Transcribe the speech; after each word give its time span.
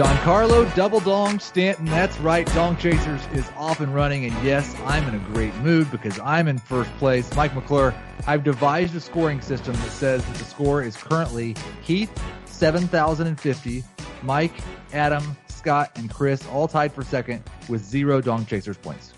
Giancarlo 0.00 0.74
Double 0.74 1.00
Dong 1.00 1.38
Stanton. 1.40 1.84
That's 1.84 2.18
right. 2.20 2.46
Dong 2.54 2.74
Chasers 2.78 3.20
is 3.34 3.46
off 3.54 3.80
and 3.80 3.94
running. 3.94 4.24
And 4.24 4.32
yes, 4.42 4.74
I'm 4.86 5.06
in 5.06 5.14
a 5.14 5.18
great 5.34 5.54
mood 5.56 5.90
because 5.90 6.18
I'm 6.20 6.48
in 6.48 6.56
first 6.56 6.90
place. 6.96 7.30
Mike 7.36 7.54
McClure, 7.54 7.94
I've 8.26 8.42
devised 8.42 8.96
a 8.96 9.00
scoring 9.00 9.42
system 9.42 9.74
that 9.74 9.90
says 9.90 10.24
that 10.24 10.36
the 10.36 10.44
score 10.46 10.82
is 10.82 10.96
currently 10.96 11.54
Heath, 11.82 12.10
7,050, 12.46 13.84
Mike, 14.22 14.54
Adam, 14.94 15.36
Scott, 15.48 15.90
and 15.96 16.08
Chris 16.08 16.46
all 16.46 16.66
tied 16.66 16.94
for 16.94 17.02
second 17.04 17.42
with 17.68 17.84
zero 17.84 18.22
Dong 18.22 18.46
Chasers 18.46 18.78
points. 18.78 19.12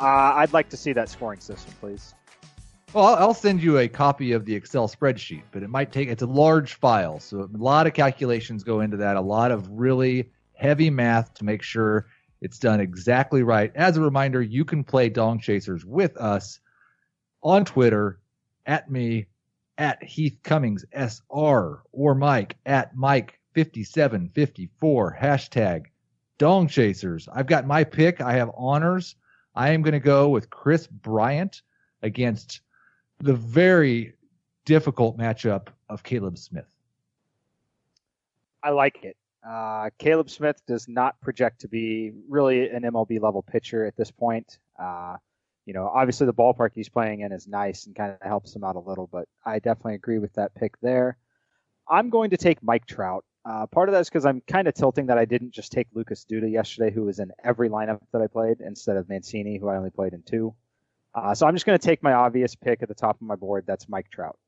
Uh, 0.00 0.32
I'd 0.36 0.54
like 0.54 0.70
to 0.70 0.78
see 0.78 0.94
that 0.94 1.10
scoring 1.10 1.40
system, 1.40 1.74
please. 1.78 2.14
Well, 2.92 3.14
I'll 3.14 3.34
send 3.34 3.62
you 3.62 3.78
a 3.78 3.86
copy 3.86 4.32
of 4.32 4.44
the 4.44 4.54
Excel 4.56 4.88
spreadsheet, 4.88 5.44
but 5.52 5.62
it 5.62 5.70
might 5.70 5.92
take, 5.92 6.08
it's 6.08 6.22
a 6.22 6.26
large 6.26 6.74
file. 6.74 7.20
So 7.20 7.42
a 7.42 7.56
lot 7.56 7.86
of 7.86 7.94
calculations 7.94 8.64
go 8.64 8.80
into 8.80 8.96
that, 8.96 9.14
a 9.14 9.20
lot 9.20 9.52
of 9.52 9.68
really 9.70 10.32
heavy 10.54 10.90
math 10.90 11.32
to 11.34 11.44
make 11.44 11.62
sure 11.62 12.06
it's 12.40 12.58
done 12.58 12.80
exactly 12.80 13.44
right. 13.44 13.70
As 13.76 13.96
a 13.96 14.00
reminder, 14.00 14.42
you 14.42 14.64
can 14.64 14.82
play 14.82 15.08
Dong 15.08 15.38
Chasers 15.38 15.84
with 15.84 16.16
us 16.16 16.58
on 17.44 17.64
Twitter 17.64 18.18
at 18.66 18.90
me 18.90 19.26
at 19.78 20.02
Heath 20.02 20.40
Cummings 20.42 20.84
SR 20.92 21.82
or 21.92 22.14
Mike 22.16 22.56
at 22.66 22.96
Mike 22.96 23.38
5754 23.54 25.16
hashtag 25.20 25.84
Dong 26.38 26.66
Chasers. 26.66 27.28
I've 27.32 27.46
got 27.46 27.68
my 27.68 27.84
pick. 27.84 28.20
I 28.20 28.32
have 28.32 28.50
honors. 28.56 29.14
I 29.54 29.70
am 29.70 29.82
going 29.82 29.92
to 29.92 30.00
go 30.00 30.28
with 30.30 30.50
Kris 30.50 30.88
Bryant 30.88 31.62
against 32.02 32.62
the 33.20 33.34
very 33.34 34.14
difficult 34.64 35.18
matchup 35.18 35.68
of 35.88 36.02
Caleb 36.02 36.38
Smith. 36.38 36.72
I 38.62 38.70
like 38.70 39.04
it. 39.04 39.16
Uh, 39.46 39.90
Caleb 39.98 40.28
Smith 40.28 40.60
does 40.66 40.86
not 40.88 41.20
project 41.20 41.62
to 41.62 41.68
be 41.68 42.12
really 42.28 42.68
an 42.68 42.82
MLB 42.82 43.20
level 43.20 43.42
pitcher 43.42 43.86
at 43.86 43.96
this 43.96 44.10
point. 44.10 44.58
Uh, 44.78 45.16
you 45.64 45.72
know, 45.72 45.88
obviously 45.88 46.26
the 46.26 46.34
ballpark 46.34 46.70
he's 46.74 46.88
playing 46.88 47.20
in 47.20 47.32
is 47.32 47.46
nice 47.46 47.86
and 47.86 47.94
kind 47.94 48.12
of 48.12 48.26
helps 48.26 48.54
him 48.54 48.64
out 48.64 48.76
a 48.76 48.80
little, 48.80 49.08
but 49.10 49.28
I 49.44 49.58
definitely 49.58 49.94
agree 49.94 50.18
with 50.18 50.32
that 50.34 50.54
pick 50.54 50.78
there. 50.80 51.16
I'm 51.88 52.10
going 52.10 52.30
to 52.30 52.36
take 52.36 52.62
Mike 52.62 52.86
Trout. 52.86 53.24
Uh, 53.44 53.66
part 53.66 53.88
of 53.88 53.94
that 53.94 54.02
is 54.02 54.08
because 54.08 54.26
I'm 54.26 54.42
kind 54.42 54.68
of 54.68 54.74
tilting 54.74 55.06
that 55.06 55.18
I 55.18 55.24
didn't 55.24 55.52
just 55.52 55.72
take 55.72 55.88
Lucas 55.94 56.26
Duda 56.30 56.50
yesterday, 56.50 56.92
who 56.92 57.04
was 57.04 57.18
in 57.18 57.32
every 57.42 57.70
lineup 57.70 58.00
that 58.12 58.20
I 58.20 58.26
played, 58.26 58.60
instead 58.60 58.96
of 58.96 59.08
Mancini, 59.08 59.58
who 59.58 59.68
I 59.68 59.76
only 59.76 59.90
played 59.90 60.12
in 60.12 60.22
two. 60.22 60.54
Uh, 61.14 61.34
so 61.34 61.46
I'm 61.46 61.54
just 61.54 61.66
going 61.66 61.78
to 61.78 61.84
take 61.84 62.02
my 62.02 62.12
obvious 62.12 62.54
pick 62.54 62.82
at 62.82 62.88
the 62.88 62.94
top 62.94 63.16
of 63.16 63.22
my 63.22 63.34
board. 63.34 63.64
That's 63.66 63.88
Mike 63.88 64.10
Trout. 64.10 64.38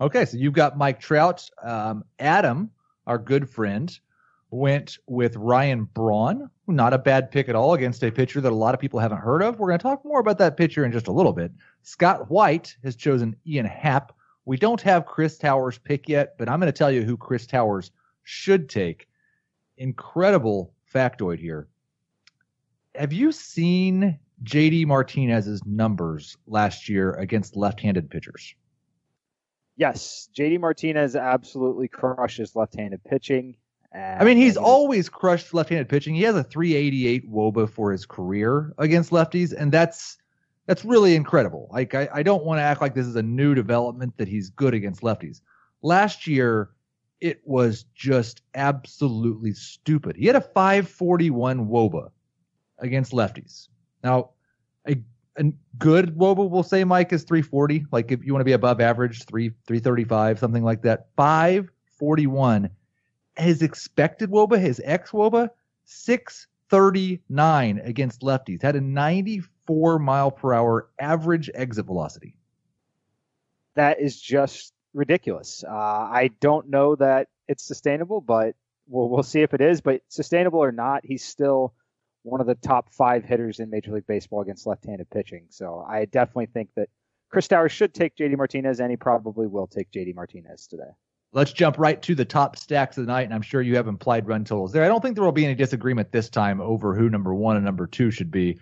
Okay, 0.00 0.24
so 0.24 0.36
you've 0.36 0.52
got 0.52 0.76
Mike 0.76 1.00
Trout. 1.00 1.48
Um, 1.62 2.04
Adam, 2.18 2.70
our 3.06 3.18
good 3.18 3.48
friend, 3.48 3.98
went 4.50 4.98
with 5.06 5.36
Ryan 5.36 5.84
Braun. 5.84 6.50
Not 6.66 6.92
a 6.92 6.98
bad 6.98 7.30
pick 7.30 7.48
at 7.48 7.54
all 7.54 7.74
against 7.74 8.04
a 8.04 8.10
pitcher 8.10 8.40
that 8.40 8.52
a 8.52 8.54
lot 8.54 8.74
of 8.74 8.80
people 8.80 9.00
haven't 9.00 9.18
heard 9.18 9.42
of. 9.42 9.58
We're 9.58 9.68
going 9.68 9.78
to 9.78 9.82
talk 9.82 10.04
more 10.04 10.20
about 10.20 10.38
that 10.38 10.56
pitcher 10.56 10.84
in 10.84 10.92
just 10.92 11.08
a 11.08 11.12
little 11.12 11.32
bit. 11.32 11.52
Scott 11.82 12.30
White 12.30 12.76
has 12.84 12.96
chosen 12.96 13.36
Ian 13.46 13.66
Happ. 13.66 14.12
We 14.44 14.56
don't 14.56 14.80
have 14.82 15.06
Chris 15.06 15.38
Towers' 15.38 15.78
pick 15.78 16.08
yet, 16.08 16.36
but 16.38 16.48
I'm 16.48 16.60
going 16.60 16.72
to 16.72 16.76
tell 16.76 16.90
you 16.90 17.02
who 17.02 17.16
Chris 17.16 17.46
Towers 17.46 17.90
should 18.22 18.68
take. 18.68 19.08
Incredible 19.78 20.74
factoid 20.92 21.38
here. 21.38 21.68
Have 22.94 23.12
you 23.12 23.32
seen 23.32 24.18
JD 24.42 24.86
Martinez's 24.86 25.64
numbers 25.64 26.36
last 26.46 26.88
year 26.88 27.14
against 27.14 27.56
left-handed 27.56 28.10
pitchers. 28.10 28.54
Yes, 29.76 30.28
JD 30.36 30.60
Martinez 30.60 31.16
absolutely 31.16 31.88
crushes 31.88 32.54
left-handed 32.54 33.02
pitching. 33.04 33.56
I 33.94 34.24
mean, 34.24 34.38
he's 34.38 34.56
always 34.56 35.08
crushed 35.08 35.52
left-handed 35.52 35.88
pitching. 35.88 36.14
He 36.14 36.22
has 36.22 36.34
a 36.34 36.44
388 36.44 37.30
WOBA 37.30 37.68
for 37.68 37.92
his 37.92 38.06
career 38.06 38.72
against 38.78 39.10
lefties, 39.10 39.52
and 39.52 39.70
that's 39.70 40.16
that's 40.66 40.84
really 40.84 41.14
incredible. 41.14 41.68
Like, 41.70 41.94
I, 41.94 42.08
I 42.12 42.22
don't 42.22 42.44
want 42.44 42.58
to 42.58 42.62
act 42.62 42.80
like 42.80 42.94
this 42.94 43.06
is 43.06 43.16
a 43.16 43.22
new 43.22 43.54
development 43.54 44.16
that 44.16 44.28
he's 44.28 44.50
good 44.50 44.74
against 44.74 45.02
lefties. 45.02 45.40
Last 45.82 46.26
year, 46.26 46.70
it 47.20 47.40
was 47.44 47.84
just 47.94 48.42
absolutely 48.54 49.52
stupid. 49.52 50.16
He 50.16 50.26
had 50.26 50.36
a 50.36 50.40
541 50.40 51.66
WOBA 51.66 52.10
against 52.78 53.12
lefties. 53.12 53.68
Now, 54.02 54.30
a, 54.86 54.96
a 55.36 55.52
good 55.78 56.16
Woba 56.16 56.48
will 56.48 56.62
say 56.62 56.84
Mike 56.84 57.12
is 57.12 57.24
340. 57.24 57.86
Like 57.92 58.12
if 58.12 58.24
you 58.24 58.32
want 58.32 58.40
to 58.40 58.44
be 58.44 58.52
above 58.52 58.80
average, 58.80 59.24
three 59.24 59.50
335, 59.66 60.38
something 60.38 60.64
like 60.64 60.82
that. 60.82 61.08
541. 61.16 62.70
His 63.36 63.62
expected 63.62 64.30
Woba, 64.30 64.58
his 64.58 64.80
ex 64.84 65.10
Woba, 65.12 65.48
639 65.84 67.78
against 67.78 68.20
lefties. 68.20 68.62
Had 68.62 68.76
a 68.76 68.80
94 68.80 69.98
mile 69.98 70.30
per 70.30 70.52
hour 70.52 70.90
average 70.98 71.50
exit 71.54 71.86
velocity. 71.86 72.36
That 73.74 74.00
is 74.00 74.20
just 74.20 74.74
ridiculous. 74.92 75.64
Uh, 75.66 75.72
I 75.72 76.30
don't 76.40 76.68
know 76.68 76.94
that 76.96 77.28
it's 77.48 77.64
sustainable, 77.64 78.20
but 78.20 78.54
we'll, 78.86 79.08
we'll 79.08 79.22
see 79.22 79.40
if 79.40 79.54
it 79.54 79.62
is. 79.62 79.80
But 79.80 80.02
sustainable 80.08 80.60
or 80.60 80.72
not, 80.72 81.06
he's 81.06 81.24
still 81.24 81.72
one 82.22 82.40
of 82.40 82.46
the 82.46 82.54
top 82.54 82.92
five 82.92 83.24
hitters 83.24 83.58
in 83.58 83.70
Major 83.70 83.92
League 83.92 84.06
Baseball 84.06 84.42
against 84.42 84.66
left-handed 84.66 85.10
pitching. 85.10 85.46
So 85.50 85.84
I 85.88 86.04
definitely 86.04 86.46
think 86.46 86.70
that 86.76 86.88
Chris 87.30 87.48
Towers 87.48 87.72
should 87.72 87.94
take 87.94 88.16
JD 88.16 88.36
Martinez, 88.36 88.80
and 88.80 88.90
he 88.90 88.96
probably 88.96 89.46
will 89.46 89.66
take 89.66 89.90
JD 89.90 90.14
Martinez 90.14 90.66
today. 90.66 90.90
Let's 91.32 91.52
jump 91.52 91.78
right 91.78 92.00
to 92.02 92.14
the 92.14 92.26
top 92.26 92.56
stacks 92.56 92.98
of 92.98 93.06
the 93.06 93.12
night, 93.12 93.22
and 93.22 93.32
I'm 93.32 93.42
sure 93.42 93.62
you 93.62 93.76
have 93.76 93.88
implied 93.88 94.28
run 94.28 94.44
totals 94.44 94.72
there. 94.72 94.84
I 94.84 94.88
don't 94.88 95.00
think 95.00 95.14
there 95.14 95.24
will 95.24 95.32
be 95.32 95.46
any 95.46 95.54
disagreement 95.54 96.12
this 96.12 96.28
time 96.28 96.60
over 96.60 96.94
who 96.94 97.08
number 97.08 97.34
one 97.34 97.56
and 97.56 97.64
number 97.64 97.86
two 97.86 98.10
should 98.10 98.30
be. 98.30 98.58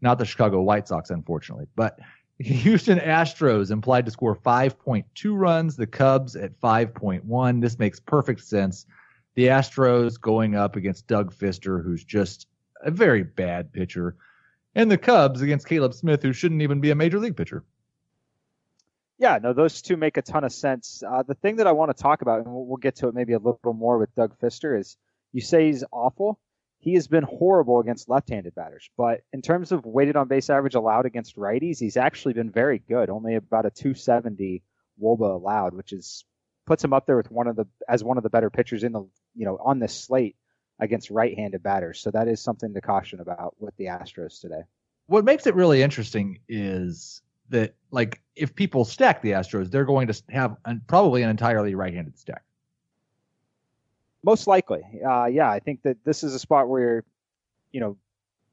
Not 0.00 0.18
the 0.18 0.24
Chicago 0.24 0.62
White 0.62 0.88
Sox, 0.88 1.10
unfortunately, 1.10 1.66
but 1.76 1.98
Houston 2.38 2.98
Astros 2.98 3.70
implied 3.70 4.06
to 4.06 4.10
score 4.10 4.34
5.2 4.34 5.04
runs, 5.38 5.76
the 5.76 5.86
Cubs 5.86 6.36
at 6.36 6.58
5.1. 6.60 7.60
This 7.60 7.78
makes 7.78 8.00
perfect 8.00 8.42
sense. 8.42 8.86
The 9.34 9.46
Astros 9.46 10.20
going 10.20 10.54
up 10.54 10.76
against 10.76 11.06
Doug 11.06 11.34
Fister, 11.34 11.82
who's 11.82 12.04
just 12.04 12.46
a 12.84 12.90
very 12.90 13.22
bad 13.22 13.72
pitcher, 13.72 14.16
and 14.74 14.90
the 14.90 14.98
Cubs 14.98 15.42
against 15.42 15.68
Caleb 15.68 15.94
Smith, 15.94 16.22
who 16.22 16.32
shouldn't 16.32 16.62
even 16.62 16.80
be 16.80 16.90
a 16.90 16.94
major 16.94 17.18
league 17.18 17.36
pitcher. 17.36 17.64
Yeah, 19.18 19.38
no, 19.42 19.54
those 19.54 19.80
two 19.80 19.96
make 19.96 20.18
a 20.18 20.22
ton 20.22 20.44
of 20.44 20.52
sense. 20.52 21.02
Uh, 21.06 21.22
the 21.22 21.34
thing 21.34 21.56
that 21.56 21.66
I 21.66 21.72
want 21.72 21.96
to 21.96 22.02
talk 22.02 22.20
about, 22.20 22.44
and 22.44 22.48
we'll, 22.48 22.76
get 22.76 22.96
to 22.96 23.08
it 23.08 23.14
maybe 23.14 23.32
a 23.32 23.38
little 23.38 23.72
more 23.72 23.98
with 23.98 24.14
Doug 24.14 24.38
Fister, 24.38 24.78
is 24.78 24.96
you 25.32 25.40
say 25.40 25.66
he's 25.66 25.84
awful. 25.90 26.38
He 26.80 26.94
has 26.94 27.08
been 27.08 27.24
horrible 27.24 27.80
against 27.80 28.10
left-handed 28.10 28.54
batters, 28.54 28.90
but 28.96 29.22
in 29.32 29.40
terms 29.40 29.72
of 29.72 29.86
weighted 29.86 30.16
on 30.16 30.28
base 30.28 30.50
average 30.50 30.74
allowed 30.74 31.06
against 31.06 31.36
righties, 31.36 31.80
he's 31.80 31.96
actually 31.96 32.34
been 32.34 32.50
very 32.50 32.78
good. 32.78 33.08
Only 33.08 33.34
about 33.34 33.64
a 33.64 33.70
270 33.70 34.62
WOBA 35.02 35.34
allowed, 35.34 35.72
which 35.72 35.92
is 35.92 36.24
puts 36.66 36.84
him 36.84 36.92
up 36.92 37.06
there 37.06 37.16
with 37.16 37.30
one 37.30 37.46
of 37.46 37.56
the 37.56 37.66
as 37.88 38.04
one 38.04 38.18
of 38.18 38.22
the 38.22 38.30
better 38.30 38.50
pitchers 38.50 38.84
in 38.84 38.92
the 38.92 39.00
you 39.34 39.46
know 39.46 39.56
on 39.56 39.78
this 39.78 39.94
slate 39.94 40.36
against 40.78 41.10
right-handed 41.10 41.62
batters. 41.62 42.00
So 42.00 42.10
that 42.10 42.28
is 42.28 42.40
something 42.40 42.74
to 42.74 42.80
caution 42.80 43.20
about 43.20 43.54
with 43.58 43.76
the 43.76 43.86
Astros 43.86 44.40
today. 44.40 44.62
What 45.06 45.24
makes 45.24 45.46
it 45.46 45.54
really 45.54 45.82
interesting 45.82 46.40
is 46.48 47.22
that 47.48 47.74
like 47.90 48.20
if 48.34 48.54
people 48.54 48.84
stack 48.84 49.22
the 49.22 49.30
Astros, 49.30 49.70
they're 49.70 49.84
going 49.84 50.08
to 50.08 50.22
have 50.30 50.56
an, 50.64 50.82
probably 50.86 51.22
an 51.22 51.30
entirely 51.30 51.74
right-handed 51.74 52.18
stack. 52.18 52.42
Most 54.24 54.48
likely, 54.48 54.82
uh, 55.08 55.26
yeah. 55.26 55.48
I 55.48 55.60
think 55.60 55.82
that 55.82 55.98
this 56.04 56.24
is 56.24 56.34
a 56.34 56.38
spot 56.40 56.68
where, 56.68 57.04
you 57.70 57.80
know, 57.80 57.96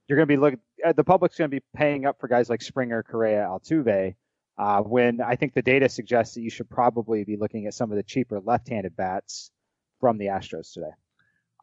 you're 0.08 0.18
going 0.18 0.28
to 0.28 0.32
be 0.32 0.38
looking. 0.38 0.60
Uh, 0.86 0.94
the 0.94 1.04
public's 1.04 1.36
going 1.36 1.50
to 1.50 1.56
be 1.56 1.64
paying 1.76 2.06
up 2.06 2.20
for 2.20 2.28
guys 2.28 2.48
like 2.48 2.62
Springer, 2.62 3.02
Correa, 3.02 3.48
Altuve. 3.50 4.14
Uh, 4.56 4.82
when 4.82 5.20
I 5.20 5.36
think 5.36 5.56
the 5.56 5.64
data 5.64 5.90
suggests 5.90 6.36
that 6.36 6.42
you 6.42 6.52
should 6.52 6.70
probably 6.70 7.24
be 7.24 7.38
looking 7.38 7.66
at 7.66 7.74
some 7.74 7.90
of 7.90 7.98
the 7.98 8.04
cheaper 8.04 8.40
left-handed 8.40 8.96
bats 8.96 9.50
from 10.00 10.20
the 10.20 10.28
Astros 10.28 10.72
today. 10.72 10.92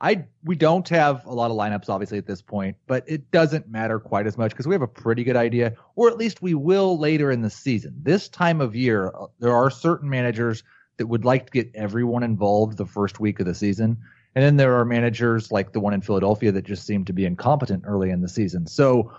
I 0.01 0.25
we 0.45 0.57
don't 0.57 0.89
have 0.89 1.25
a 1.27 1.33
lot 1.33 1.51
of 1.51 1.57
lineups 1.57 1.89
obviously 1.89 2.19
at 2.19 2.27
this 2.27 2.41
point, 2.41 2.77
but 2.87 3.05
it 3.07 3.31
doesn't 3.31 3.69
matter 3.69 3.99
quite 3.99 4.27
as 4.27 4.39
much 4.39 4.53
because 4.53 4.67
we 4.67 4.75
have 4.75 4.83
a 4.83 4.89
pretty 4.89 5.25
good 5.25 5.37
idea, 5.37 5.75
or 5.95 6.09
at 6.09 6.17
least 6.17 6.41
we 6.41 6.55
will 6.55 6.99
later 6.99 7.31
in 7.31 7.43
the 7.43 7.51
season. 7.51 7.95
This 8.03 8.29
time 8.29 8.61
of 8.61 8.75
year, 8.75 9.09
uh, 9.09 9.27
there 9.39 9.55
are 9.55 9.71
certain 9.71 10.09
managers 10.09 10.63
that 10.97 11.07
would 11.07 11.25
like 11.25 11.47
to 11.47 11.53
get 11.53 11.71
everyone 11.75 12.23
involved 12.23 12.79
the 12.79 12.87
first 12.87 13.21
week 13.21 13.41
of 13.41 13.47
the 13.47 13.55
season, 13.55 13.99
and 14.35 14.43
then 14.43 14.57
there 14.57 14.75
are 14.79 14.85
managers 14.85 15.53
like 15.53 15.73
the 15.73 15.81
one 15.81 15.93
in 15.93 16.01
Philadelphia 16.01 16.51
that 16.53 16.65
just 16.65 16.87
seem 16.87 17.05
to 17.05 17.13
be 17.13 17.27
incompetent 17.27 17.85
early 17.87 18.11
in 18.11 18.23
the 18.23 18.29
season. 18.29 18.67
So 18.67 19.13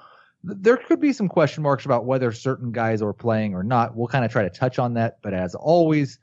there 0.44 0.78
could 0.78 1.00
be 1.00 1.14
some 1.14 1.28
question 1.28 1.62
marks 1.62 1.86
about 1.86 2.06
whether 2.06 2.32
certain 2.32 2.72
guys 2.72 3.04
are 3.04 3.14
playing 3.14 3.54
or 3.54 3.64
not. 3.64 3.96
We'll 3.96 4.08
kind 4.08 4.26
of 4.26 4.32
try 4.32 4.42
to 4.42 4.50
touch 4.50 4.80
on 4.80 4.96
that, 4.96 5.20
but 5.22 5.36
as 5.36 5.54
always 5.54 6.18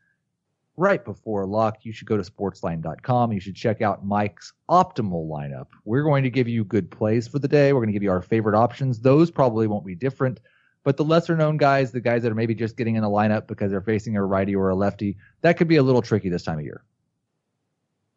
right 0.79 1.05
before 1.05 1.45
lock, 1.45 1.85
you 1.85 1.93
should 1.93 2.07
go 2.07 2.17
to 2.17 2.23
sportsline.com. 2.23 3.33
You 3.33 3.41
should 3.41 3.57
check 3.57 3.83
out 3.83 4.07
Mike's 4.07 4.53
optimal 4.71 5.29
lineup. 5.29 5.67
We're 5.85 6.05
going 6.05 6.23
to 6.23 6.31
give 6.31 6.49
you 6.49 6.65
good 6.65 6.91
plays 6.91 7.27
for 7.27 7.41
the 7.41 7.49
day. 7.49 7.73
We're 7.73 7.81
going 7.81 7.89
to 7.89 7.93
give 7.93 8.05
you 8.05 8.13
our 8.13 8.23
favorite 8.23 8.57
options. 8.57 9.01
Those 9.01 9.31
probably 9.31 9.67
won't 9.67 9.85
be 9.85 9.97
different, 9.97 10.41
but 10.85 10.97
the 10.97 11.05
lesser 11.05 11.37
known 11.37 11.57
guys, 11.57 11.91
the 11.91 12.01
guys 12.01 12.23
that 12.23 12.31
are 12.31 12.37
maybe 12.37 12.55
just 12.55 12.77
getting 12.77 12.95
in 12.95 13.03
a 13.03 13.11
lineup 13.11 13.49
because 13.49 13.73
they're 13.73 13.81
facing 13.81 14.17
a 14.17 14.25
righty 14.25 14.55
or 14.55 14.69
a 14.69 14.77
lefty, 14.77 15.17
that 15.43 15.57
could 15.57 15.69
be 15.69 15.77
a 15.77 15.83
little 15.83 16.03
tricky 16.03 16.29
this 16.29 16.45
time 16.45 16.59
of 16.59 16.65
year. 16.65 16.85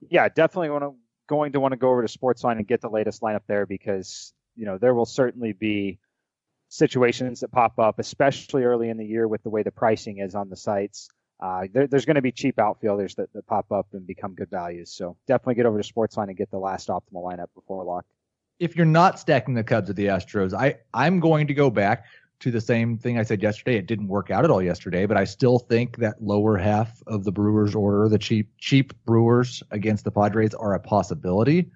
Yeah, 0.09 0.29
definitely 0.29 0.69
want 0.69 0.83
to 0.83 0.95
going 1.27 1.53
to 1.53 1.59
want 1.59 1.71
to 1.71 1.77
go 1.77 1.89
over 1.89 2.05
to 2.05 2.17
Sportsline 2.17 2.57
and 2.57 2.67
get 2.67 2.81
the 2.81 2.89
latest 2.89 3.21
lineup 3.21 3.43
there 3.47 3.65
because 3.65 4.33
you 4.55 4.65
know 4.65 4.77
there 4.77 4.93
will 4.93 5.05
certainly 5.05 5.53
be 5.53 5.99
situations 6.67 7.39
that 7.39 7.51
pop 7.51 7.79
up, 7.79 7.99
especially 7.99 8.63
early 8.63 8.89
in 8.89 8.97
the 8.97 9.05
year 9.05 9.27
with 9.27 9.41
the 9.43 9.49
way 9.49 9.63
the 9.63 9.71
pricing 9.71 10.19
is 10.19 10.35
on 10.35 10.49
the 10.49 10.55
sites. 10.55 11.09
Uh, 11.41 11.65
there, 11.73 11.87
there's 11.87 12.05
going 12.05 12.15
to 12.15 12.21
be 12.21 12.31
cheap 12.31 12.59
outfielders 12.59 13.15
that, 13.15 13.33
that 13.33 13.47
pop 13.47 13.71
up 13.71 13.87
and 13.93 14.05
become 14.05 14.35
good 14.35 14.49
values. 14.49 14.91
So 14.91 15.17
definitely 15.27 15.55
get 15.55 15.65
over 15.65 15.81
to 15.81 15.93
Sportsline 15.93 16.27
and 16.27 16.37
get 16.37 16.51
the 16.51 16.59
last 16.59 16.89
optimal 16.89 17.23
lineup 17.23 17.47
before 17.55 17.83
lock. 17.83 18.05
If 18.59 18.75
you're 18.75 18.85
not 18.85 19.19
stacking 19.19 19.55
the 19.55 19.63
Cubs 19.63 19.89
at 19.89 19.95
the 19.95 20.05
Astros, 20.05 20.53
I 20.53 20.75
I'm 20.93 21.19
going 21.19 21.47
to 21.47 21.53
go 21.55 21.71
back 21.71 22.05
to 22.41 22.51
the 22.51 22.61
same 22.61 22.97
thing 22.97 23.17
I 23.17 23.23
said 23.23 23.41
yesterday. 23.41 23.77
It 23.77 23.87
didn't 23.87 24.07
work 24.07 24.29
out 24.29 24.43
at 24.43 24.51
all 24.51 24.61
yesterday, 24.61 25.07
but 25.07 25.17
I 25.17 25.23
still 25.23 25.57
think 25.57 25.97
that 25.97 26.21
lower 26.21 26.57
half 26.57 27.01
of 27.07 27.23
the 27.23 27.31
Brewers 27.31 27.73
order, 27.73 28.07
the 28.07 28.19
cheap 28.19 28.49
cheap 28.59 28.93
Brewers 29.05 29.63
against 29.71 30.03
the 30.03 30.11
Padres, 30.11 30.53
are 30.53 30.75
a 30.75 30.79
possibility. 30.79 31.71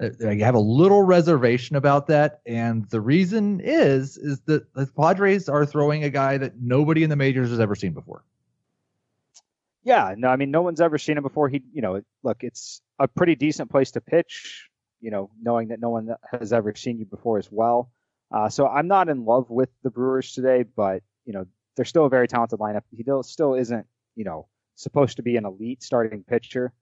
Uh, 0.00 0.10
I 0.24 0.36
have 0.36 0.54
a 0.54 0.60
little 0.60 1.02
reservation 1.02 1.74
about 1.74 2.06
that, 2.08 2.40
and 2.46 2.88
the 2.90 3.00
reason 3.00 3.60
is 3.60 4.16
is 4.16 4.40
that 4.42 4.72
the 4.74 4.86
Padres 4.86 5.48
are 5.48 5.66
throwing 5.66 6.04
a 6.04 6.10
guy 6.10 6.38
that 6.38 6.60
nobody 6.60 7.02
in 7.02 7.10
the 7.10 7.16
majors 7.16 7.50
has 7.50 7.58
ever 7.58 7.74
seen 7.74 7.92
before. 7.92 8.24
Yeah, 9.82 10.14
no, 10.16 10.28
I 10.28 10.36
mean, 10.36 10.50
no 10.50 10.62
one's 10.62 10.80
ever 10.80 10.98
seen 10.98 11.16
him 11.16 11.22
before. 11.22 11.48
He, 11.48 11.62
you 11.72 11.80
know, 11.80 12.02
look, 12.22 12.38
it's 12.42 12.82
a 12.98 13.08
pretty 13.08 13.34
decent 13.34 13.70
place 13.70 13.92
to 13.92 14.00
pitch, 14.00 14.68
you 15.00 15.10
know, 15.10 15.30
knowing 15.40 15.68
that 15.68 15.80
no 15.80 15.90
one 15.90 16.10
has 16.30 16.52
ever 16.52 16.74
seen 16.74 16.98
you 16.98 17.06
before 17.06 17.38
as 17.38 17.48
well. 17.50 17.90
Uh, 18.30 18.48
so 18.48 18.66
I'm 18.66 18.88
not 18.88 19.08
in 19.08 19.24
love 19.24 19.50
with 19.50 19.70
the 19.82 19.90
Brewers 19.90 20.32
today, 20.32 20.64
but, 20.76 21.02
you 21.24 21.32
know, 21.32 21.46
they're 21.76 21.84
still 21.84 22.04
a 22.04 22.10
very 22.10 22.28
talented 22.28 22.58
lineup. 22.58 22.82
He 22.94 23.04
still 23.22 23.54
isn't, 23.54 23.86
you 24.16 24.24
know, 24.24 24.46
supposed 24.76 25.16
to 25.16 25.22
be 25.22 25.36
an 25.36 25.44
elite 25.44 25.82
starting 25.82 26.24
pitcher. 26.24 26.72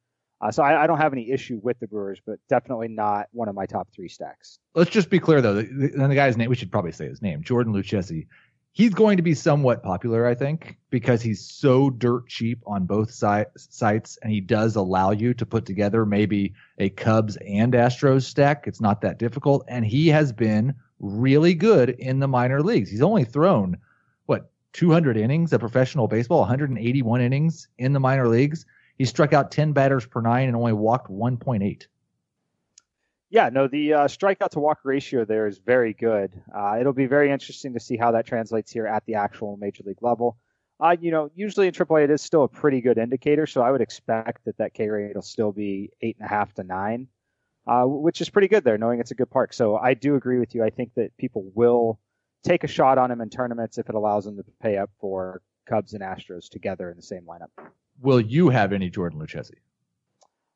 Uh, 0.41 0.51
so 0.51 0.63
I, 0.63 0.85
I, 0.85 0.87
don't 0.87 0.99
have 0.99 1.13
any 1.13 1.33
issue 1.33 1.59
with 1.63 1.81
the 1.81 1.89
Brewers, 1.89 2.21
but 2.25 2.39
definitely 2.49 2.87
not 2.87 3.27
one 3.33 3.49
of 3.49 3.57
my 3.57 3.67
top 3.67 3.89
three 3.93 4.09
stacks. 4.09 4.61
Let's 4.75 4.91
just 4.91 5.11
be 5.11 5.19
clear, 5.19 5.41
though. 5.41 5.55
The, 5.55 5.63
the, 5.63 6.09
the 6.09 6.15
guy's 6.15 6.37
name, 6.37 6.49
we 6.49 6.55
should 6.55 6.71
probably 6.71 6.93
say 6.93 7.09
his 7.09 7.21
name, 7.21 7.43
Jordan 7.43 7.73
Lucchesi 7.73 8.29
he's 8.79 8.95
going 8.95 9.17
to 9.17 9.25
be 9.25 9.35
somewhat 9.35 9.83
popular, 9.83 10.25
I 10.25 10.37
think, 10.37 10.79
because 10.89 11.21
he's 11.21 11.45
so 11.45 11.91
dirt 11.91 12.29
cheap 12.29 12.63
on 12.65 12.87
both 12.87 13.11
si- 13.11 13.51
sites, 13.57 14.19
and 14.23 14.31
he 14.33 14.41
does 14.41 14.77
allow 14.77 15.11
you 15.11 15.35
to 15.35 15.45
put 15.45 15.67
together 15.67 16.07
maybe 16.07 16.55
a 16.79 16.89
Cubs 16.89 17.37
and 17.39 17.73
Astros 17.73 18.23
stack. 18.23 18.69
It's 18.69 18.81
not 18.81 19.01
that 19.01 19.19
difficult, 19.19 19.65
and 19.67 19.85
he 19.85 20.07
has 20.09 20.33
been 20.33 20.77
really 21.01 21.55
good 21.55 21.91
in 21.91 22.21
the 22.21 22.29
minor 22.29 22.63
leagues. 22.63 22.89
He's 22.89 23.03
only 23.03 23.25
thrown 23.25 23.77
what 24.27 24.49
200 24.75 25.17
innings 25.17 25.53
of 25.53 25.59
professional 25.59 26.07
baseball, 26.07 26.41
181 26.41 27.21
innings 27.21 27.67
in 27.79 27.93
the 27.93 28.01
minor 28.01 28.29
leagues. 28.29 28.65
He 28.97 29.05
struck 29.05 29.33
out 29.33 29.51
10 29.51 29.73
batters 29.73 30.07
per 30.07 30.21
nine 30.21 30.47
and 30.47 30.57
only 30.57 30.73
walked 30.73 31.11
1.8. 31.11 31.87
Yeah, 33.31 33.51
no, 33.51 33.69
the 33.69 33.93
uh, 33.93 33.99
strikeout 34.09 34.51
to 34.51 34.61
walk 34.61 34.79
ratio 34.85 35.25
there 35.25 35.47
is 35.47 35.59
very 35.59 35.93
good. 35.93 36.33
Uh, 36.55 36.79
it'll 36.81 36.95
be 36.95 37.07
very 37.07 37.31
interesting 37.31 37.75
to 37.75 37.81
see 37.81 37.97
how 37.97 38.13
that 38.13 38.27
translates 38.27 38.73
here 38.73 38.87
at 38.87 39.05
the 39.05 39.15
actual 39.15 39.59
major 39.59 39.83
league 39.85 40.03
level. 40.03 40.39
Uh, 40.81 40.97
you 40.99 41.11
know, 41.11 41.31
usually 41.35 41.67
in 41.67 41.75
AAA 41.75 42.05
it 42.05 42.11
is 42.11 42.23
still 42.23 42.45
a 42.45 42.49
pretty 42.49 42.81
good 42.81 42.97
indicator, 42.97 43.47
so 43.47 43.61
I 43.63 43.71
would 43.71 43.81
expect 43.81 44.45
that 44.45 44.57
that 44.59 44.73
K 44.75 44.89
rate 44.89 45.15
will 45.15 45.23
still 45.23 45.53
be 45.53 45.91
eight 46.01 46.17
and 46.19 46.27
a 46.27 46.29
half 46.29 46.55
to 46.55 46.63
nine, 46.63 47.09
uh, 47.67 47.85
which 47.85 48.21
is 48.21 48.31
pretty 48.31 48.49
good 48.49 48.65
there, 48.65 48.79
knowing 48.79 49.01
it's 49.01 49.11
a 49.11 49.17
good 49.17 49.31
park. 49.31 49.53
So 49.53 49.77
I 49.77 49.95
do 49.95 50.15
agree 50.15 50.39
with 50.39 50.55
you. 50.55 50.65
I 50.65 50.71
think 50.71 50.95
that 50.95 51.15
people 51.19 51.51
will 51.55 51.99
take 52.45 52.65
a 52.65 52.69
shot 52.69 52.97
on 52.97 53.11
him 53.11 53.21
in 53.21 53.29
tournaments 53.29 53.77
if 53.77 53.89
it 53.89 53.95
allows 53.95 54.25
them 54.25 54.37
to 54.37 54.45
pay 54.63 54.79
up 54.79 54.91
for 55.01 55.43
Cubs 55.69 55.93
and 55.93 56.03
Astros 56.03 56.49
together 56.49 56.91
in 56.91 56.97
the 56.97 57.03
same 57.03 57.23
lineup. 57.23 57.51
Will 58.01 58.21
you 58.21 58.49
have 58.49 58.73
any 58.73 58.89
Jordan 58.89 59.21
Lucchesi? 59.21 59.57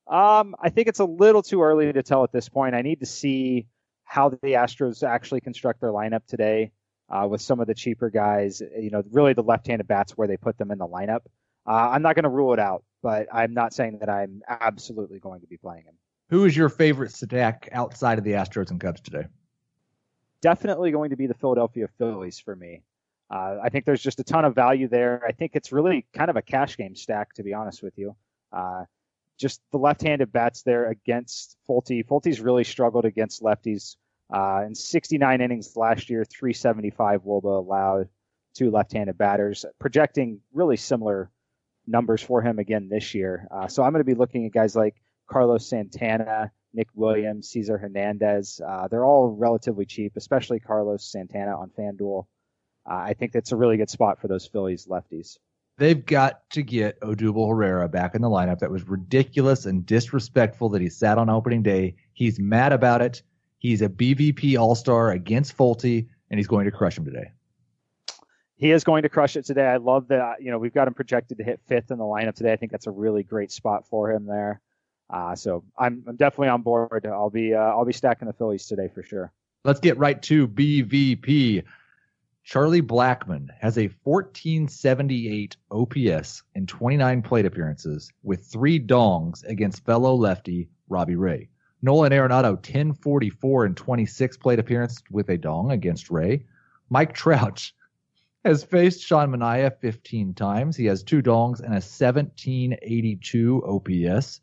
Um, 0.07 0.55
I 0.61 0.71
think 0.71 0.89
it's 0.89 0.99
a 0.99 1.05
little 1.05 1.43
too 1.43 1.63
early 1.63 1.93
to 1.93 2.03
tell 2.03 2.25
at 2.25 2.33
this 2.33 2.49
point. 2.49 2.75
I 2.75 2.83
need 2.83 3.01
to 3.01 3.07
see 3.07 3.67
how 4.05 4.29
the 4.29 4.37
Astros 4.39 5.03
actually 5.03 5.41
construct 5.41 5.81
their 5.81 5.91
lineup 5.91 6.27
today 6.27 6.73
uh, 7.09 7.27
with 7.31 7.41
some 7.41 7.61
of 7.61 7.67
the 7.67 7.75
cheaper 7.75 8.11
guys. 8.11 8.61
You 8.61 8.91
know, 8.91 9.03
really 9.11 9.33
the 9.33 9.43
left-handed 9.43 9.87
bats 9.87 10.13
where 10.13 10.29
they 10.29 10.37
put 10.37 10.59
them 10.59 10.71
in 10.71 10.79
the 10.79 10.87
lineup. 10.87 11.21
Uh, 11.67 11.91
I'm 11.91 12.03
not 12.03 12.15
going 12.17 12.25
to 12.25 12.29
rule 12.29 12.53
it 12.53 12.59
out, 12.59 12.85
but 13.03 13.29
I'm 13.33 13.55
not 13.55 13.73
saying 13.73 13.99
that 14.01 14.09
I'm 14.09 14.43
absolutely 14.49 15.21
going 15.21 15.41
to 15.43 15.47
be 15.47 15.57
playing 15.57 15.85
him. 15.85 15.95
Who 16.31 16.45
is 16.45 16.57
your 16.57 16.69
favorite 16.69 17.13
stack 17.13 17.69
outside 17.73 18.19
of 18.19 18.25
the 18.25 18.33
Astros 18.33 18.71
and 18.71 18.81
Cubs 18.81 19.01
today? 19.01 19.27
Definitely 20.41 20.91
going 20.91 21.11
to 21.11 21.17
be 21.17 21.27
the 21.27 21.35
Philadelphia 21.35 21.89
Phillies 21.99 22.41
for 22.41 22.57
me. 22.57 22.83
Uh, 23.31 23.59
I 23.63 23.69
think 23.69 23.85
there's 23.85 24.03
just 24.03 24.19
a 24.19 24.25
ton 24.25 24.45
of 24.45 24.55
value 24.55 24.89
there. 24.89 25.23
I 25.27 25.33
think 25.33 25.53
it's 25.55 25.73
really 25.73 26.05
kind 26.13 26.29
of 26.29 26.37
a 26.37 26.43
cash 26.43 26.77
game 26.77 26.97
stack, 26.97 27.33
to 27.35 27.43
be 27.43 27.55
honest 27.55 27.83
with 27.83 27.97
you. 27.97 28.17
Uh, 28.53 28.85
just 29.39 29.61
the 29.73 29.79
left-handed 29.79 30.33
bats 30.33 30.63
there 30.63 30.89
against 30.89 31.57
Folty. 31.69 32.07
Folty's 32.07 32.41
really 32.41 32.65
struggled 32.65 33.05
against 33.05 33.43
lefties. 33.43 33.97
Uh, 34.33 34.63
in 34.67 34.75
69 34.75 35.41
innings 35.41 35.77
last 35.77 36.09
year, 36.09 36.25
375 36.25 37.23
Woba 37.23 37.59
allowed 37.59 38.09
to 38.55 38.71
left-handed 38.71 39.19
batters, 39.19 39.65
projecting 39.79 40.41
really 40.53 40.77
similar 40.77 41.31
numbers 41.87 42.23
for 42.23 42.43
him 42.43 42.59
again 42.59 42.89
this 42.89 43.15
year. 43.15 43.49
Uh, 43.51 43.67
so 43.67 43.83
I'm 43.83 43.93
going 43.93 44.01
to 44.01 44.05
be 44.05 44.15
looking 44.15 44.47
at 44.47 44.53
guys 44.53 44.77
like 44.77 44.95
Carlos 45.29 45.67
Santana, 45.67 46.53
Nick 46.75 46.89
Williams, 46.95 47.49
Cesar 47.49 47.79
Hernandez. 47.79 48.61
Uh, 48.67 48.89
they're 48.89 49.05
all 49.05 49.29
relatively 49.29 49.85
cheap, 49.85 50.13
especially 50.17 50.61
Carlos 50.61 51.11
Santana 51.11 51.59
on 51.59 51.71
FanDuel. 51.79 52.27
Uh, 52.89 52.95
I 52.95 53.15
think 53.15 53.33
that's 53.33 53.53
a 53.53 53.57
really 53.57 53.77
good 53.77 53.91
spot 53.91 54.21
for 54.21 54.29
those 54.29 54.47
Phillies 54.47 54.87
lefties. 54.87 55.39
They've 55.79 56.05
got 56.05 56.49
to 56.51 56.63
get 56.63 57.01
Odubel 57.01 57.49
Herrera 57.49 57.89
back 57.89 58.15
in 58.15 58.23
the 58.23 58.29
lineup. 58.29 58.59
That 58.59 58.71
was 58.71 58.87
ridiculous 58.87 59.67
and 59.67 59.87
disrespectful 59.87 60.69
that 60.71 60.83
he 60.83 60.89
sat 60.89 61.19
on 61.19 61.31
opening 61.31 61.63
day. 61.63 61.97
He's 62.13 62.39
mad 62.39 62.73
about 62.73 63.01
it. 63.01 63.23
He's 63.59 63.81
a 63.81 63.89
BVP 63.89 64.59
All 64.59 64.75
Star 64.75 65.11
against 65.11 65.57
Folty, 65.57 66.09
and 66.31 66.39
he's 66.39 66.47
going 66.47 66.67
to 66.67 66.71
crush 66.71 66.99
him 66.99 67.05
today. 67.05 67.31
He 68.57 68.71
is 68.71 68.85
going 68.85 69.03
to 69.03 69.09
crush 69.09 69.37
it 69.37 69.45
today. 69.45 69.67
I 69.67 69.79
love 69.79 70.09
that. 70.09 70.43
You 70.43 70.51
know, 70.51 70.59
we've 70.59 70.75
got 70.75 70.87
him 70.87 70.95
projected 70.95 71.39
to 71.39 71.45
hit 71.45 71.61
fifth 71.67 71.91
in 71.91 71.99
the 71.99 72.05
lineup 72.05 72.35
today. 72.35 72.53
I 72.53 72.57
think 72.57 72.71
that's 72.71 72.87
a 72.87 72.93
really 72.93 73.23
great 73.23 73.51
spot 73.51 73.89
for 73.89 74.13
him 74.13 74.27
there. 74.27 74.61
Uh, 75.11 75.35
so 75.35 75.65
I'm, 75.79 76.05
I'm 76.07 76.17
definitely 76.17 76.49
on 76.49 76.63
board. 76.63 77.07
I'll 77.07 77.31
be 77.31 77.55
uh, 77.55 77.59
I'll 77.59 77.85
be 77.85 77.93
stacking 77.93 78.27
the 78.29 78.35
Phillies 78.35 78.67
today 78.67 78.89
for 78.93 79.03
sure. 79.03 79.33
Let's 79.65 79.81
get 79.81 79.99
right 79.99 80.21
to 80.23 80.49
BVP. 80.49 81.65
Charlie 82.45 82.83
Blackmon 82.83 83.49
has 83.61 83.79
a 83.79 83.91
1478 84.03 85.57
OPS 85.71 86.43
in 86.55 86.67
29 86.67 87.23
plate 87.23 87.47
appearances 87.47 88.13
with 88.25 88.45
three 88.45 88.81
dongs 88.81 89.45
against 89.45 89.85
fellow 89.85 90.15
lefty 90.15 90.69
Robbie 90.89 91.17
Ray. 91.17 91.49
Nolan 91.83 92.13
Arenado 92.13 92.55
1044 92.55 93.67
in 93.67 93.75
26 93.75 94.37
plate 94.39 94.59
appearances 94.59 95.03
with 95.11 95.29
a 95.31 95.39
dong 95.39 95.71
against 95.71 96.11
Ray. 96.11 96.45
Mike 96.91 97.15
Trout 97.15 97.71
has 98.45 98.65
faced 98.65 99.03
Sean 99.03 99.31
Manaea 99.31 99.79
15 99.81 100.35
times. 100.35 100.77
He 100.77 100.87
has 100.87 101.05
two 101.05 101.23
dongs 101.23 101.61
and 101.61 101.69
a 101.69 101.81
1782 101.81 103.65
OPS. 103.65 104.41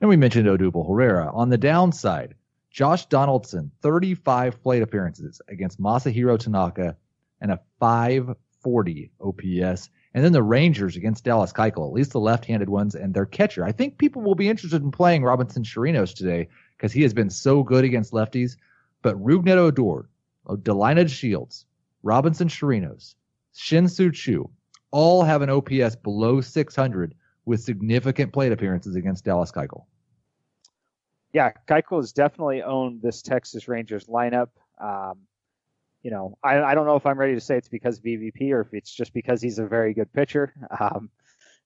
And 0.00 0.10
we 0.10 0.16
mentioned 0.16 0.48
Odubel 0.48 0.86
Herrera. 0.86 1.30
On 1.32 1.48
the 1.48 1.58
downside, 1.58 2.34
Josh 2.70 3.06
Donaldson, 3.06 3.70
35 3.82 4.62
plate 4.62 4.82
appearances 4.82 5.40
against 5.48 5.80
Masahiro 5.80 6.38
Tanaka 6.38 6.96
and 7.40 7.50
a 7.50 7.60
540 7.78 9.10
OPS. 9.20 9.90
And 10.12 10.24
then 10.24 10.32
the 10.32 10.42
Rangers 10.42 10.96
against 10.96 11.24
Dallas 11.24 11.52
Keuchel, 11.52 11.86
at 11.86 11.92
least 11.92 12.12
the 12.12 12.20
left-handed 12.20 12.68
ones, 12.68 12.94
and 12.94 13.14
their 13.14 13.26
catcher. 13.26 13.64
I 13.64 13.72
think 13.72 13.98
people 13.98 14.22
will 14.22 14.34
be 14.34 14.48
interested 14.48 14.82
in 14.82 14.90
playing 14.90 15.22
Robinson 15.22 15.62
Chirinos 15.62 16.14
today 16.14 16.48
because 16.76 16.92
he 16.92 17.02
has 17.02 17.14
been 17.14 17.30
so 17.30 17.62
good 17.62 17.84
against 17.84 18.12
lefties. 18.12 18.56
But 19.02 19.16
Rougned 19.22 19.56
Odor, 19.56 20.08
Delino 20.48 21.04
DeShields, 21.04 21.64
Robinson 22.02 22.48
Chirinos, 22.48 23.14
Shin-Soo 23.54 24.10
Choo, 24.10 24.50
all 24.90 25.22
have 25.22 25.42
an 25.42 25.50
OPS 25.50 25.96
below 25.96 26.40
600 26.40 27.14
with 27.44 27.60
significant 27.60 28.32
plate 28.32 28.52
appearances 28.52 28.96
against 28.96 29.24
Dallas 29.24 29.52
Keuchel. 29.52 29.84
Yeah, 31.32 31.52
Keuchel 31.68 31.98
has 31.98 32.12
definitely 32.12 32.62
owned 32.62 33.02
this 33.02 33.22
Texas 33.22 33.68
Rangers 33.68 34.06
lineup. 34.06 34.48
Um, 34.80 35.18
you 36.02 36.10
know, 36.10 36.38
I, 36.42 36.60
I 36.62 36.74
don't 36.74 36.86
know 36.86 36.96
if 36.96 37.06
I'm 37.06 37.18
ready 37.18 37.34
to 37.34 37.40
say 37.40 37.56
it's 37.56 37.68
because 37.68 37.98
of 37.98 38.04
BVP 38.04 38.52
or 38.52 38.62
if 38.62 38.68
it's 38.72 38.92
just 38.92 39.12
because 39.12 39.42
he's 39.42 39.58
a 39.58 39.66
very 39.66 39.94
good 39.94 40.12
pitcher. 40.12 40.52
Um, 40.80 41.10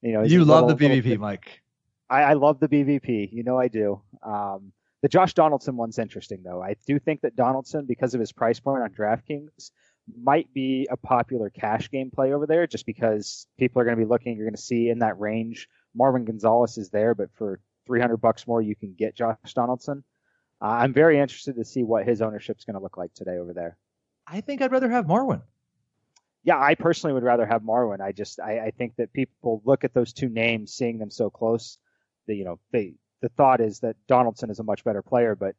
you 0.03 0.13
know, 0.13 0.23
you 0.23 0.45
love 0.45 0.67
little, 0.67 0.77
the 0.77 0.85
BVP, 0.87 1.05
little, 1.05 1.23
Mike. 1.23 1.63
I, 2.11 2.23
I, 2.23 2.33
love 2.35 2.61
the 2.61 2.69
BVP. 2.69 3.33
You 3.33 3.43
know, 3.43 3.59
I 3.59 3.69
do. 3.69 4.03
Um, 4.23 4.73
the 5.01 5.09
Josh 5.09 5.33
Donaldson 5.33 5.77
one's 5.77 5.99
interesting 5.99 6.43
though. 6.45 6.63
I 6.63 6.77
do 6.87 6.99
think 6.99 7.23
that 7.23 7.37
Donaldson, 7.37 7.87
because 7.87 8.13
of 8.13 8.21
his 8.21 8.31
price 8.31 8.61
point 8.61 8.83
on 8.83 8.91
DraftKings, 8.91 9.71
might 10.23 10.53
be 10.53 10.87
a 10.91 10.97
popular 10.97 11.49
cash 11.49 11.91
game 11.91 12.11
play 12.11 12.35
over 12.35 12.47
there, 12.47 12.67
just 12.67 12.85
because 12.85 13.47
people 13.59 13.81
are 13.81 13.85
going 13.85 13.97
to 13.97 14.05
be 14.05 14.09
looking. 14.09 14.37
You're 14.37 14.47
going 14.47 14.57
to 14.57 14.61
see 14.61 14.91
in 14.91 14.99
that 14.99 15.19
range. 15.19 15.69
Marwin 15.99 16.27
Gonzalez 16.27 16.77
is 16.77 16.91
there, 16.91 17.15
but 17.15 17.31
for 17.35 17.61
300 17.87 18.19
bucks 18.19 18.47
more, 18.47 18.61
you 18.61 18.77
can 18.77 18.95
get 18.95 19.15
Josh 19.15 19.37
Donaldson. 19.55 20.05
Uh, 20.61 20.67
I'm 20.67 20.93
very 20.93 21.19
interested 21.19 21.57
to 21.57 21.65
see 21.65 21.83
what 21.83 22.07
his 22.07 22.23
ownership 22.23 22.59
is 22.59 22.65
going 22.65 22.75
to 22.75 22.83
look 22.83 22.97
like 22.97 23.15
today 23.15 23.39
over 23.39 23.53
there. 23.53 23.77
I 24.27 24.41
think 24.41 24.63
I'd 24.63 24.73
rather 24.73 24.91
have 24.91 25.07
Marwin. 25.07 25.43
Yeah, 26.43 26.59
I 26.61 26.75
personally 26.75 27.15
would 27.15 27.23
rather 27.23 27.47
have 27.47 27.63
Marwin. 27.63 28.01
I 28.01 28.13
just 28.13 28.41
I, 28.41 28.67
I 28.67 28.71
think 28.71 28.97
that 28.97 29.13
people 29.13 29.63
look 29.65 29.85
at 29.85 29.95
those 29.95 30.13
two 30.13 30.29
names, 30.29 30.75
seeing 30.75 30.99
them 30.99 31.11
so 31.11 31.31
close, 31.31 31.79
that 32.27 32.35
you 32.35 32.45
know 32.45 32.59
they 32.71 32.95
the 33.23 33.31
thought 33.31 33.61
is 33.61 33.81
that 33.81 33.97
Donaldson 34.07 34.51
is 34.51 34.59
a 34.59 34.63
much 34.63 34.85
better 34.85 35.03
player, 35.03 35.35
but 35.35 35.55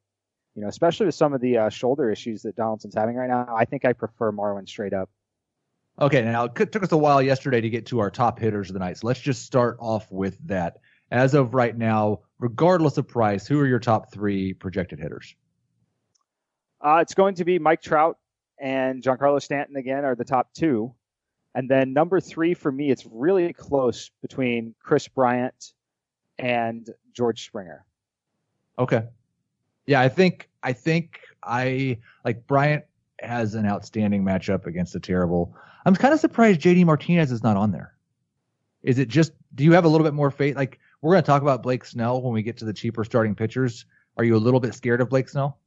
you 0.55 0.61
know, 0.61 0.67
especially 0.67 1.07
with 1.07 1.15
some 1.15 1.33
of 1.33 1.41
the 1.41 1.57
uh, 1.57 1.69
shoulder 1.69 2.11
issues 2.11 2.43
that 2.43 2.55
Donaldson's 2.55 2.95
having 2.95 3.15
right 3.15 3.29
now, 3.29 3.53
I 3.55 3.65
think 3.65 3.83
I 3.83 3.93
prefer 3.93 4.31
Marwin 4.31 4.67
straight 4.69 4.93
up. 4.93 5.09
Okay, 5.99 6.21
now 6.21 6.45
it 6.45 6.71
took 6.71 6.83
us 6.83 6.91
a 6.91 6.97
while 6.97 7.21
yesterday 7.21 7.61
to 7.61 7.69
get 7.69 7.87
to 7.87 7.99
our 7.99 8.11
top 8.11 8.37
hitters 8.37 8.69
of 8.69 8.73
the 8.73 8.79
night, 8.79 8.97
so 8.97 9.07
let's 9.07 9.19
just 9.19 9.43
start 9.43 9.77
off 9.79 10.11
with 10.11 10.37
that. 10.47 10.77
As 11.11 11.33
of 11.35 11.53
right 11.53 11.77
now, 11.77 12.21
regardless 12.39 12.97
of 12.97 13.07
price, 13.07 13.47
who 13.47 13.59
are 13.59 13.67
your 13.67 13.79
top 13.79 14.11
three 14.11 14.53
projected 14.53 14.99
hitters? 14.99 15.35
Uh, 16.81 16.97
it's 17.01 17.13
going 17.13 17.35
to 17.35 17.45
be 17.45 17.59
Mike 17.59 17.81
Trout 17.81 18.17
and 18.59 19.03
Giancarlo 19.03 19.41
Stanton 19.41 19.75
again 19.75 20.05
are 20.05 20.15
the 20.15 20.25
top 20.25 20.53
two. 20.53 20.93
And 21.53 21.69
then 21.69 21.93
number 21.93 22.19
three 22.19 22.53
for 22.53 22.71
me, 22.71 22.91
it's 22.91 23.05
really 23.09 23.53
close 23.53 24.11
between 24.21 24.75
Kris 24.83 25.07
Bryant 25.07 25.73
and 26.37 26.89
George 27.13 27.45
Springer. 27.45 27.85
Okay. 28.77 29.03
Yeah, 29.85 30.01
I 30.01 30.09
think 30.09 30.49
I 30.63 30.73
think 30.73 31.21
I 31.43 31.99
like 32.25 32.45
Bryant 32.47 32.83
has 33.21 33.55
an 33.55 33.65
outstanding 33.65 34.23
matchup 34.23 34.65
against 34.65 34.95
a 34.95 34.99
terrible. 34.99 35.55
I'm 35.85 35.95
kind 35.95 36.13
of 36.13 36.19
surprised 36.19 36.61
JD 36.61 36.85
Martinez 36.85 37.31
is 37.31 37.43
not 37.43 37.55
on 37.55 37.71
there. 37.71 37.93
Is 38.83 38.99
it 38.99 39.07
just 39.07 39.31
do 39.53 39.63
you 39.63 39.71
have 39.73 39.85
a 39.85 39.87
little 39.87 40.05
bit 40.05 40.13
more 40.13 40.31
faith? 40.31 40.55
Like 40.55 40.79
we're 41.01 41.13
going 41.13 41.23
to 41.23 41.27
talk 41.27 41.41
about 41.41 41.63
Blake 41.63 41.85
Snell 41.85 42.21
when 42.21 42.33
we 42.33 42.41
get 42.41 42.57
to 42.57 42.65
the 42.65 42.73
cheaper 42.73 43.03
starting 43.03 43.35
pitchers. 43.35 43.85
Are 44.17 44.23
you 44.23 44.35
a 44.35 44.37
little 44.37 44.59
bit 44.59 44.73
scared 44.73 45.01
of 45.01 45.09
Blake 45.09 45.29
Snell? 45.29 45.59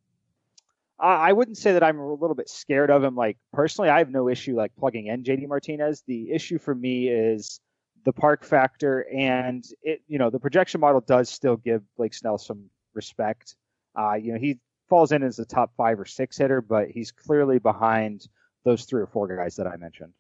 I 1.00 1.32
wouldn't 1.32 1.58
say 1.58 1.72
that 1.72 1.84
I'm 1.84 1.98
a 1.98 2.12
little 2.12 2.34
bit 2.34 2.48
scared 2.48 2.90
of 2.90 3.04
him. 3.04 3.14
Like 3.14 3.38
personally, 3.52 3.88
I 3.88 3.98
have 3.98 4.10
no 4.10 4.28
issue 4.28 4.56
like 4.56 4.72
plugging 4.76 5.06
in 5.06 5.22
JD 5.22 5.46
Martinez. 5.46 6.02
The 6.06 6.32
issue 6.32 6.58
for 6.58 6.74
me 6.74 7.08
is 7.08 7.60
the 8.04 8.12
park 8.12 8.44
factor, 8.44 9.06
and 9.14 9.64
it 9.82 10.02
you 10.08 10.18
know 10.18 10.30
the 10.30 10.40
projection 10.40 10.80
model 10.80 11.00
does 11.00 11.28
still 11.28 11.56
give 11.56 11.82
Blake 11.96 12.14
Snell 12.14 12.38
some 12.38 12.64
respect. 12.94 13.54
Uh, 13.96 14.14
you 14.14 14.32
know 14.32 14.38
he 14.38 14.58
falls 14.88 15.12
in 15.12 15.22
as 15.22 15.38
a 15.38 15.44
top 15.44 15.72
five 15.76 16.00
or 16.00 16.04
six 16.04 16.36
hitter, 16.36 16.60
but 16.60 16.88
he's 16.88 17.12
clearly 17.12 17.58
behind 17.58 18.26
those 18.64 18.84
three 18.84 19.02
or 19.02 19.06
four 19.06 19.28
guys 19.28 19.54
that 19.56 19.66
I 19.66 19.76
mentioned. 19.76 20.12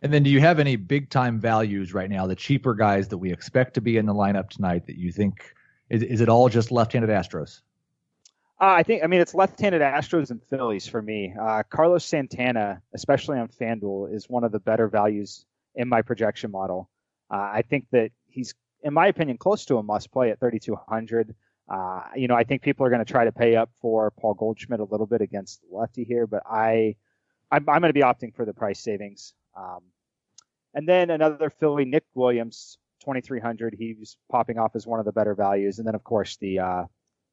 And 0.00 0.12
then, 0.12 0.22
do 0.22 0.30
you 0.30 0.40
have 0.40 0.58
any 0.58 0.76
big 0.76 1.10
time 1.10 1.38
values 1.38 1.94
right 1.94 2.10
now? 2.10 2.26
The 2.26 2.34
cheaper 2.34 2.74
guys 2.74 3.08
that 3.08 3.18
we 3.18 3.32
expect 3.32 3.74
to 3.74 3.80
be 3.80 3.98
in 3.98 4.06
the 4.06 4.14
lineup 4.14 4.48
tonight 4.48 4.86
that 4.86 4.96
you 4.96 5.12
think 5.12 5.54
is, 5.90 6.02
is 6.02 6.20
it 6.20 6.28
all 6.28 6.48
just 6.48 6.72
left-handed 6.72 7.10
Astros? 7.10 7.60
Uh, 8.62 8.74
I 8.76 8.84
think, 8.84 9.02
I 9.02 9.08
mean, 9.08 9.20
it's 9.20 9.34
left-handed 9.34 9.82
Astros 9.82 10.30
and 10.30 10.40
Phillies 10.44 10.86
for 10.86 11.02
me. 11.02 11.34
Uh, 11.38 11.64
Carlos 11.68 12.04
Santana, 12.04 12.80
especially 12.94 13.36
on 13.40 13.48
FanDuel, 13.48 14.14
is 14.14 14.30
one 14.30 14.44
of 14.44 14.52
the 14.52 14.60
better 14.60 14.86
values 14.86 15.44
in 15.74 15.88
my 15.88 16.02
projection 16.02 16.52
model. 16.52 16.88
Uh, 17.28 17.38
I 17.38 17.62
think 17.68 17.86
that 17.90 18.12
he's, 18.28 18.54
in 18.84 18.94
my 18.94 19.08
opinion, 19.08 19.36
close 19.36 19.64
to 19.64 19.78
a 19.78 19.82
must-play 19.82 20.30
at 20.30 20.38
3,200. 20.38 21.34
Uh, 21.68 22.02
you 22.14 22.28
know, 22.28 22.36
I 22.36 22.44
think 22.44 22.62
people 22.62 22.86
are 22.86 22.88
going 22.88 23.04
to 23.04 23.12
try 23.12 23.24
to 23.24 23.32
pay 23.32 23.56
up 23.56 23.70
for 23.80 24.12
Paul 24.12 24.34
Goldschmidt 24.34 24.78
a 24.78 24.84
little 24.84 25.06
bit 25.06 25.22
against 25.22 25.60
lefty 25.68 26.04
here, 26.04 26.28
but 26.28 26.44
I, 26.48 26.94
I'm, 27.50 27.68
I'm 27.68 27.80
going 27.80 27.92
to 27.92 27.92
be 27.92 28.02
opting 28.02 28.32
for 28.32 28.44
the 28.44 28.54
price 28.54 28.78
savings. 28.78 29.34
Um, 29.56 29.80
and 30.72 30.88
then 30.88 31.10
another 31.10 31.50
Philly, 31.50 31.84
Nick 31.84 32.04
Williams, 32.14 32.78
2,300. 33.00 33.74
He's 33.76 34.16
popping 34.30 34.60
off 34.60 34.76
as 34.76 34.86
one 34.86 35.00
of 35.00 35.04
the 35.04 35.10
better 35.10 35.34
values. 35.34 35.78
And 35.78 35.88
then, 35.88 35.96
of 35.96 36.04
course, 36.04 36.36
the 36.36 36.60
uh, 36.60 36.84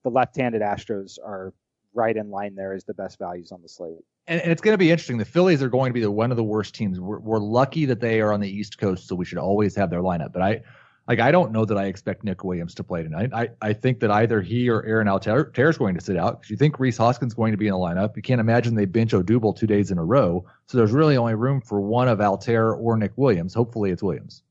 the 0.04 0.10
left-handed 0.10 0.62
Astros 0.62 1.18
are 1.24 1.54
right 1.94 2.16
in 2.16 2.30
line 2.30 2.56
there 2.56 2.74
as 2.74 2.86
the 2.86 2.94
best 2.94 3.18
values 3.18 3.52
on 3.52 3.62
the 3.62 3.70
slate. 3.70 3.98
And, 4.28 4.40
and 4.42 4.52
it's 4.52 4.62
going 4.62 4.74
to 4.74 4.78
be 4.78 4.92
interesting. 4.92 5.18
The 5.18 5.26
Phillies 5.26 5.64
are 5.64 5.70
going 5.70 5.90
to 5.90 5.94
be 5.94 6.02
the, 6.02 6.12
one 6.12 6.32
of 6.32 6.38
the 6.38 6.44
worst 6.44 6.76
teams. 6.76 7.00
We're, 7.00 7.20
we're 7.20 7.40
lucky 7.40 7.86
that 7.86 8.00
they 8.00 8.22
are 8.22 8.32
on 8.32 8.40
the 8.40 8.50
East 8.50 8.78
Coast, 8.78 9.08
so 9.08 9.16
we 9.16 9.26
should 9.26 9.40
always 9.40 9.76
have 9.76 9.90
their 9.90 10.02
lineup. 10.02 10.32
But 10.32 10.44
I, 10.44 10.62
like, 11.08 11.20
I 11.20 11.32
don't 11.32 11.52
know 11.52 11.66
that 11.66 11.76
I 11.76 11.86
expect 11.86 12.24
Nick 12.24 12.44
Williams 12.44 12.76
to 12.76 12.84
play 12.84 13.02
tonight. 13.02 13.32
I, 13.34 13.50
I 13.62 13.74
think 13.74 14.00
that 14.02 14.12
either 14.12 14.42
he 14.42 14.70
or 14.70 14.86
Aaron 14.86 15.08
Altherr 15.08 15.70
is 15.70 15.78
going 15.80 15.96
to 15.96 16.02
sit 16.02 16.16
out 16.16 16.40
because 16.40 16.52
you 16.52 16.58
think 16.58 16.80
Rhys 16.80 16.98
Hoskins 16.98 17.32
is 17.32 17.36
going 17.36 17.52
to 17.52 17.58
be 17.58 17.66
in 17.66 17.74
the 17.74 17.80
lineup. 17.80 18.16
You 18.16 18.22
can't 18.22 18.40
imagine 18.40 18.76
they 18.76 18.86
bench 18.86 19.14
Odubel 19.14 19.58
two 19.58 19.66
days 19.66 19.90
in 19.90 19.98
a 19.98 20.06
row. 20.06 20.46
So 20.68 20.78
there's 20.78 20.92
really 20.92 21.18
only 21.18 21.34
room 21.34 21.62
for 21.62 21.82
one 21.82 22.08
of 22.08 22.20
Altherr 22.20 22.78
or 22.78 22.96
Nick 22.96 23.14
Williams. 23.16 23.56
Hopefully 23.56 23.90
it's 23.90 24.04
Williams. 24.04 24.44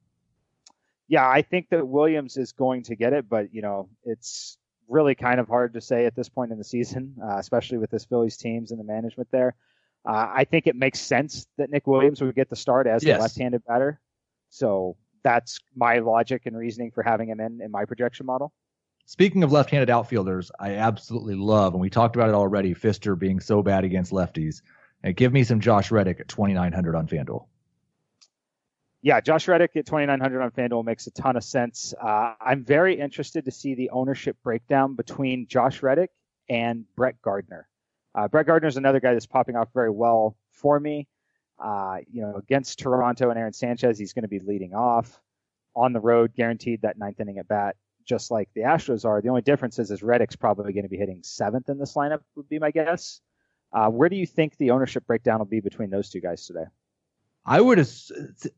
Yeah, 1.07 1.29
I 1.29 1.43
think 1.43 1.69
that 1.71 1.87
Williams 1.87 2.37
is 2.37 2.51
going 2.51 2.83
to 2.85 2.97
get 2.97 3.13
it, 3.13 3.29
but 3.29 3.55
you 3.55 3.63
know, 3.63 3.89
it's 4.05 4.59
really 4.89 5.15
kind 5.15 5.41
of 5.41 5.49
hard 5.49 5.75
to 5.75 5.81
say 5.81 6.07
at 6.07 6.15
this 6.15 6.29
point 6.29 6.53
in 6.53 6.59
the 6.59 6.65
season, 6.65 7.15
uh, 7.23 7.39
especially 7.39 7.79
with 7.79 7.91
this 7.91 8.05
Phillies 8.05 8.37
teams 8.37 8.71
and 8.71 8.81
the 8.81 8.85
management 8.85 9.29
there. 9.31 9.55
Uh, 10.07 10.29
I 10.33 10.45
think 10.45 10.67
it 10.67 10.77
makes 10.77 11.01
sense 11.01 11.47
that 11.59 11.71
Nick 11.71 11.87
Williams 11.87 12.21
would 12.21 12.35
get 12.35 12.49
the 12.49 12.57
start 12.57 12.87
as 12.87 13.05
yes. 13.05 13.17
the 13.17 13.23
left-handed 13.23 13.63
batter. 13.67 14.01
So 14.49 14.97
that's 15.23 15.59
my 15.77 15.99
logic 15.99 16.43
and 16.47 16.57
reasoning 16.57 16.93
for 16.93 17.03
having 17.03 17.29
him 17.29 17.41
in 17.41 17.61
in 17.61 17.71
my 17.71 17.85
projection 17.85 18.25
model. 18.25 18.53
Speaking 19.05 19.43
of 19.43 19.53
left-handed 19.53 19.91
outfielders, 19.91 20.51
I 20.61 20.77
absolutely 20.77 21.35
love, 21.35 21.75
and 21.75 21.81
we 21.81 21.91
talked 21.91 22.15
about 22.15 22.29
it 22.29 22.35
already, 22.35 22.75
Fister 22.75 23.19
being 23.19 23.41
so 23.41 23.63
bad 23.63 23.85
against 23.85 24.13
lefties. 24.13 24.63
And 25.03 25.17
give 25.17 25.33
me 25.33 25.45
some 25.45 25.61
Josh 25.61 25.91
Reddick 25.91 26.21
at 26.21 26.29
2,900 26.29 26.95
on 26.95 27.07
FanDuel 27.07 27.47
yeah, 29.03 29.21
Josh 29.21 29.47
Reddick 29.47 29.77
at 29.77 29.87
2,900 29.87 30.43
on 30.43 30.51
FanDuel 30.51 30.85
makes 30.85 31.07
a 31.07 31.11
ton 31.13 31.37
of 31.37 31.45
sense. 31.45 31.95
Uh, 32.01 32.35
I'm 32.41 32.65
very 32.65 32.99
interested 32.99 33.45
to 33.45 33.51
see 33.51 33.75
the 33.75 33.91
ownership 33.91 34.37
breakdown 34.43 34.97
between 34.97 35.47
Josh 35.47 35.83
Reddick 35.83 36.11
and 36.49 36.85
Brett 36.97 37.21
Gardner. 37.23 37.69
Uh, 38.15 38.27
Brett 38.27 38.47
Gardner 38.47 38.69
is 38.69 38.77
another 38.77 38.99
guy 38.99 39.13
that's 39.13 39.27
popping 39.27 39.55
off 39.55 39.69
very 39.73 39.91
well 39.91 40.37
for 40.51 40.81
me. 40.81 41.07
Uh, 41.63 41.99
you 42.11 42.23
know, 42.23 42.35
against 42.37 42.79
Toronto 42.81 43.31
and 43.31 43.39
Aaron 43.39 43.53
Sanchez, 43.53 43.99
he's 43.99 44.13
going 44.13 44.23
to 44.23 44.29
be 44.29 44.41
leading 44.41 44.75
off 44.75 45.21
on 45.77 45.93
the 45.93 46.01
road, 46.01 46.33
guaranteed 46.35 46.83
that 46.83 46.99
ninth 46.99 47.21
inning 47.21 47.39
at 47.39 47.47
bat, 47.47 47.77
just 48.05 48.31
like 48.33 48.49
the 48.55 48.63
Astros 48.63 49.05
are. 49.05 49.21
The 49.21 49.29
only 49.29 49.43
difference 49.43 49.79
is, 49.79 49.93
is 49.93 50.03
Reddick's 50.03 50.37
probably 50.37 50.73
going 50.73 50.85
to 50.85 50.89
be 50.89 50.97
hitting 50.97 51.21
seventh 51.23 51.69
in 51.69 51.79
this 51.79 51.95
lineup, 51.95 52.21
would 52.35 52.49
be 52.49 52.59
my 52.59 52.73
guess. 52.73 53.21
Uh, 53.73 53.89
where 53.89 54.09
do 54.09 54.17
you 54.17 54.27
think 54.27 54.57
the 54.57 54.71
ownership 54.71 55.07
breakdown 55.07 55.39
will 55.39 55.47
be 55.47 55.61
between 55.61 55.91
those 55.91 56.11
two 56.11 56.21
guys 56.21 56.47
today? 56.47 56.65
I 57.49 57.61
would 57.61 57.89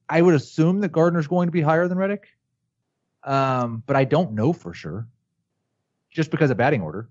I 0.09 0.21
would 0.21 0.35
assume 0.35 0.81
that 0.81 0.91
Gardner's 0.91 1.29
going 1.29 1.47
to 1.47 1.53
be 1.53 1.61
higher 1.61 1.87
than 1.87 1.97
Reddick, 1.97 2.29
um, 3.23 3.83
but 3.87 3.95
I 3.95 4.05
don't 4.05 4.33
know 4.33 4.53
for 4.53 4.75
sure, 4.75 5.07
just 6.11 6.31
because 6.31 6.51
of 6.51 6.57
batting 6.57 6.83
order. 6.83 7.09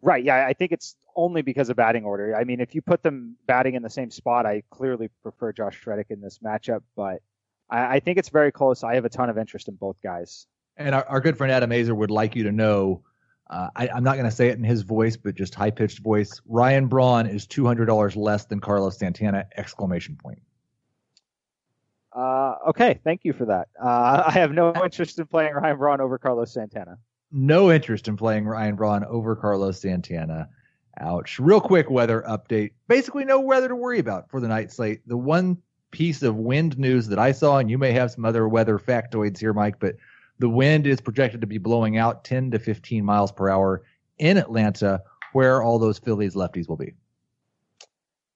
Right. 0.00 0.24
Yeah, 0.24 0.46
I 0.46 0.52
think 0.52 0.72
it's 0.72 0.96
only 1.14 1.42
because 1.42 1.68
of 1.68 1.76
batting 1.76 2.04
order. 2.04 2.36
I 2.36 2.44
mean, 2.44 2.60
if 2.60 2.74
you 2.74 2.80
put 2.80 3.02
them 3.02 3.36
batting 3.46 3.74
in 3.74 3.82
the 3.82 3.90
same 3.90 4.10
spot, 4.10 4.46
I 4.46 4.62
clearly 4.70 5.10
prefer 5.22 5.52
Josh 5.52 5.86
Reddick 5.86 6.06
in 6.10 6.20
this 6.20 6.38
matchup, 6.38 6.82
but 6.96 7.20
I, 7.68 7.96
I 7.96 8.00
think 8.00 8.18
it's 8.18 8.28
very 8.30 8.52
close. 8.52 8.82
I 8.82 8.94
have 8.94 9.04
a 9.04 9.08
ton 9.10 9.28
of 9.28 9.36
interest 9.36 9.68
in 9.68 9.74
both 9.74 10.00
guys. 10.02 10.46
And 10.76 10.94
our, 10.94 11.04
our 11.06 11.20
good 11.20 11.36
friend 11.36 11.52
Adam 11.52 11.70
Aizer 11.70 11.94
would 11.94 12.10
like 12.10 12.36
you 12.36 12.44
to 12.44 12.52
know. 12.52 13.02
Uh, 13.50 13.68
I, 13.74 13.88
am 13.88 14.04
not 14.04 14.14
going 14.14 14.26
to 14.26 14.34
say 14.34 14.48
it 14.48 14.58
in 14.58 14.64
his 14.64 14.82
voice, 14.82 15.16
but 15.16 15.34
just 15.34 15.54
high 15.54 15.70
pitched 15.70 15.98
voice. 15.98 16.40
Ryan 16.46 16.86
Braun 16.86 17.26
is 17.26 17.46
two 17.46 17.66
hundred 17.66 17.86
dollars 17.86 18.14
less 18.14 18.44
than 18.44 18.60
Carlos 18.60 18.98
Santana! 18.98 19.46
Exclamation 19.56 20.16
point. 20.16 20.40
Okay, 22.68 23.00
thank 23.02 23.24
you 23.24 23.32
for 23.32 23.46
that. 23.46 23.68
Uh, 23.82 24.24
I 24.26 24.32
have 24.32 24.52
no 24.52 24.74
interest 24.84 25.18
in 25.18 25.26
playing 25.26 25.54
Ryan 25.54 25.78
Braun 25.78 26.00
over 26.02 26.18
Carlos 26.18 26.52
Santana. 26.52 26.98
No 27.32 27.72
interest 27.72 28.08
in 28.08 28.16
playing 28.16 28.44
Ryan 28.44 28.76
Braun 28.76 29.04
over 29.04 29.34
Carlos 29.34 29.80
Santana. 29.80 30.50
Ouch. 31.00 31.38
Real 31.38 31.62
quick 31.62 31.88
weather 31.88 32.22
update. 32.28 32.72
Basically, 32.86 33.24
no 33.24 33.40
weather 33.40 33.68
to 33.68 33.76
worry 33.76 33.98
about 33.98 34.30
for 34.30 34.38
the 34.38 34.48
night 34.48 34.70
slate. 34.70 35.00
The 35.06 35.16
one 35.16 35.56
piece 35.92 36.22
of 36.22 36.36
wind 36.36 36.78
news 36.78 37.06
that 37.08 37.18
I 37.18 37.32
saw, 37.32 37.56
and 37.56 37.70
you 37.70 37.78
may 37.78 37.92
have 37.92 38.10
some 38.10 38.26
other 38.26 38.46
weather 38.46 38.78
factoids 38.78 39.38
here, 39.38 39.54
Mike, 39.54 39.78
but 39.80 39.94
the 40.38 40.50
wind 40.50 40.86
is 40.86 41.00
projected 41.00 41.40
to 41.40 41.46
be 41.46 41.58
blowing 41.58 41.96
out 41.96 42.24
10 42.24 42.50
to 42.50 42.58
15 42.58 43.02
miles 43.02 43.32
per 43.32 43.48
hour 43.48 43.82
in 44.18 44.36
Atlanta, 44.36 45.00
where 45.32 45.62
all 45.62 45.78
those 45.78 45.98
Phillies 45.98 46.34
lefties 46.34 46.68
will 46.68 46.76
be. 46.76 46.92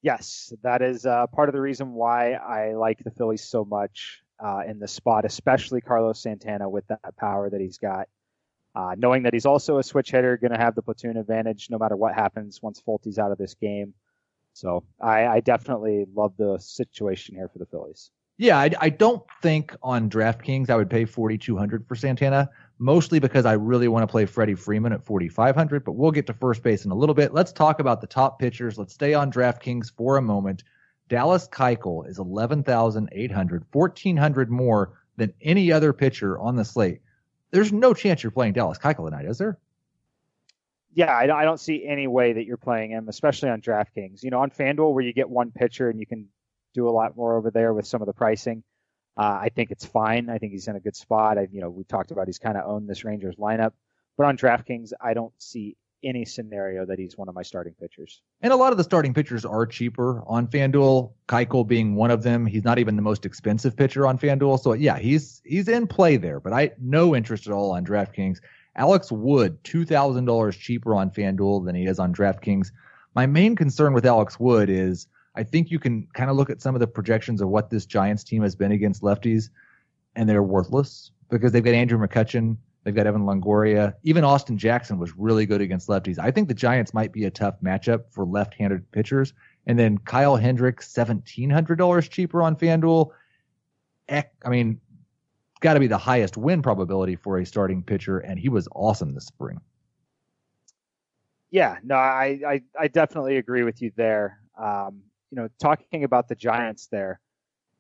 Yes, 0.02 0.52
that 0.62 0.82
is 0.82 1.06
uh, 1.06 1.28
part 1.28 1.48
of 1.48 1.54
the 1.54 1.60
reason 1.60 1.94
why 1.94 2.32
I 2.32 2.74
like 2.74 3.02
the 3.02 3.10
Phillies 3.12 3.44
so 3.44 3.64
much 3.64 4.22
uh, 4.42 4.62
in 4.66 4.80
the 4.80 4.88
spot, 4.88 5.24
especially 5.24 5.80
Carlos 5.80 6.20
Santana 6.20 6.68
with 6.68 6.86
that 6.88 7.16
power 7.16 7.48
that 7.48 7.60
he's 7.60 7.78
got. 7.78 8.08
Uh, 8.74 8.94
knowing 8.96 9.22
that 9.22 9.34
he's 9.34 9.46
also 9.46 9.78
a 9.78 9.82
switch 9.82 10.10
hitter, 10.10 10.36
going 10.36 10.50
to 10.50 10.58
have 10.58 10.74
the 10.74 10.82
platoon 10.82 11.16
advantage 11.16 11.68
no 11.70 11.78
matter 11.78 11.94
what 11.94 12.14
happens 12.14 12.60
once 12.62 12.80
Folty's 12.80 13.18
out 13.18 13.30
of 13.30 13.38
this 13.38 13.54
game. 13.54 13.94
So 14.54 14.82
I, 15.00 15.26
I 15.26 15.40
definitely 15.40 16.06
love 16.14 16.34
the 16.36 16.58
situation 16.58 17.34
here 17.34 17.48
for 17.48 17.58
the 17.58 17.66
Phillies. 17.66 18.10
Yeah, 18.38 18.58
I, 18.58 18.70
I 18.80 18.88
don't 18.88 19.22
think 19.42 19.76
on 19.82 20.10
DraftKings 20.10 20.70
I 20.70 20.76
would 20.76 20.90
pay 20.90 21.04
4,200 21.04 21.86
for 21.86 21.94
Santana 21.94 22.50
mostly 22.82 23.20
because 23.20 23.46
I 23.46 23.52
really 23.52 23.86
want 23.86 24.02
to 24.02 24.08
play 24.08 24.26
Freddie 24.26 24.56
Freeman 24.56 24.92
at 24.92 25.04
4,500, 25.04 25.84
but 25.84 25.92
we'll 25.92 26.10
get 26.10 26.26
to 26.26 26.34
first 26.34 26.62
base 26.62 26.84
in 26.84 26.90
a 26.90 26.96
little 26.96 27.14
bit. 27.14 27.32
Let's 27.32 27.52
talk 27.52 27.78
about 27.78 28.00
the 28.00 28.06
top 28.08 28.40
pitchers. 28.40 28.76
Let's 28.76 28.92
stay 28.92 29.14
on 29.14 29.30
DraftKings 29.30 29.92
for 29.96 30.16
a 30.16 30.22
moment. 30.22 30.64
Dallas 31.08 31.48
Keuchel 31.48 32.08
is 32.08 32.18
11,800, 32.18 33.64
1,400 33.72 34.50
more 34.50 34.98
than 35.16 35.32
any 35.40 35.70
other 35.70 35.92
pitcher 35.92 36.38
on 36.38 36.56
the 36.56 36.64
slate. 36.64 37.00
There's 37.52 37.72
no 37.72 37.94
chance 37.94 38.22
you're 38.22 38.32
playing 38.32 38.54
Dallas 38.54 38.78
Keuchel 38.78 39.08
tonight, 39.08 39.26
is 39.26 39.38
there? 39.38 39.58
Yeah, 40.94 41.14
I 41.14 41.44
don't 41.44 41.60
see 41.60 41.86
any 41.86 42.06
way 42.06 42.32
that 42.32 42.44
you're 42.44 42.56
playing 42.56 42.90
him, 42.90 43.08
especially 43.08 43.50
on 43.50 43.62
DraftKings. 43.62 44.22
You 44.22 44.30
know, 44.30 44.40
on 44.40 44.50
FanDuel 44.50 44.92
where 44.92 45.04
you 45.04 45.12
get 45.12 45.30
one 45.30 45.52
pitcher 45.52 45.88
and 45.88 46.00
you 46.00 46.06
can 46.06 46.28
do 46.74 46.88
a 46.88 46.90
lot 46.90 47.16
more 47.16 47.36
over 47.36 47.50
there 47.50 47.72
with 47.72 47.86
some 47.86 48.02
of 48.02 48.06
the 48.06 48.12
pricing. 48.12 48.64
Uh, 49.16 49.38
I 49.42 49.50
think 49.54 49.70
it's 49.70 49.84
fine. 49.84 50.30
I 50.30 50.38
think 50.38 50.52
he's 50.52 50.68
in 50.68 50.76
a 50.76 50.80
good 50.80 50.96
spot. 50.96 51.38
I, 51.38 51.48
you 51.52 51.60
know, 51.60 51.68
we 51.70 51.84
talked 51.84 52.10
about 52.10 52.26
he's 52.26 52.38
kind 52.38 52.56
of 52.56 52.64
owned 52.68 52.88
this 52.88 53.04
Rangers 53.04 53.36
lineup, 53.36 53.72
But 54.16 54.26
on 54.26 54.36
DraftKings, 54.36 54.92
I 55.00 55.14
don't 55.14 55.32
see 55.38 55.76
any 56.04 56.24
scenario 56.24 56.84
that 56.86 56.98
he's 56.98 57.16
one 57.16 57.28
of 57.28 57.34
my 57.34 57.42
starting 57.42 57.74
pitchers. 57.74 58.22
And 58.40 58.52
a 58.52 58.56
lot 58.56 58.72
of 58.72 58.78
the 58.78 58.84
starting 58.84 59.14
pitchers 59.14 59.44
are 59.44 59.66
cheaper 59.66 60.22
on 60.26 60.48
FanDuel. 60.48 61.12
Keuchel 61.28 61.66
being 61.66 61.94
one 61.94 62.10
of 62.10 62.22
them. 62.22 62.44
He's 62.44 62.64
not 62.64 62.78
even 62.78 62.96
the 62.96 63.02
most 63.02 63.24
expensive 63.24 63.76
pitcher 63.76 64.06
on 64.06 64.18
FanDuel. 64.18 64.60
So 64.60 64.72
yeah, 64.72 64.98
he's 64.98 65.40
he's 65.44 65.68
in 65.68 65.86
play 65.86 66.16
there. 66.16 66.40
But 66.40 66.52
I 66.52 66.72
no 66.80 67.14
interest 67.14 67.46
at 67.46 67.52
all 67.52 67.70
on 67.72 67.84
DraftKings. 67.84 68.38
Alex 68.74 69.12
Wood, 69.12 69.62
two 69.62 69.84
thousand 69.84 70.24
dollars 70.24 70.56
cheaper 70.56 70.94
on 70.94 71.10
FanDuel 71.10 71.64
than 71.64 71.74
he 71.74 71.86
is 71.86 71.98
on 71.98 72.12
DraftKings. 72.12 72.72
My 73.14 73.26
main 73.26 73.54
concern 73.54 73.92
with 73.92 74.06
Alex 74.06 74.40
Wood 74.40 74.70
is 74.70 75.06
I 75.34 75.42
think 75.42 75.70
you 75.70 75.78
can 75.78 76.06
kind 76.12 76.30
of 76.30 76.36
look 76.36 76.50
at 76.50 76.60
some 76.60 76.74
of 76.74 76.80
the 76.80 76.86
projections 76.86 77.40
of 77.40 77.48
what 77.48 77.70
this 77.70 77.86
Giants 77.86 78.24
team 78.24 78.42
has 78.42 78.54
been 78.54 78.72
against 78.72 79.02
lefties, 79.02 79.50
and 80.14 80.28
they're 80.28 80.42
worthless 80.42 81.10
because 81.30 81.52
they've 81.52 81.64
got 81.64 81.74
Andrew 81.74 81.98
McCutchen, 81.98 82.56
they've 82.84 82.94
got 82.94 83.06
Evan 83.06 83.22
Longoria, 83.22 83.94
even 84.02 84.24
Austin 84.24 84.58
Jackson 84.58 84.98
was 84.98 85.16
really 85.16 85.46
good 85.46 85.60
against 85.60 85.88
lefties. 85.88 86.18
I 86.18 86.30
think 86.30 86.48
the 86.48 86.54
Giants 86.54 86.92
might 86.92 87.12
be 87.12 87.24
a 87.24 87.30
tough 87.30 87.54
matchup 87.62 88.04
for 88.10 88.26
left-handed 88.26 88.90
pitchers. 88.92 89.32
And 89.66 89.78
then 89.78 89.98
Kyle 89.98 90.36
Hendricks, 90.36 90.90
seventeen 90.90 91.48
hundred 91.48 91.76
dollars 91.76 92.08
cheaper 92.08 92.42
on 92.42 92.56
FanDuel. 92.56 93.10
I 94.10 94.24
mean, 94.48 94.80
got 95.60 95.74
to 95.74 95.80
be 95.80 95.86
the 95.86 95.96
highest 95.96 96.36
win 96.36 96.60
probability 96.62 97.14
for 97.14 97.38
a 97.38 97.46
starting 97.46 97.82
pitcher, 97.82 98.18
and 98.18 98.38
he 98.38 98.48
was 98.48 98.68
awesome 98.74 99.14
this 99.14 99.26
spring. 99.26 99.60
Yeah, 101.52 101.78
no, 101.84 101.94
I, 101.94 102.40
I, 102.46 102.62
I 102.78 102.88
definitely 102.88 103.36
agree 103.36 103.62
with 103.62 103.80
you 103.80 103.92
there. 103.94 104.40
Um, 104.58 105.02
you 105.32 105.36
know, 105.40 105.48
talking 105.58 106.04
about 106.04 106.28
the 106.28 106.34
Giants 106.34 106.88
there, 106.88 107.18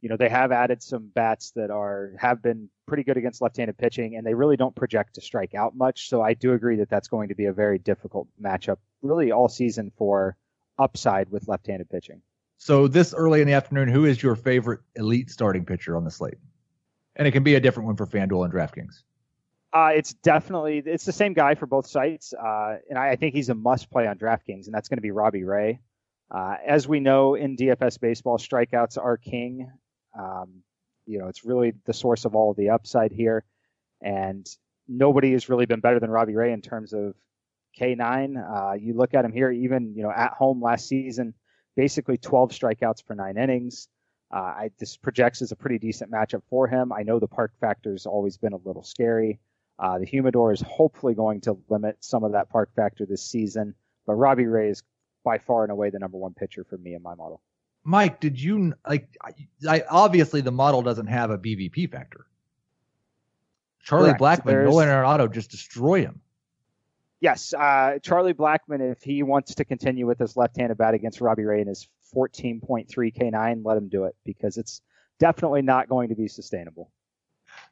you 0.00 0.08
know, 0.08 0.16
they 0.16 0.30
have 0.30 0.50
added 0.50 0.82
some 0.82 1.10
bats 1.14 1.52
that 1.52 1.70
are 1.70 2.14
have 2.18 2.42
been 2.42 2.70
pretty 2.86 3.04
good 3.04 3.18
against 3.18 3.42
left-handed 3.42 3.76
pitching, 3.76 4.16
and 4.16 4.26
they 4.26 4.34
really 4.34 4.56
don't 4.56 4.74
project 4.74 5.14
to 5.14 5.20
strike 5.20 5.54
out 5.54 5.76
much. 5.76 6.08
So 6.08 6.22
I 6.22 6.32
do 6.34 6.54
agree 6.54 6.76
that 6.76 6.88
that's 6.88 7.08
going 7.08 7.28
to 7.28 7.34
be 7.34 7.44
a 7.44 7.52
very 7.52 7.78
difficult 7.78 8.26
matchup, 8.42 8.78
really 9.02 9.30
all 9.30 9.48
season 9.48 9.92
for 9.96 10.34
upside 10.78 11.28
with 11.28 11.46
left-handed 11.46 11.90
pitching. 11.90 12.22
So 12.56 12.88
this 12.88 13.12
early 13.12 13.42
in 13.42 13.46
the 13.46 13.52
afternoon, 13.52 13.88
who 13.88 14.06
is 14.06 14.20
your 14.20 14.34
favorite 14.34 14.80
elite 14.96 15.30
starting 15.30 15.66
pitcher 15.66 15.96
on 15.96 16.04
the 16.04 16.10
slate? 16.10 16.38
And 17.14 17.28
it 17.28 17.32
can 17.32 17.42
be 17.42 17.54
a 17.54 17.60
different 17.60 17.86
one 17.86 17.96
for 17.96 18.06
FanDuel 18.06 18.46
and 18.46 18.52
DraftKings. 18.52 19.02
Uh, 19.74 19.90
it's 19.94 20.14
definitely 20.14 20.82
it's 20.84 21.04
the 21.04 21.12
same 21.12 21.34
guy 21.34 21.54
for 21.54 21.66
both 21.66 21.86
sites, 21.86 22.32
uh, 22.34 22.76
and 22.88 22.98
I, 22.98 23.10
I, 23.10 23.16
think 23.16 23.34
he's 23.34 23.48
a 23.48 23.54
must 23.54 23.90
play 23.90 24.06
on 24.06 24.18
DraftKings, 24.18 24.66
and 24.66 24.74
that's 24.74 24.88
going 24.88 24.98
to 24.98 25.02
be 25.02 25.10
Robbie 25.10 25.44
Ray. 25.44 25.80
Uh, 26.32 26.56
as 26.66 26.88
we 26.88 26.98
know 26.98 27.34
in 27.34 27.56
DFS 27.56 28.00
baseball, 28.00 28.38
strikeouts 28.38 28.96
are 28.96 29.18
king. 29.18 29.70
Um, 30.18 30.62
you 31.06 31.18
know, 31.18 31.28
it's 31.28 31.44
really 31.44 31.74
the 31.84 31.92
source 31.92 32.24
of 32.24 32.34
all 32.34 32.50
of 32.50 32.56
the 32.56 32.70
upside 32.70 33.12
here, 33.12 33.44
and 34.00 34.46
nobody 34.88 35.32
has 35.32 35.50
really 35.50 35.66
been 35.66 35.80
better 35.80 36.00
than 36.00 36.10
Robbie 36.10 36.34
Ray 36.34 36.52
in 36.52 36.62
terms 36.62 36.94
of 36.94 37.14
K9. 37.78 38.36
Uh, 38.36 38.72
you 38.74 38.94
look 38.94 39.12
at 39.12 39.26
him 39.26 39.32
here, 39.32 39.50
even 39.50 39.94
you 39.94 40.02
know 40.02 40.10
at 40.10 40.32
home 40.32 40.62
last 40.62 40.88
season, 40.88 41.34
basically 41.76 42.16
12 42.16 42.52
strikeouts 42.52 43.04
per 43.04 43.14
nine 43.14 43.36
innings. 43.36 43.88
Uh, 44.34 44.38
I, 44.38 44.70
this 44.78 44.96
projects 44.96 45.42
as 45.42 45.52
a 45.52 45.56
pretty 45.56 45.78
decent 45.78 46.10
matchup 46.10 46.42
for 46.48 46.66
him. 46.66 46.92
I 46.92 47.02
know 47.02 47.18
the 47.18 47.28
park 47.28 47.52
factor 47.60 47.90
has 47.90 48.06
always 48.06 48.38
been 48.38 48.54
a 48.54 48.60
little 48.64 48.82
scary. 48.82 49.38
Uh, 49.78 49.98
the 49.98 50.06
humidor 50.06 50.52
is 50.52 50.62
hopefully 50.62 51.14
going 51.14 51.42
to 51.42 51.58
limit 51.68 51.96
some 52.00 52.24
of 52.24 52.32
that 52.32 52.48
park 52.48 52.70
factor 52.74 53.04
this 53.04 53.22
season, 53.22 53.74
but 54.06 54.14
Robbie 54.14 54.46
Ray 54.46 54.70
is 54.70 54.82
by 55.24 55.38
far 55.38 55.62
and 55.62 55.72
away 55.72 55.90
the 55.90 55.98
number 55.98 56.18
one 56.18 56.34
pitcher 56.34 56.64
for 56.64 56.76
me 56.76 56.94
in 56.94 57.02
my 57.02 57.14
model. 57.14 57.40
Mike, 57.84 58.20
did 58.20 58.40
you 58.40 58.74
like? 58.86 59.08
I, 59.68 59.82
obviously 59.88 60.40
the 60.40 60.52
model 60.52 60.82
doesn't 60.82 61.08
have 61.08 61.30
a 61.30 61.38
BVP 61.38 61.90
factor. 61.90 62.26
Charlie 63.82 64.14
Correct. 64.14 64.20
Blackmon, 64.20 64.46
There's, 64.46 64.70
Nolan 64.70 64.88
Arenado 64.88 65.32
just 65.32 65.50
destroy 65.50 66.02
him. 66.02 66.20
Yes, 67.20 67.52
uh, 67.52 67.98
Charlie 68.02 68.34
Blackmon, 68.34 68.92
if 68.92 69.02
he 69.02 69.22
wants 69.22 69.56
to 69.56 69.64
continue 69.64 70.06
with 70.06 70.18
his 70.18 70.36
left-handed 70.36 70.78
bat 70.78 70.94
against 70.94 71.20
Robbie 71.20 71.44
Ray 71.44 71.60
in 71.60 71.68
his 71.68 71.88
14.3 72.14 72.86
K9, 72.88 73.62
let 73.64 73.76
him 73.76 73.88
do 73.88 74.04
it 74.04 74.16
because 74.24 74.56
it's 74.56 74.80
definitely 75.18 75.62
not 75.62 75.88
going 75.88 76.08
to 76.08 76.14
be 76.14 76.28
sustainable. 76.28 76.90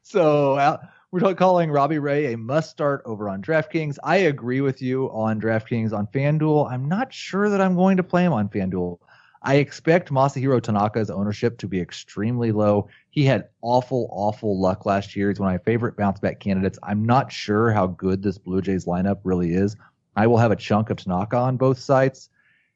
So 0.03 0.53
uh, 0.53 0.77
we're 1.11 1.35
calling 1.35 1.69
Robbie 1.69 1.99
Ray 1.99 2.31
a 2.31 2.37
must 2.37 2.69
start 2.69 3.01
over 3.03 3.27
on 3.27 3.41
DraftKings. 3.41 3.97
I 4.01 4.15
agree 4.15 4.61
with 4.61 4.81
you 4.81 5.11
on 5.11 5.41
DraftKings. 5.41 5.91
On 5.91 6.07
FanDuel, 6.07 6.71
I'm 6.71 6.87
not 6.87 7.13
sure 7.13 7.49
that 7.49 7.59
I'm 7.59 7.75
going 7.75 7.97
to 7.97 8.03
play 8.03 8.23
him 8.23 8.31
on 8.31 8.47
FanDuel. 8.47 8.97
I 9.41 9.55
expect 9.55 10.09
Masahiro 10.09 10.61
Tanaka's 10.61 11.09
ownership 11.09 11.57
to 11.57 11.67
be 11.67 11.81
extremely 11.81 12.53
low. 12.53 12.87
He 13.09 13.25
had 13.25 13.49
awful, 13.61 14.07
awful 14.11 14.57
luck 14.57 14.85
last 14.85 15.13
year. 15.13 15.27
He's 15.27 15.39
one 15.39 15.53
of 15.53 15.59
my 15.59 15.63
favorite 15.65 15.97
bounce 15.97 16.21
back 16.21 16.39
candidates. 16.39 16.79
I'm 16.81 17.03
not 17.03 17.29
sure 17.29 17.71
how 17.71 17.87
good 17.87 18.23
this 18.23 18.37
Blue 18.37 18.61
Jays 18.61 18.85
lineup 18.85 19.19
really 19.25 19.53
is. 19.53 19.75
I 20.15 20.27
will 20.27 20.37
have 20.37 20.51
a 20.51 20.55
chunk 20.55 20.91
of 20.91 20.97
Tanaka 20.97 21.35
on 21.35 21.57
both 21.57 21.79
sites. 21.79 22.29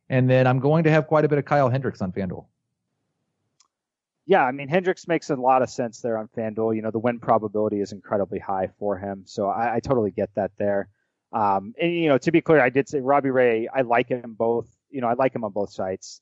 And 0.10 0.30
then 0.30 0.45
I'm 0.45 0.60
going 0.60 0.84
to 0.84 0.91
have 0.91 1.08
quite 1.08 1.24
a 1.24 1.30
bit 1.30 1.38
of 1.38 1.45
Kyle 1.45 1.69
Hendricks 1.69 2.02
on 2.02 2.12
FanDuel 2.12 2.48
yeah, 4.25 4.43
I 4.43 4.51
mean 4.51 4.67
Hendricks 4.67 5.07
makes 5.07 5.29
a 5.29 5.35
lot 5.35 5.61
of 5.61 5.69
sense 5.69 6.01
there 6.01 6.17
on 6.17 6.27
FanDuel. 6.35 6.75
You 6.75 6.81
know, 6.81 6.91
the 6.91 6.99
win 6.99 7.19
probability 7.19 7.79
is 7.79 7.91
incredibly 7.91 8.39
high 8.39 8.69
for 8.79 8.97
him, 8.97 9.23
so 9.25 9.47
I, 9.47 9.75
I 9.75 9.79
totally 9.79 10.11
get 10.11 10.33
that 10.35 10.51
there. 10.57 10.89
Um, 11.31 11.73
and 11.79 11.93
you 11.93 12.07
know, 12.07 12.17
to 12.17 12.31
be 12.31 12.41
clear, 12.41 12.59
I 12.59 12.69
did 12.69 12.89
say 12.89 12.99
Robbie 13.01 13.29
Ray. 13.29 13.67
I 13.67 13.81
like 13.81 14.09
him 14.09 14.35
both. 14.38 14.67
You 14.89 15.01
know, 15.01 15.07
I 15.07 15.13
like 15.13 15.35
him 15.35 15.43
on 15.43 15.51
both 15.51 15.71
sites. 15.71 16.21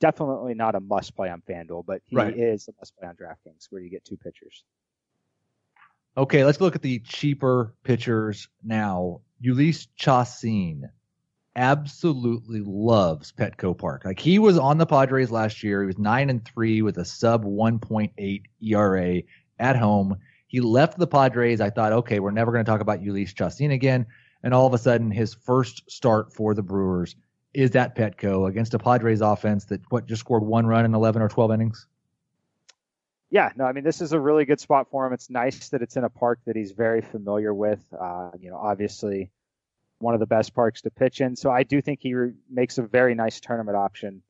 Definitely 0.00 0.54
not 0.54 0.74
a 0.74 0.80
must 0.80 1.14
play 1.14 1.30
on 1.30 1.42
FanDuel, 1.48 1.84
but 1.86 2.02
he 2.06 2.16
right. 2.16 2.36
is 2.36 2.68
a 2.68 2.72
must 2.80 2.96
play 2.96 3.08
on 3.08 3.14
DraftKings, 3.14 3.66
where 3.70 3.80
you 3.80 3.90
get 3.90 4.04
two 4.04 4.16
pitchers. 4.16 4.64
Okay, 6.16 6.44
let's 6.44 6.60
look 6.60 6.74
at 6.74 6.82
the 6.82 6.98
cheaper 7.00 7.74
pitchers 7.84 8.48
now. 8.64 9.20
Jhoulys 9.42 9.86
Chacin 9.96 10.90
absolutely 11.56 12.60
loves 12.60 13.32
Petco 13.32 13.76
Park. 13.76 14.04
Like 14.04 14.20
he 14.20 14.38
was 14.38 14.58
on 14.58 14.78
the 14.78 14.86
Padres 14.86 15.30
last 15.30 15.62
year. 15.62 15.80
He 15.80 15.86
was 15.86 15.98
nine 15.98 16.30
and 16.30 16.44
three 16.44 16.82
with 16.82 16.98
a 16.98 17.04
sub 17.04 17.44
1.8 17.44 18.42
ERA 18.62 19.22
at 19.58 19.76
home. 19.76 20.16
He 20.46 20.60
left 20.60 20.98
the 20.98 21.06
Padres. 21.06 21.60
I 21.60 21.70
thought, 21.70 21.92
okay, 21.92 22.20
we're 22.20 22.30
never 22.30 22.52
going 22.52 22.64
to 22.64 22.70
talk 22.70 22.80
about 22.80 23.00
Jhoulys 23.00 23.34
Chacin 23.34 23.72
again. 23.72 24.06
And 24.42 24.54
all 24.54 24.66
of 24.66 24.74
a 24.74 24.78
sudden, 24.78 25.10
his 25.10 25.34
first 25.34 25.90
start 25.90 26.32
for 26.32 26.54
the 26.54 26.62
Brewers 26.62 27.16
is 27.52 27.74
at 27.74 27.96
Petco 27.96 28.48
against 28.48 28.74
a 28.74 28.78
Padres 28.78 29.22
offense 29.22 29.64
that 29.66 29.80
what 29.90 30.06
just 30.06 30.20
scored 30.20 30.44
one 30.44 30.66
run 30.66 30.84
in 30.84 30.94
11 30.94 31.22
or 31.22 31.28
12 31.28 31.52
innings. 31.52 31.86
Yeah, 33.30 33.50
no, 33.56 33.64
I 33.64 33.72
mean 33.72 33.82
this 33.82 34.00
is 34.00 34.12
a 34.12 34.20
really 34.20 34.44
good 34.44 34.60
spot 34.60 34.88
for 34.90 35.04
him. 35.04 35.12
It's 35.12 35.30
nice 35.30 35.70
that 35.70 35.82
it's 35.82 35.96
in 35.96 36.04
a 36.04 36.08
park 36.08 36.38
that 36.46 36.54
he's 36.54 36.70
very 36.72 37.00
familiar 37.00 37.52
with. 37.52 37.80
Uh, 37.98 38.30
you 38.38 38.50
know, 38.50 38.56
obviously 38.56 39.30
one 39.98 40.14
of 40.14 40.20
the 40.20 40.26
best 40.26 40.54
parks 40.54 40.82
to 40.82 40.90
pitch 40.90 41.20
in. 41.20 41.36
So 41.36 41.50
I 41.50 41.62
do 41.62 41.80
think 41.80 42.00
he 42.00 42.14
re- 42.14 42.32
makes 42.50 42.78
a 42.78 42.82
very 42.82 43.14
nice 43.14 43.40
tournament 43.40 43.76
option 43.76 44.22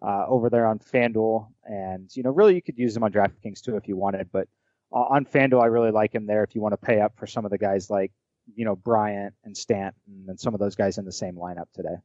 uh, 0.00 0.24
over 0.26 0.50
there 0.50 0.66
on 0.66 0.78
FanDuel. 0.78 1.48
And, 1.64 2.14
you 2.14 2.22
know, 2.22 2.30
really 2.30 2.54
you 2.54 2.62
could 2.62 2.78
use 2.78 2.96
him 2.96 3.02
on 3.02 3.12
DraftKings 3.12 3.60
too 3.60 3.76
if 3.76 3.88
you 3.88 3.96
wanted. 3.96 4.30
But 4.32 4.48
on 4.90 5.24
FanDuel, 5.24 5.62
I 5.62 5.66
really 5.66 5.90
like 5.90 6.14
him 6.14 6.26
there 6.26 6.44
if 6.44 6.54
you 6.54 6.60
want 6.60 6.72
to 6.72 6.76
pay 6.76 7.00
up 7.00 7.16
for 7.16 7.26
some 7.26 7.44
of 7.44 7.50
the 7.50 7.58
guys 7.58 7.88
like, 7.90 8.12
you 8.56 8.64
know, 8.64 8.74
Bryant 8.74 9.34
and 9.44 9.56
Stanton 9.56 10.26
and 10.28 10.38
some 10.38 10.54
of 10.54 10.60
those 10.60 10.74
guys 10.74 10.98
in 10.98 11.04
the 11.04 11.12
same 11.12 11.36
lineup 11.36 11.66
today. 11.74 11.96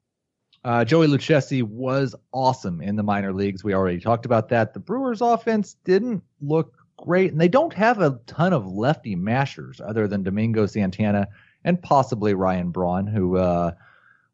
Uh, 0.63 0.83
Joey 0.83 1.07
Lucchesi 1.07 1.63
was 1.63 2.15
awesome 2.31 2.81
in 2.81 2.95
the 2.95 3.03
minor 3.03 3.33
leagues. 3.33 3.63
We 3.63 3.73
already 3.73 3.99
talked 3.99 4.25
about 4.25 4.49
that. 4.49 4.73
The 4.73 4.79
Brewers 4.79 5.21
offense 5.21 5.75
didn't 5.83 6.23
look 6.41 6.77
great, 6.97 7.31
and 7.31 7.39
they 7.39 7.47
don't 7.47 7.73
have 7.73 7.99
a 7.99 8.19
ton 8.25 8.53
of 8.53 8.65
lefty 8.65 9.15
mashers 9.15 9.79
other 9.79 10.07
than 10.07 10.23
Domingo 10.23 10.65
Santana 10.65 11.27
and 11.67 11.81
possibly 11.81 12.33
Ryan 12.33 12.71
Braun, 12.71 13.05
who 13.05 13.35
uh, 13.35 13.71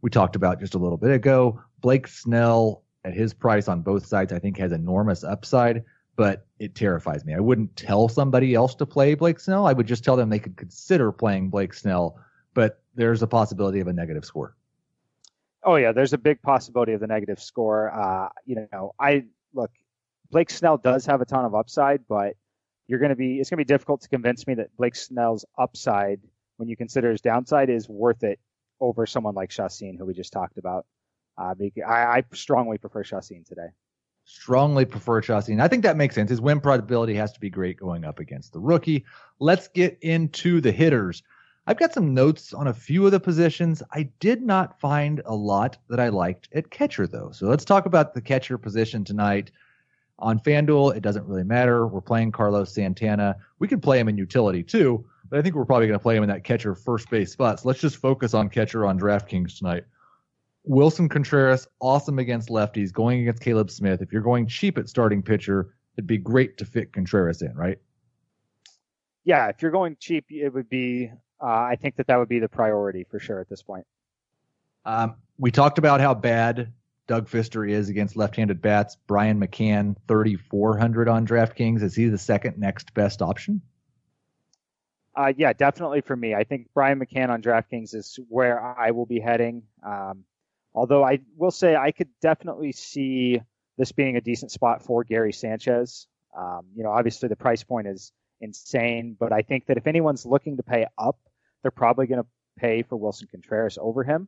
we 0.02 0.12
talked 0.12 0.36
about 0.36 0.60
just 0.60 0.76
a 0.76 0.78
little 0.78 1.00
bit 1.00 1.10
ago. 1.10 1.60
Blake 1.82 2.08
Snell 2.08 2.84
at 3.04 3.16
his 3.16 3.34
price 3.34 3.68
on 3.68 3.82
both 3.82 4.06
sides, 4.06 4.32
I 4.32 4.38
think, 4.38 4.60
has 4.60 4.72
enormous 4.72 5.24
upside, 5.24 5.84
but 6.16 6.46
it 6.60 6.76
terrifies 6.76 7.26
me. 7.26 7.34
I 7.34 7.40
wouldn't 7.40 7.76
tell 7.76 8.08
somebody 8.08 8.54
else 8.54 8.76
to 8.76 8.86
play 8.86 9.16
Blake 9.16 9.40
Snell. 9.40 9.66
I 9.66 9.74
would 9.74 9.88
just 9.88 10.04
tell 10.04 10.16
them 10.16 10.30
they 10.30 10.38
could 10.38 10.58
consider 10.58 11.12
playing 11.12 11.50
Blake 11.50 11.74
Snell, 11.74 12.20
but 12.54 12.84
there's 12.94 13.24
a 13.24 13.28
possibility 13.28 13.80
of 13.80 13.88
a 13.88 13.94
negative 13.94 14.26
score. 14.26 14.56
Oh 15.64 15.78
yeah, 15.78 15.92
there's 15.92 16.14
a 16.14 16.20
big 16.20 16.40
possibility 16.44 16.94
of 16.94 17.00
the 17.00 17.08
negative 17.08 17.42
score. 17.42 17.92
Uh, 17.92 18.30
you 18.46 18.68
know, 18.72 18.94
I 19.00 19.26
look, 19.56 19.72
Blake 20.30 20.52
Snell 20.52 20.78
does 20.78 21.08
have 21.08 21.20
a 21.22 21.26
ton 21.26 21.46
of 21.46 21.56
upside, 21.56 22.08
but 22.08 22.36
you're 22.86 23.00
going 23.00 23.10
to 23.10 23.16
be 23.16 23.40
it's 23.40 23.50
going 23.50 23.58
to 23.58 23.66
be 23.66 23.74
difficult 23.74 24.02
to 24.02 24.10
convince 24.10 24.46
me 24.46 24.54
that 24.56 24.76
Blake 24.78 24.96
Snell's 24.96 25.46
upside 25.58 26.20
when 26.64 26.70
you 26.70 26.78
consider 26.78 27.12
his 27.12 27.20
downside, 27.20 27.70
is 27.70 27.90
worth 27.90 28.24
it 28.24 28.40
over 28.80 29.06
someone 29.06 29.36
like 29.36 29.52
Chacin, 29.52 29.98
who 29.98 30.06
we 30.06 30.14
just 30.14 30.32
talked 30.32 30.58
about. 30.58 30.86
Uh, 31.38 31.54
I, 31.86 31.92
I 31.92 32.24
strongly 32.34 32.78
prefer 32.78 33.04
Chacin 33.04 33.44
today. 33.46 33.68
Strongly 34.24 34.86
prefer 34.86 35.22
Chacin. 35.22 35.60
I 35.60 35.68
think 35.68 35.84
that 35.84 35.98
makes 35.98 36.16
sense. 36.16 36.30
His 36.30 36.40
win 36.40 36.62
probability 36.62 37.16
has 37.16 37.34
to 37.34 37.40
be 37.42 37.50
great 37.50 37.76
going 37.76 38.06
up 38.06 38.20
against 38.20 38.54
the 38.54 38.62
rookie. 38.62 39.04
Let's 39.40 39.68
get 39.68 39.98
into 40.02 40.62
the 40.62 40.72
hitters. 40.72 41.22
I've 41.68 41.80
got 41.80 41.94
some 41.94 42.14
notes 42.14 42.54
on 42.54 42.68
a 42.68 42.74
few 42.74 43.06
of 43.06 43.12
the 43.12 43.20
positions. 43.20 43.84
I 43.92 44.04
did 44.22 44.42
not 44.42 44.80
find 44.80 45.22
a 45.26 45.36
lot 45.36 45.78
that 45.90 46.00
I 46.00 46.08
liked 46.08 46.48
at 46.54 46.72
catcher, 46.72 47.08
though. 47.08 47.32
So 47.34 47.48
let's 47.48 47.66
talk 47.66 47.86
about 47.86 48.14
the 48.14 48.22
catcher 48.22 48.58
position 48.58 49.04
tonight. 49.04 49.52
On 50.18 50.40
FanDuel, 50.40 50.96
it 50.96 51.02
doesn't 51.02 51.28
really 51.28 51.44
matter. 51.44 51.88
We're 51.88 52.00
playing 52.00 52.32
Carlos 52.32 52.74
Santana. 52.74 53.36
We 53.60 53.68
can 53.68 53.82
play 53.82 54.00
him 54.00 54.08
in 54.08 54.18
utility 54.18 54.64
too, 54.64 55.06
but 55.34 55.40
I 55.40 55.42
think 55.42 55.56
we're 55.56 55.66
probably 55.66 55.88
going 55.88 55.98
to 55.98 56.04
play 56.04 56.16
him 56.16 56.22
in 56.22 56.30
that 56.30 56.44
catcher 56.44 56.76
first 56.76 57.10
base 57.10 57.32
spot. 57.32 57.60
So 57.60 57.68
let's 57.68 57.82
just 57.82 57.98
focus 57.98 58.36
on 58.36 58.50
catcher 58.50 58.86
on 58.86 59.00
DraftKings 59.00 59.58
tonight. 59.58 59.86
Willson 60.70 61.10
Contreras, 61.10 61.68
awesome 61.80 62.20
against 62.20 62.50
lefties, 62.50 62.94
going 62.94 63.22
against 63.22 63.42
Caleb 63.42 63.72
Smith. 63.72 64.04
If 64.04 64.14
you're 64.14 64.22
going 64.22 64.46
cheap 64.46 64.78
at 64.78 64.88
starting 64.88 65.24
pitcher, 65.24 65.74
it'd 65.98 66.06
be 66.06 66.20
great 66.20 66.60
to 66.60 66.66
fit 66.66 66.94
Contreras 66.94 67.42
in, 67.42 67.56
right? 67.56 67.80
Yeah, 69.24 69.48
if 69.48 69.64
you're 69.64 69.72
going 69.72 69.98
cheap, 70.00 70.26
it 70.30 70.54
would 70.54 70.70
be. 70.70 71.10
Uh, 71.42 71.46
I 71.46 71.78
think 71.82 71.96
that 71.96 72.06
that 72.06 72.20
would 72.20 72.30
be 72.30 72.38
the 72.38 72.48
priority 72.48 73.04
for 73.10 73.18
sure 73.18 73.40
at 73.40 73.50
this 73.50 73.64
point. 73.64 73.88
Um, 74.86 75.16
we 75.40 75.50
talked 75.50 75.80
about 75.80 76.00
how 76.00 76.14
bad 76.14 76.74
Doug 77.08 77.28
Fister 77.28 77.68
is 77.68 77.90
against 77.90 78.16
left-handed 78.16 78.62
bats. 78.62 78.98
Brian 79.08 79.40
McCann, 79.40 79.96
3,400 80.08 81.10
on 81.10 81.26
DraftKings. 81.26 81.82
Is 81.82 81.96
he 81.96 82.06
the 82.06 82.20
second 82.20 82.60
next 82.60 82.94
best 82.94 83.24
option? 83.24 83.64
Uh, 85.16 85.32
yeah, 85.38 85.54
definitely 85.54 86.02
for 86.02 86.16
me. 86.16 86.34
I 86.34 86.44
think 86.44 86.70
Brian 86.74 87.00
McCann 87.00 87.30
on 87.30 87.42
DraftKings 87.42 87.94
is 87.94 88.20
where 88.30 88.60
I 88.60 88.92
will 88.92 89.06
be 89.06 89.20
heading. 89.20 89.64
Um, 89.86 90.24
although 90.74 91.04
I 91.04 91.20
will 91.38 91.52
say 91.52 91.76
I 91.76 91.92
could 91.92 92.10
definitely 92.22 92.72
see 92.72 93.42
this 93.78 93.92
being 93.92 94.18
a 94.18 94.22
decent 94.22 94.52
spot 94.52 94.84
for 94.84 95.04
Gary 95.04 95.34
Sanchez. 95.34 96.08
Um, 96.36 96.66
you 96.76 96.84
know, 96.84 96.92
obviously 96.92 97.30
the 97.30 97.36
price 97.36 97.64
point 97.64 97.88
is 97.88 98.12
insane, 98.42 99.16
but 99.20 99.32
I 99.32 99.42
think 99.44 99.68
that 99.68 99.78
if 99.78 99.88
anyone's 99.88 100.26
looking 100.26 100.58
to 100.58 100.64
pay 100.64 100.88
up, 100.98 101.18
they're 101.62 101.72
probably 101.72 102.08
going 102.08 102.22
to 102.22 102.28
pay 102.58 102.82
for 102.82 102.98
Willson 102.98 103.30
Contreras 103.30 103.78
over 103.80 104.04
him. 104.04 104.28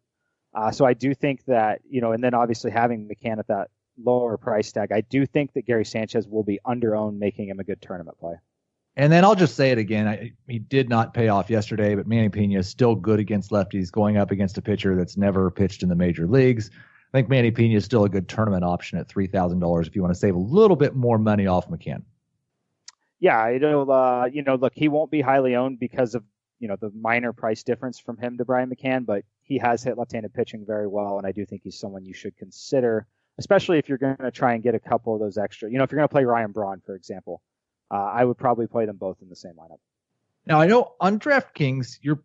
Uh, 0.54 0.72
so 0.72 0.86
I 0.86 0.94
do 0.94 1.14
think 1.14 1.44
that, 1.46 1.82
you 1.90 2.00
know, 2.00 2.12
and 2.12 2.24
then 2.24 2.34
obviously 2.34 2.72
having 2.72 3.10
McCann 3.10 3.40
at 3.40 3.48
that 3.48 3.70
lower 3.98 4.38
price 4.38 4.72
tag, 4.72 4.92
I 4.92 5.02
do 5.02 5.26
think 5.26 5.54
that 5.54 5.66
Gary 5.66 5.84
Sanchez 5.84 6.28
will 6.28 6.44
be 6.44 6.60
under 6.64 6.96
owned, 6.96 7.20
making 7.20 7.50
him 7.50 7.60
a 7.60 7.64
good 7.64 7.82
tournament 7.82 8.18
play. 8.20 8.36
And 8.98 9.12
then 9.12 9.26
I'll 9.26 9.36
just 9.36 9.56
say 9.56 9.72
it 9.72 9.78
again. 9.78 10.08
I, 10.08 10.32
he 10.48 10.60
did 10.60 10.88
not 10.88 11.14
pay 11.14 11.28
off 11.28 11.50
yesterday, 11.50 11.96
but 11.96 12.08
Manny 12.08 12.30
Pena 12.30 12.60
is 12.60 12.70
still 12.70 12.96
good 12.96 13.20
against 13.20 13.52
lefties, 13.52 13.92
going 13.92 14.16
up 14.16 14.32
against 14.32 14.58
a 14.58 14.62
pitcher 14.62 14.96
that's 14.96 15.18
never 15.18 15.52
pitched 15.52 15.84
in 15.84 15.90
the 15.90 15.96
major 15.96 16.28
leagues. 16.28 16.70
I 16.74 17.18
think 17.18 17.30
Manny 17.30 17.52
Pena 17.52 17.76
is 17.76 17.86
still 17.86 18.06
a 18.06 18.10
good 18.10 18.30
tournament 18.30 18.64
option 18.64 18.98
at 18.98 19.08
three 19.08 19.28
thousand 19.28 19.60
dollars 19.60 19.88
if 19.88 19.96
you 19.96 20.02
want 20.02 20.14
to 20.14 20.20
save 20.20 20.36
a 20.36 20.40
little 20.40 20.78
bit 20.78 20.96
more 20.96 21.18
money 21.18 21.48
off 21.48 21.70
McCann. 21.70 22.04
Yeah, 23.20 23.50
it'll. 23.50 23.92
Uh, 23.92 24.26
you 24.26 24.44
know, 24.44 24.56
look, 24.56 24.74
he 24.76 24.88
won't 24.88 25.12
be 25.12 25.22
highly 25.22 25.56
owned 25.56 25.80
because 25.80 26.16
of 26.16 26.24
you 26.60 26.68
know 26.68 26.78
the 26.80 26.92
minor 26.92 27.34
price 27.34 27.64
difference 27.64 28.00
from 28.00 28.18
him 28.18 28.38
to 28.38 28.46
Brian 28.46 28.70
McCann, 28.70 29.06
but 29.06 29.24
he 29.44 29.58
has 29.58 29.84
hit 29.84 29.98
left-handed 29.98 30.34
pitching 30.34 30.66
very 30.66 30.88
well, 30.88 31.18
and 31.18 31.28
I 31.28 31.32
do 31.32 31.46
think 31.46 31.62
he's 31.64 31.80
someone 31.80 32.06
you 32.06 32.14
should 32.14 32.36
consider, 32.38 33.08
especially 33.38 33.78
if 33.78 33.90
you're 33.90 33.98
going 33.98 34.18
to 34.18 34.32
try 34.32 34.54
and 34.54 34.64
get 34.64 34.76
a 34.76 34.80
couple 34.80 35.14
of 35.14 35.20
those 35.20 35.38
extra. 35.38 35.70
You 35.70 35.78
know, 35.78 35.84
if 35.84 35.92
you're 35.92 36.00
going 36.00 36.08
to 36.08 36.14
play 36.14 36.26
Ryan 36.26 36.52
Braun, 36.52 36.82
for 36.86 36.96
example, 36.96 37.42
uh, 37.92 37.96
I 37.96 38.24
would 38.24 38.38
probably 38.38 38.68
play 38.68 38.86
them 38.86 38.98
both 38.98 39.18
in 39.22 39.30
the 39.30 39.36
same 39.36 39.54
lineup. 39.54 39.80
Now 40.46 40.62
I 40.62 40.68
know 40.68 40.94
on 41.00 41.20
DraftKings, 41.20 42.00
you're. 42.02 42.20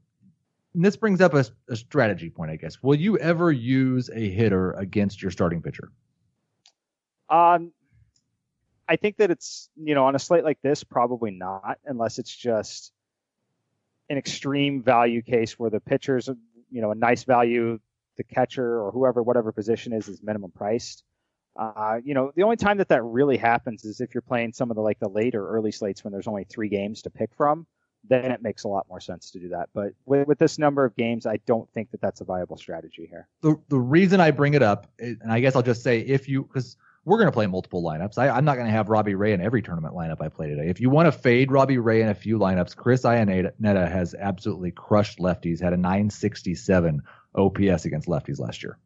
this 0.74 0.96
brings 0.96 1.20
up 1.20 1.34
a, 1.34 1.44
a 1.68 1.76
strategy 1.76 2.30
point, 2.30 2.50
I 2.50 2.56
guess. 2.56 2.82
Will 2.82 2.94
you 2.94 3.18
ever 3.18 3.50
use 3.50 4.10
a 4.12 4.30
hitter 4.30 4.72
against 4.72 5.22
your 5.22 5.30
starting 5.30 5.62
pitcher? 5.62 5.90
Um, 7.28 7.72
I 8.88 8.96
think 8.96 9.18
that 9.18 9.30
it's 9.30 9.68
you 9.76 9.94
know 9.94 10.06
on 10.06 10.14
a 10.14 10.18
slate 10.18 10.44
like 10.44 10.60
this, 10.62 10.82
probably 10.84 11.30
not, 11.30 11.78
unless 11.84 12.18
it's 12.18 12.34
just 12.34 12.92
an 14.08 14.18
extreme 14.18 14.82
value 14.82 15.22
case 15.22 15.58
where 15.58 15.70
the 15.70 15.80
pitcher's 15.80 16.28
you 16.70 16.80
know 16.80 16.90
a 16.90 16.94
nice 16.96 17.24
value, 17.24 17.78
the 18.16 18.24
catcher 18.24 18.80
or 18.80 18.90
whoever 18.90 19.22
whatever 19.22 19.52
position 19.52 19.92
is 19.92 20.08
is 20.08 20.22
minimum 20.22 20.50
priced. 20.50 21.04
Uh, 21.60 22.00
you 22.02 22.14
know, 22.14 22.32
the 22.34 22.42
only 22.42 22.56
time 22.56 22.78
that 22.78 22.88
that 22.88 23.02
really 23.04 23.36
happens 23.36 23.84
is 23.84 24.00
if 24.00 24.14
you're 24.14 24.22
playing 24.22 24.50
some 24.50 24.70
of 24.70 24.76
the 24.76 24.80
like 24.80 24.98
the 24.98 25.08
late 25.08 25.34
or 25.34 25.46
early 25.46 25.70
slates 25.70 26.02
when 26.02 26.10
there's 26.10 26.26
only 26.26 26.44
three 26.44 26.70
games 26.70 27.02
to 27.02 27.10
pick 27.10 27.34
from. 27.36 27.66
Then 28.08 28.32
it 28.32 28.40
makes 28.40 28.64
a 28.64 28.68
lot 28.68 28.86
more 28.88 28.98
sense 28.98 29.30
to 29.32 29.38
do 29.38 29.50
that. 29.50 29.68
But 29.74 29.92
with, 30.06 30.26
with 30.26 30.38
this 30.38 30.58
number 30.58 30.86
of 30.86 30.96
games, 30.96 31.26
I 31.26 31.36
don't 31.44 31.70
think 31.74 31.90
that 31.90 32.00
that's 32.00 32.22
a 32.22 32.24
viable 32.24 32.56
strategy 32.56 33.06
here. 33.10 33.28
The 33.42 33.56
the 33.68 33.78
reason 33.78 34.20
I 34.20 34.30
bring 34.30 34.54
it 34.54 34.62
up, 34.62 34.90
and 34.98 35.30
I 35.30 35.40
guess 35.40 35.54
I'll 35.54 35.62
just 35.62 35.82
say 35.82 36.00
if 36.00 36.30
you 36.30 36.44
because 36.44 36.78
we're 37.04 37.18
going 37.18 37.28
to 37.28 37.32
play 37.32 37.46
multiple 37.46 37.82
lineups. 37.82 38.16
I, 38.16 38.38
am 38.38 38.44
not 38.46 38.54
going 38.54 38.66
to 38.66 38.72
have 38.72 38.88
Robbie 38.88 39.14
Ray 39.14 39.32
in 39.32 39.42
every 39.42 39.60
tournament 39.62 39.94
lineup 39.94 40.22
I 40.22 40.28
play 40.28 40.48
today. 40.48 40.68
If 40.68 40.80
you 40.80 40.88
want 40.88 41.06
to 41.06 41.12
fade 41.12 41.50
Robbie 41.50 41.78
Ray 41.78 42.02
in 42.02 42.08
a 42.08 42.14
few 42.14 42.38
lineups, 42.38 42.76
Chris 42.76 43.02
Iannetta 43.02 43.90
has 43.90 44.14
absolutely 44.14 44.70
crushed 44.70 45.18
lefties. 45.18 45.60
Had 45.60 45.72
a 45.72 45.78
967 45.78 47.02
OPS 47.34 47.84
against 47.84 48.08
lefties 48.08 48.38
last 48.38 48.62
year. 48.62 48.78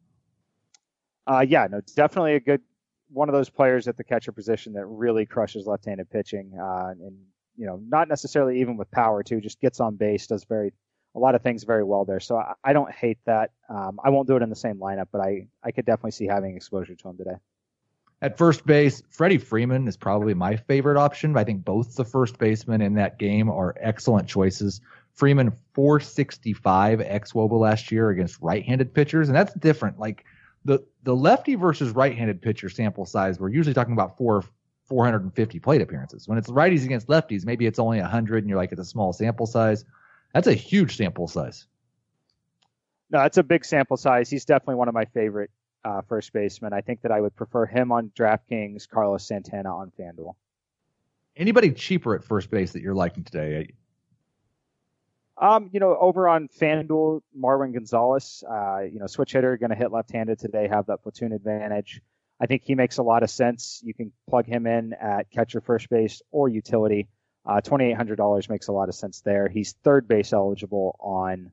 Uh, 1.27 1.45
yeah, 1.47 1.67
no, 1.69 1.81
definitely 1.95 2.35
a 2.35 2.39
good 2.39 2.61
one 3.09 3.29
of 3.29 3.33
those 3.33 3.49
players 3.49 3.87
at 3.87 3.97
the 3.97 4.03
catcher 4.03 4.31
position 4.31 4.73
that 4.73 4.85
really 4.85 5.25
crushes 5.25 5.65
left-handed 5.65 6.09
pitching, 6.09 6.51
uh, 6.59 6.89
and 6.89 7.17
you 7.57 7.65
know, 7.65 7.79
not 7.87 8.07
necessarily 8.07 8.59
even 8.61 8.77
with 8.77 8.89
power 8.91 9.23
too. 9.23 9.39
Just 9.39 9.59
gets 9.61 9.79
on 9.79 9.95
base, 9.95 10.27
does 10.27 10.43
very 10.43 10.73
a 11.15 11.19
lot 11.19 11.33
of 11.33 11.41
things 11.41 11.63
very 11.63 11.83
well 11.83 12.03
there. 12.03 12.19
So 12.19 12.37
I, 12.37 12.53
I 12.63 12.73
don't 12.73 12.91
hate 12.91 13.19
that. 13.25 13.51
Um, 13.69 13.99
I 14.03 14.09
won't 14.09 14.27
do 14.27 14.35
it 14.35 14.43
in 14.43 14.49
the 14.49 14.55
same 14.55 14.77
lineup, 14.77 15.07
but 15.11 15.21
I 15.21 15.47
I 15.63 15.71
could 15.71 15.85
definitely 15.85 16.11
see 16.11 16.25
having 16.25 16.55
exposure 16.55 16.95
to 16.95 17.09
him 17.09 17.17
today. 17.17 17.35
At 18.21 18.37
first 18.37 18.65
base, 18.65 19.03
Freddie 19.09 19.37
Freeman 19.37 19.87
is 19.87 19.97
probably 19.97 20.33
my 20.33 20.55
favorite 20.55 20.97
option. 20.97 21.35
I 21.37 21.43
think 21.43 21.65
both 21.65 21.95
the 21.95 22.05
first 22.05 22.37
basemen 22.37 22.81
in 22.81 22.95
that 22.95 23.19
game 23.19 23.49
are 23.49 23.75
excellent 23.79 24.27
choices. 24.27 24.81
Freeman 25.13 25.51
465 25.73 27.01
ex 27.01 27.33
Woba 27.33 27.59
last 27.59 27.91
year 27.91 28.09
against 28.09 28.41
right-handed 28.41 28.93
pitchers, 28.93 29.29
and 29.29 29.35
that's 29.35 29.53
different. 29.53 29.99
Like 29.99 30.25
the 30.65 30.83
the 31.03 31.15
lefty 31.15 31.55
versus 31.55 31.91
right-handed 31.91 32.41
pitcher 32.41 32.69
sample 32.69 33.05
size, 33.05 33.39
we're 33.39 33.49
usually 33.49 33.73
talking 33.73 33.93
about 33.93 34.17
four 34.17 34.43
450 34.85 35.59
plate 35.59 35.81
appearances. 35.81 36.27
When 36.27 36.37
it's 36.37 36.49
righties 36.49 36.83
against 36.83 37.07
lefties, 37.07 37.45
maybe 37.45 37.65
it's 37.65 37.79
only 37.79 37.99
100, 37.99 38.43
and 38.43 38.49
you're 38.49 38.57
like 38.57 38.71
it's 38.71 38.81
a 38.81 38.85
small 38.85 39.13
sample 39.13 39.45
size. 39.45 39.85
That's 40.33 40.47
a 40.47 40.53
huge 40.53 40.97
sample 40.97 41.27
size. 41.27 41.65
No, 43.09 43.19
that's 43.19 43.37
a 43.37 43.43
big 43.43 43.63
sample 43.63 43.97
size. 43.97 44.29
He's 44.29 44.45
definitely 44.45 44.75
one 44.75 44.87
of 44.87 44.93
my 44.93 45.05
favorite 45.05 45.51
uh, 45.83 46.01
first 46.01 46.33
baseman. 46.33 46.73
I 46.73 46.81
think 46.81 47.01
that 47.01 47.11
I 47.11 47.21
would 47.21 47.35
prefer 47.35 47.65
him 47.65 47.91
on 47.91 48.11
DraftKings, 48.17 48.89
Carlos 48.89 49.27
Santana 49.27 49.75
on 49.75 49.91
FanDuel. 49.99 50.33
Anybody 51.37 51.71
cheaper 51.71 52.15
at 52.15 52.23
first 52.23 52.49
base 52.49 52.73
that 52.73 52.81
you're 52.81 52.95
liking 52.95 53.23
today? 53.23 53.73
Um, 55.37 55.69
you 55.73 55.79
know, 55.79 55.97
over 55.97 56.29
on 56.29 56.47
FanDuel, 56.47 57.21
Marwin 57.37 57.73
Gonzalez, 57.73 58.43
uh, 58.49 58.79
you 58.79 58.99
know, 58.99 59.07
switch 59.07 59.33
hitter, 59.33 59.57
going 59.57 59.69
to 59.69 59.75
hit 59.75 59.91
left-handed 59.91 60.39
today, 60.39 60.67
have 60.69 60.85
that 60.85 61.03
platoon 61.03 61.33
advantage. 61.33 62.01
I 62.39 62.45
think 62.45 62.63
he 62.63 62.75
makes 62.75 62.97
a 62.97 63.03
lot 63.03 63.23
of 63.23 63.29
sense. 63.29 63.81
You 63.83 63.93
can 63.93 64.11
plug 64.29 64.45
him 64.45 64.65
in 64.65 64.93
at 64.93 65.29
catcher, 65.31 65.61
first 65.61 65.89
base, 65.89 66.21
or 66.31 66.47
utility. 66.47 67.07
Uh, 67.45 67.61
$2,800 67.61 68.49
makes 68.49 68.67
a 68.67 68.71
lot 68.71 68.89
of 68.89 68.95
sense 68.95 69.21
there. 69.21 69.47
He's 69.47 69.73
third 69.83 70.07
base 70.07 70.33
eligible 70.33 70.97
on 70.99 71.51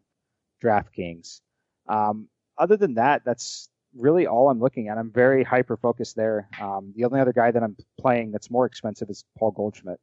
DraftKings. 0.63 1.41
Um, 1.89 2.29
other 2.57 2.77
than 2.77 2.95
that, 2.95 3.25
that's 3.25 3.69
really 3.97 4.27
all 4.27 4.49
I'm 4.49 4.61
looking 4.61 4.89
at. 4.89 4.97
I'm 4.97 5.11
very 5.11 5.45
hyper 5.45 5.77
focused 5.77 6.17
there. 6.17 6.49
Um, 6.61 6.93
the 6.97 7.05
only 7.05 7.21
other 7.21 7.33
guy 7.33 7.51
that 7.51 7.63
I'm 7.63 7.77
playing 8.01 8.33
that's 8.33 8.51
more 8.51 8.67
expensive 8.67 9.11
is 9.11 9.25
Paul 9.39 9.51
Goldschmidt. 9.51 10.01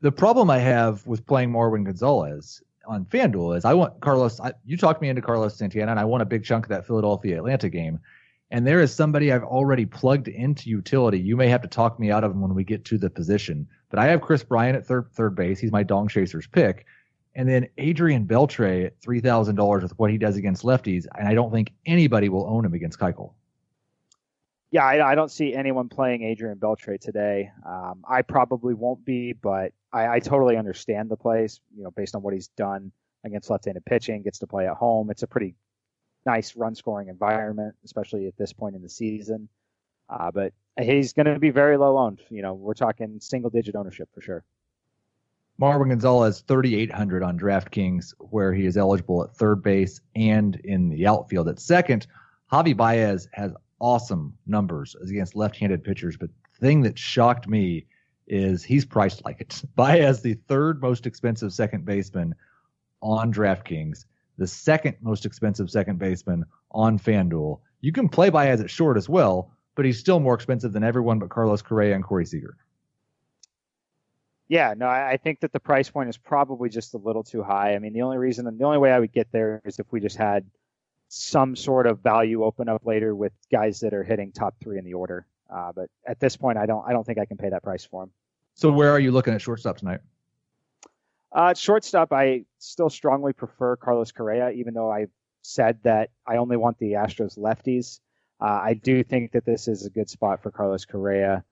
The 0.00 0.12
problem 0.12 0.50
I 0.50 0.58
have 0.58 1.06
with 1.06 1.26
playing 1.26 1.50
Marwin 1.50 1.84
Gonzalez 1.84 2.62
on 2.88 3.04
FanDuel 3.04 3.56
is 3.56 3.64
I 3.64 3.74
want 3.74 4.00
Carlos. 4.00 4.40
I, 4.40 4.52
you 4.64 4.76
talked 4.76 5.00
me 5.00 5.08
into 5.08 5.22
Carlos 5.22 5.56
Santana, 5.56 5.90
and 5.90 6.00
I 6.00 6.04
want 6.04 6.22
a 6.22 6.26
big 6.26 6.44
chunk 6.44 6.64
of 6.64 6.70
that 6.70 6.86
Philadelphia 6.86 7.36
Atlanta 7.36 7.68
game. 7.68 8.00
And 8.50 8.66
there 8.66 8.80
is 8.80 8.94
somebody 8.94 9.30
I've 9.30 9.44
already 9.44 9.84
plugged 9.84 10.26
into 10.26 10.70
utility. 10.70 11.20
You 11.20 11.36
may 11.36 11.48
have 11.48 11.60
to 11.62 11.68
talk 11.68 12.00
me 12.00 12.10
out 12.10 12.24
of 12.24 12.30
him 12.30 12.40
when 12.40 12.54
we 12.54 12.64
get 12.64 12.86
to 12.86 12.96
the 12.96 13.10
position. 13.10 13.68
But 13.90 13.98
I 13.98 14.06
have 14.06 14.22
Kris 14.22 14.42
Bryant 14.42 14.76
at 14.76 14.86
third 14.86 15.12
third 15.12 15.36
base. 15.36 15.58
He's 15.58 15.72
my 15.72 15.82
Dong 15.82 16.08
Chasers 16.08 16.46
pick. 16.46 16.86
And 17.34 17.48
then 17.48 17.68
Adrian 17.76 18.26
Beltre 18.26 18.86
at 18.86 19.00
three 19.00 19.20
thousand 19.20 19.56
dollars 19.56 19.82
with 19.82 19.98
what 19.98 20.10
he 20.10 20.18
does 20.18 20.36
against 20.36 20.64
lefties, 20.64 21.06
and 21.18 21.28
I 21.28 21.34
don't 21.34 21.52
think 21.52 21.72
anybody 21.86 22.28
will 22.28 22.46
own 22.46 22.64
him 22.64 22.74
against 22.74 22.98
Keuchel. 22.98 23.32
Yeah, 24.70 24.84
I, 24.84 25.12
I 25.12 25.14
don't 25.14 25.30
see 25.30 25.54
anyone 25.54 25.88
playing 25.88 26.22
Adrian 26.22 26.58
Beltre 26.58 27.00
today. 27.00 27.50
Um, 27.66 28.04
I 28.08 28.22
probably 28.22 28.74
won't 28.74 29.04
be, 29.04 29.32
but 29.32 29.72
I, 29.92 30.08
I 30.08 30.20
totally 30.20 30.56
understand 30.56 31.08
the 31.08 31.16
plays. 31.16 31.60
You 31.74 31.84
know, 31.84 31.90
based 31.90 32.14
on 32.14 32.22
what 32.22 32.34
he's 32.34 32.48
done 32.48 32.92
against 33.24 33.48
left-handed 33.48 33.84
pitching, 33.86 34.22
gets 34.22 34.38
to 34.40 34.46
play 34.46 34.66
at 34.66 34.74
home. 34.74 35.10
It's 35.10 35.22
a 35.22 35.26
pretty 35.26 35.54
nice 36.26 36.54
run-scoring 36.54 37.08
environment, 37.08 37.74
especially 37.84 38.26
at 38.26 38.36
this 38.36 38.52
point 38.52 38.76
in 38.76 38.82
the 38.82 38.88
season. 38.88 39.48
Uh, 40.10 40.30
but 40.30 40.52
he's 40.80 41.12
going 41.12 41.26
to 41.26 41.38
be 41.38 41.50
very 41.50 41.76
low 41.76 41.96
owned. 41.96 42.20
You 42.28 42.42
know, 42.42 42.54
we're 42.54 42.74
talking 42.74 43.18
single-digit 43.20 43.74
ownership 43.74 44.08
for 44.14 44.20
sure. 44.20 44.44
Marwin 45.60 45.88
Gonzalez 45.88 46.44
3,800 46.46 47.22
on 47.22 47.38
DraftKings, 47.38 48.14
where 48.18 48.52
he 48.52 48.64
is 48.64 48.76
eligible 48.76 49.24
at 49.24 49.34
third 49.34 49.62
base 49.62 50.00
and 50.14 50.56
in 50.62 50.88
the 50.88 51.06
outfield 51.06 51.48
at 51.48 51.58
second. 51.58 52.06
Javi 52.52 52.76
Baez 52.76 53.28
has 53.32 53.52
awesome 53.80 54.34
numbers 54.46 54.96
against 55.02 55.34
left-handed 55.34 55.84
pitchers, 55.84 56.16
but 56.16 56.30
the 56.52 56.66
thing 56.66 56.82
that 56.82 56.98
shocked 56.98 57.48
me 57.48 57.86
is 58.26 58.62
he's 58.62 58.84
priced 58.84 59.24
like 59.24 59.40
it. 59.40 59.62
Baez, 59.74 60.22
the 60.22 60.34
third 60.48 60.80
most 60.80 61.06
expensive 61.06 61.52
second 61.52 61.84
baseman 61.84 62.34
on 63.00 63.32
DraftKings, 63.32 64.04
the 64.36 64.46
second 64.46 64.96
most 65.00 65.24
expensive 65.24 65.70
second 65.70 65.98
baseman 65.98 66.44
on 66.70 66.98
FanDuel. 66.98 67.60
You 67.80 67.92
can 67.92 68.08
play 68.08 68.30
Baez 68.30 68.60
at 68.60 68.70
short 68.70 68.96
as 68.96 69.08
well, 69.08 69.52
but 69.74 69.84
he's 69.84 69.98
still 69.98 70.20
more 70.20 70.34
expensive 70.34 70.72
than 70.72 70.84
everyone 70.84 71.18
but 71.18 71.30
Carlos 71.30 71.62
Correa 71.62 71.94
and 71.94 72.04
Corey 72.04 72.26
Seager. 72.26 72.56
Yeah, 74.48 74.72
no, 74.74 74.88
I 74.88 75.18
think 75.18 75.40
that 75.40 75.52
the 75.52 75.60
price 75.60 75.90
point 75.90 76.08
is 76.08 76.16
probably 76.16 76.70
just 76.70 76.94
a 76.94 76.96
little 76.96 77.22
too 77.22 77.42
high. 77.42 77.74
I 77.74 77.78
mean, 77.78 77.92
the 77.92 78.00
only 78.00 78.16
reason, 78.16 78.46
the 78.46 78.64
only 78.64 78.78
way 78.78 78.92
I 78.92 78.98
would 78.98 79.12
get 79.12 79.30
there 79.30 79.60
is 79.66 79.78
if 79.78 79.86
we 79.92 80.00
just 80.00 80.16
had 80.16 80.46
some 81.08 81.56
sort 81.56 81.86
of 81.86 82.00
value 82.00 82.44
open 82.44 82.68
up 82.68 82.84
later 82.84 83.14
with 83.14 83.32
guys 83.50 83.80
that 83.80 83.94
are 83.94 84.04
hitting 84.04 84.32
top 84.32 84.54
three 84.60 84.78
in 84.78 84.84
the 84.84 84.94
order. 84.94 85.26
Uh, 85.50 85.72
but 85.74 85.88
at 86.06 86.20
this 86.20 86.36
point, 86.36 86.58
I 86.58 86.66
don't, 86.66 86.84
I 86.86 86.92
don't 86.92 87.04
think 87.04 87.18
I 87.18 87.24
can 87.24 87.38
pay 87.38 87.48
that 87.48 87.62
price 87.62 87.84
for 87.84 88.04
him. 88.04 88.10
So 88.54 88.70
where 88.70 88.90
are 88.90 88.98
you 88.98 89.12
looking 89.12 89.34
at 89.34 89.40
shortstop 89.40 89.78
tonight? 89.78 90.00
Uh, 91.32 91.54
shortstop, 91.54 92.12
I 92.12 92.44
still 92.58 92.90
strongly 92.90 93.32
prefer 93.32 93.76
Carlos 93.76 94.12
Correa, 94.12 94.50
even 94.50 94.74
though 94.74 94.90
I 94.90 95.06
said 95.42 95.78
that 95.84 96.10
I 96.26 96.36
only 96.36 96.56
want 96.56 96.78
the 96.78 96.92
Astros 96.92 97.38
lefties. 97.38 98.00
Uh, 98.40 98.60
I 98.62 98.74
do 98.74 99.02
think 99.02 99.32
that 99.32 99.44
this 99.44 99.68
is 99.68 99.86
a 99.86 99.90
good 99.90 100.08
spot 100.08 100.42
for 100.42 100.50
Carlos 100.50 100.84
Correa. 100.84 101.44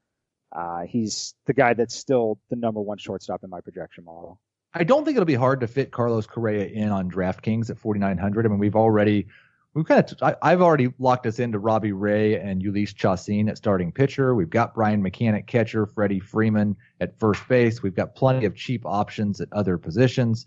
Uh, 0.53 0.83
he's 0.83 1.35
the 1.47 1.55
guy 1.55 1.75
that's 1.75 1.95
still 1.95 2.38
the 2.51 2.57
number 2.57 2.81
one 2.81 2.99
shortstop 2.99 3.45
in 3.45 3.51
my 3.51 3.61
projection 3.61 4.05
model. 4.05 4.40
I 4.79 4.85
don't 4.85 5.07
think 5.07 5.17
it'll 5.17 5.25
be 5.25 5.35
hard 5.35 5.61
to 5.61 5.67
fit 5.67 5.91
Carlos 5.91 6.27
Correa 6.27 6.67
in 6.67 6.91
on 6.91 7.11
DraftKings 7.11 7.71
at 7.71 7.79
4,900. 7.79 8.45
I 8.45 8.49
mean, 8.51 8.59
we've 8.59 8.77
already 8.77 9.27
we've 9.73 9.87
kind 9.87 10.05
of 10.05 10.37
I, 10.43 10.51
have 10.51 10.61
already 10.61 10.93
locked 10.99 11.25
us 11.25 11.39
into 11.39 11.59
Robbie 11.59 11.93
Ray 11.93 12.39
and 12.39 12.62
Jhoulys 12.62 12.95
Chacin 12.95 13.49
at 13.49 13.57
starting 13.57 13.91
pitcher. 13.91 14.35
We've 14.35 14.51
got 14.51 14.75
Brian 14.75 15.05
at 15.07 15.47
catcher, 15.47 15.87
Freddie 15.87 16.21
Freeman 16.21 16.77
at 17.01 17.19
first 17.19 17.49
base. 17.49 17.83
We've 17.83 17.95
got 17.95 18.15
plenty 18.15 18.45
of 18.45 18.55
cheap 18.55 18.83
options 18.85 19.41
at 19.41 19.49
other 19.51 19.79
positions. 19.79 20.45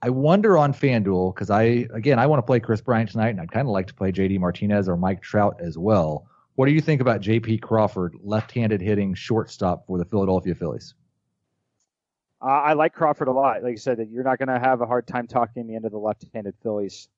I 0.00 0.10
wonder 0.10 0.56
on 0.56 0.72
FanDuel 0.72 1.34
because 1.34 1.50
I 1.50 1.88
again 1.92 2.20
I 2.20 2.26
want 2.26 2.38
to 2.38 2.46
play 2.46 2.60
Kris 2.60 2.80
Bryant 2.80 3.10
tonight, 3.10 3.30
and 3.30 3.40
I'd 3.40 3.50
kind 3.50 3.66
of 3.66 3.72
like 3.72 3.88
to 3.88 3.94
play 3.94 4.12
JD 4.12 4.38
Martinez 4.38 4.88
or 4.88 4.96
Mike 4.96 5.22
Trout 5.22 5.56
as 5.60 5.76
well. 5.76 6.28
What 6.54 6.66
do 6.66 6.72
you 6.72 6.80
think 6.80 7.00
about 7.00 7.20
J.P. 7.20 7.58
Crawford, 7.58 8.14
left-handed 8.22 8.80
hitting 8.80 9.14
shortstop 9.14 9.86
for 9.88 9.98
the 9.98 10.04
Philadelphia 10.04 10.54
Phillies? 10.54 10.94
Uh, 12.42 12.46
I 12.46 12.72
like 12.72 12.92
Crawford 12.92 13.28
a 13.28 13.32
lot. 13.32 13.62
Like 13.62 13.74
I 13.74 13.76
said, 13.76 14.04
you're 14.10 14.24
not 14.24 14.38
going 14.38 14.48
to 14.48 14.58
have 14.58 14.80
a 14.80 14.86
hard 14.86 15.06
time 15.06 15.28
talking 15.28 15.64
me 15.66 15.76
into 15.76 15.90
the 15.90 15.98
left-handed 15.98 16.54
Phillies 16.62 17.08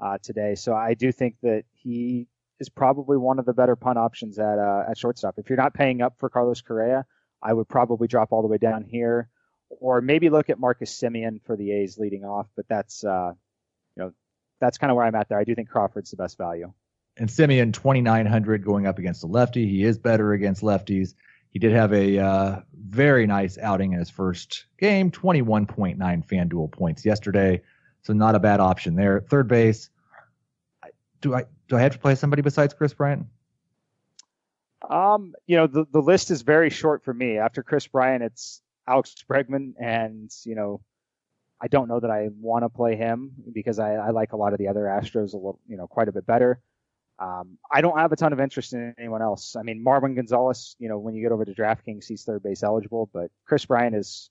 uh, 0.00 0.18
today. 0.22 0.54
So 0.54 0.74
I 0.74 0.94
do 0.94 1.10
think 1.10 1.36
that 1.42 1.64
he 1.72 2.28
is 2.60 2.68
probably 2.68 3.16
one 3.16 3.40
of 3.40 3.44
the 3.44 3.52
better 3.52 3.74
punt 3.74 3.98
options 3.98 4.38
at 4.38 4.58
uh, 4.58 4.84
at 4.88 4.96
shortstop. 4.96 5.34
If 5.36 5.50
you're 5.50 5.58
not 5.58 5.74
paying 5.74 6.00
up 6.00 6.14
for 6.18 6.28
Carlos 6.28 6.60
Correa, 6.60 7.04
I 7.42 7.52
would 7.52 7.68
probably 7.68 8.06
drop 8.06 8.30
all 8.30 8.42
the 8.42 8.48
way 8.48 8.58
down 8.58 8.84
here, 8.84 9.28
or 9.68 10.00
maybe 10.00 10.30
look 10.30 10.48
at 10.48 10.60
Marcus 10.60 10.96
Semien 10.96 11.40
for 11.44 11.56
the 11.56 11.72
A's 11.72 11.98
leading 11.98 12.24
off. 12.24 12.46
But 12.54 12.66
that's 12.68 13.04
uh, 13.04 13.32
you 13.96 14.02
know 14.04 14.12
that's 14.60 14.78
kind 14.78 14.92
of 14.92 14.96
where 14.96 15.04
I'm 15.04 15.14
at 15.16 15.28
there. 15.28 15.38
I 15.38 15.44
do 15.44 15.56
think 15.56 15.70
Crawford's 15.70 16.10
the 16.10 16.16
best 16.16 16.38
value. 16.38 16.72
And 17.16 17.28
Semien 17.28 17.74
2900 17.74 18.64
going 18.64 18.86
up 18.86 18.98
against 18.98 19.24
a 19.24 19.26
lefty. 19.26 19.68
He 19.68 19.84
is 19.84 19.98
better 19.98 20.32
against 20.32 20.62
lefties. 20.62 21.14
He 21.52 21.58
did 21.58 21.72
have 21.72 21.92
a 21.92 22.18
uh, 22.18 22.60
very 22.74 23.26
nice 23.26 23.58
outing 23.58 23.92
in 23.92 23.98
his 23.98 24.08
first 24.08 24.64
game, 24.78 25.10
21.9 25.10 25.98
FanDuel 25.98 26.72
points 26.72 27.04
yesterday. 27.04 27.62
So 28.02 28.14
not 28.14 28.34
a 28.34 28.40
bad 28.40 28.58
option 28.58 28.96
there. 28.96 29.20
Third 29.20 29.48
base. 29.48 29.90
Do 31.20 31.34
I 31.34 31.44
do 31.68 31.76
I 31.76 31.82
have 31.82 31.92
to 31.92 31.98
play 31.98 32.14
somebody 32.16 32.42
besides 32.42 32.74
Kris 32.74 32.94
Bryant? 32.94 33.26
Um, 34.88 35.34
you 35.46 35.56
know, 35.56 35.66
the 35.66 35.84
the 35.92 36.00
list 36.00 36.30
is 36.30 36.42
very 36.42 36.70
short 36.70 37.04
for 37.04 37.14
me. 37.14 37.38
After 37.38 37.62
Kris 37.62 37.86
Bryant, 37.86 38.24
it's 38.24 38.60
Alex 38.88 39.14
Bregman, 39.30 39.74
and 39.78 40.30
you 40.44 40.56
know, 40.56 40.80
I 41.60 41.68
don't 41.68 41.86
know 41.86 42.00
that 42.00 42.10
I 42.10 42.30
want 42.40 42.64
to 42.64 42.68
play 42.68 42.96
him 42.96 43.32
because 43.52 43.78
I, 43.78 43.94
I 43.94 44.10
like 44.10 44.32
a 44.32 44.36
lot 44.36 44.52
of 44.52 44.58
the 44.58 44.68
other 44.68 44.80
Astros 44.80 45.34
a 45.34 45.36
little, 45.36 45.60
you 45.68 45.76
know, 45.76 45.86
quite 45.86 46.08
a 46.08 46.12
bit 46.12 46.26
better. 46.26 46.60
Um, 47.18 47.58
I 47.70 47.80
don't 47.80 47.98
have 47.98 48.12
a 48.12 48.16
ton 48.16 48.32
of 48.32 48.40
interest 48.40 48.72
in 48.72 48.94
anyone 48.98 49.22
else. 49.22 49.54
I 49.56 49.62
mean, 49.62 49.84
Marwin 49.84 50.16
Gonzalez, 50.16 50.76
you 50.78 50.88
know, 50.88 50.98
when 50.98 51.14
you 51.14 51.22
get 51.22 51.32
over 51.32 51.44
to 51.44 51.52
DraftKings, 51.52 52.06
he's 52.06 52.24
third 52.24 52.42
base 52.42 52.62
eligible, 52.62 53.10
but 53.12 53.30
Kris 53.46 53.64
Bryant 53.64 53.94
is 53.94 54.30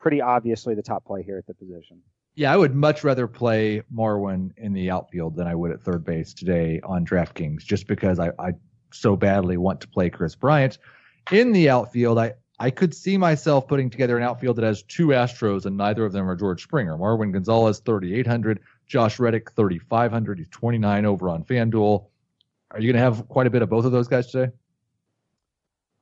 pretty 0.00 0.20
obviously 0.22 0.74
the 0.74 0.82
top 0.82 1.04
play 1.04 1.22
here 1.22 1.38
at 1.38 1.46
the 1.46 1.54
position. 1.54 2.00
Yeah, 2.34 2.52
I 2.52 2.56
would 2.56 2.74
much 2.74 3.04
rather 3.04 3.26
play 3.26 3.82
Marwin 3.92 4.52
in 4.56 4.72
the 4.72 4.90
outfield 4.90 5.36
than 5.36 5.46
I 5.46 5.54
would 5.54 5.72
at 5.72 5.82
third 5.82 6.04
base 6.04 6.32
today 6.32 6.80
on 6.82 7.04
DraftKings, 7.04 7.64
just 7.64 7.86
because 7.86 8.18
I, 8.18 8.30
I 8.38 8.52
so 8.92 9.16
badly 9.16 9.56
want 9.56 9.80
to 9.82 9.88
play 9.88 10.10
Kris 10.10 10.34
Bryant. 10.34 10.78
In 11.30 11.52
the 11.52 11.68
outfield, 11.68 12.18
I, 12.18 12.34
I 12.58 12.70
could 12.70 12.94
see 12.94 13.16
myself 13.16 13.66
putting 13.68 13.90
together 13.90 14.16
an 14.16 14.22
outfield 14.22 14.56
that 14.56 14.64
has 14.64 14.82
two 14.82 15.08
Astros, 15.08 15.66
and 15.66 15.76
neither 15.76 16.04
of 16.04 16.12
them 16.12 16.28
are 16.28 16.36
George 16.36 16.62
Springer. 16.62 16.96
Marwin 16.96 17.32
Gonzalez, 17.32 17.80
3,800. 17.80 18.60
Josh 18.86 19.18
Reddick, 19.18 19.52
3,500. 19.52 20.38
He's 20.38 20.48
29 20.48 21.06
over 21.06 21.28
on 21.28 21.44
FanDuel. 21.44 22.06
Are 22.70 22.80
you 22.80 22.92
going 22.92 23.02
to 23.02 23.02
have 23.02 23.28
quite 23.28 23.46
a 23.46 23.50
bit 23.50 23.62
of 23.62 23.68
both 23.68 23.84
of 23.84 23.92
those 23.92 24.08
guys 24.08 24.30
today? 24.30 24.52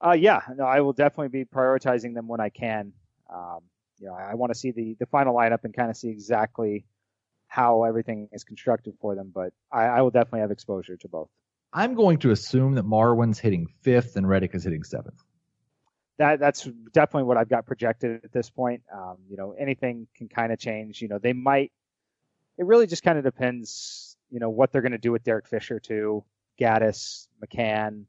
Uh, 0.04 0.12
yeah, 0.12 0.42
no, 0.56 0.64
I 0.64 0.80
will 0.80 0.92
definitely 0.92 1.28
be 1.28 1.44
prioritizing 1.44 2.14
them 2.14 2.28
when 2.28 2.40
I 2.40 2.50
can. 2.50 2.92
Um, 3.32 3.60
you 3.98 4.06
know, 4.06 4.14
I, 4.14 4.30
I 4.30 4.34
want 4.34 4.52
to 4.52 4.58
see 4.58 4.70
the, 4.70 4.96
the 5.00 5.06
final 5.06 5.34
lineup 5.34 5.64
and 5.64 5.74
kind 5.74 5.90
of 5.90 5.96
see 5.96 6.08
exactly 6.08 6.84
how 7.48 7.84
everything 7.84 8.28
is 8.32 8.44
constructed 8.44 8.94
for 9.00 9.14
them, 9.14 9.32
but 9.34 9.52
I, 9.72 9.84
I 9.84 10.02
will 10.02 10.10
definitely 10.10 10.40
have 10.40 10.50
exposure 10.50 10.96
to 10.98 11.08
both. 11.08 11.28
I'm 11.72 11.94
going 11.94 12.18
to 12.18 12.30
assume 12.30 12.74
that 12.74 12.84
Marwin's 12.84 13.38
hitting 13.38 13.66
fifth 13.82 14.16
and 14.16 14.28
Reddick 14.28 14.54
is 14.54 14.64
hitting 14.64 14.84
seventh. 14.84 15.20
That 16.18 16.40
that's 16.40 16.68
definitely 16.92 17.24
what 17.24 17.36
I've 17.36 17.48
got 17.48 17.66
projected 17.66 18.24
at 18.24 18.32
this 18.32 18.50
point. 18.50 18.82
Um, 18.92 19.18
you 19.28 19.36
know, 19.36 19.52
anything 19.52 20.08
can 20.16 20.28
kind 20.28 20.52
of 20.52 20.58
change. 20.58 21.00
You 21.00 21.08
know, 21.08 21.18
they 21.18 21.32
might. 21.32 21.72
It 22.58 22.66
really 22.66 22.86
just 22.86 23.02
kind 23.02 23.18
of 23.18 23.24
depends. 23.24 24.16
You 24.30 24.40
know 24.40 24.50
what 24.50 24.72
they're 24.72 24.82
going 24.82 24.92
to 24.92 24.98
do 24.98 25.12
with 25.12 25.22
Derek 25.22 25.46
Fisher 25.46 25.78
too. 25.78 26.24
Gattis, 26.60 27.28
McCann. 27.44 28.04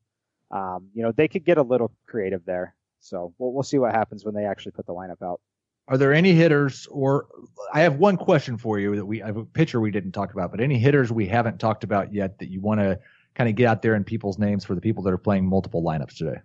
Um, 0.51 0.89
you 0.93 1.03
know, 1.03 1.11
they 1.11 1.27
could 1.27 1.45
get 1.45 1.57
a 1.57 1.63
little 1.63 1.91
creative 2.07 2.43
there. 2.45 2.75
So 2.99 3.33
we'll, 3.37 3.53
we'll 3.53 3.63
see 3.63 3.77
what 3.77 3.93
happens 3.93 4.25
when 4.25 4.33
they 4.33 4.45
actually 4.45 4.73
put 4.73 4.85
the 4.85 4.93
lineup 4.93 5.21
out. 5.23 5.41
Are 5.87 5.97
there 5.97 6.13
any 6.13 6.33
hitters, 6.33 6.87
or 6.91 7.27
I 7.73 7.81
have 7.81 7.95
one 7.95 8.15
question 8.15 8.57
for 8.57 8.77
you 8.77 8.95
that 8.95 9.05
we 9.05 9.23
I 9.23 9.27
have 9.27 9.37
a 9.37 9.45
pitcher 9.45 9.79
we 9.79 9.89
didn't 9.89 10.11
talk 10.11 10.33
about, 10.33 10.51
but 10.51 10.61
any 10.61 10.77
hitters 10.77 11.11
we 11.11 11.25
haven't 11.25 11.59
talked 11.59 11.83
about 11.83 12.13
yet 12.13 12.37
that 12.39 12.49
you 12.49 12.61
want 12.61 12.79
to 12.79 12.99
kind 13.33 13.49
of 13.49 13.55
get 13.55 13.67
out 13.67 13.81
there 13.81 13.95
in 13.95 14.03
people's 14.03 14.37
names 14.37 14.63
for 14.63 14.75
the 14.75 14.81
people 14.81 15.03
that 15.03 15.13
are 15.13 15.17
playing 15.17 15.47
multiple 15.47 15.81
lineups 15.81 16.17
today? 16.17 16.41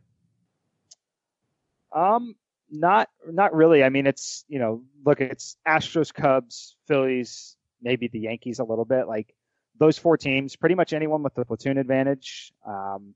Um, 1.92 2.36
not 2.70 3.10
not 3.30 3.54
really. 3.54 3.84
I 3.84 3.90
mean, 3.90 4.06
it's 4.06 4.46
you 4.48 4.58
know, 4.58 4.82
look, 5.04 5.20
it's 5.20 5.58
Astros, 5.68 6.12
Cubs, 6.12 6.76
Phillies, 6.88 7.56
maybe 7.82 8.08
the 8.08 8.20
Yankees 8.20 8.60
a 8.60 8.64
little 8.64 8.86
bit. 8.86 9.06
Like 9.06 9.34
those 9.78 9.98
four 9.98 10.16
teams, 10.16 10.56
pretty 10.56 10.74
much 10.74 10.92
anyone 10.92 11.22
with 11.22 11.34
the 11.34 11.44
platoon 11.44 11.78
advantage, 11.78 12.52
um, 12.66 13.14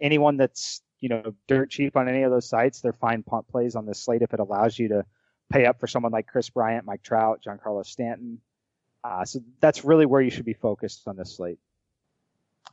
anyone 0.00 0.36
that's 0.36 0.82
you 1.00 1.08
know 1.08 1.34
dirt 1.46 1.70
cheap 1.70 1.96
on 1.96 2.08
any 2.08 2.22
of 2.22 2.30
those 2.30 2.48
sites, 2.48 2.80
they're 2.80 2.92
fine 2.92 3.22
punt 3.22 3.46
plays 3.48 3.76
on 3.76 3.86
this 3.86 4.02
slate 4.02 4.22
if 4.22 4.32
it 4.34 4.40
allows 4.40 4.78
you 4.78 4.88
to 4.88 5.04
pay 5.50 5.66
up 5.66 5.78
for 5.78 5.86
someone 5.86 6.12
like 6.12 6.26
Kris 6.26 6.50
Bryant, 6.50 6.84
Mike 6.84 7.02
Trout, 7.02 7.40
Giancarlo 7.46 7.84
Stanton. 7.84 8.40
Uh, 9.04 9.24
so 9.24 9.40
that's 9.60 9.84
really 9.84 10.06
where 10.06 10.20
you 10.20 10.30
should 10.30 10.44
be 10.44 10.54
focused 10.54 11.06
on 11.06 11.16
this 11.16 11.36
slate. 11.36 11.58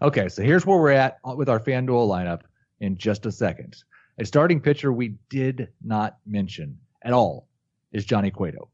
Okay, 0.02 0.28
so 0.28 0.42
here's 0.42 0.66
where 0.66 0.80
we're 0.80 0.92
at 0.92 1.20
with 1.36 1.50
our 1.50 1.60
FanDuel 1.60 2.10
lineup 2.10 2.42
in 2.80 2.98
just 2.98 3.26
a 3.28 3.32
second. 3.32 3.84
A 4.18 4.26
starting 4.26 4.60
pitcher 4.60 4.92
we 4.92 5.16
did 5.30 5.70
not 5.84 6.18
mention 6.26 6.80
at 7.04 7.14
all 7.14 7.48
is 7.92 8.06
Johnny 8.06 8.32
Cueto. 8.32 8.70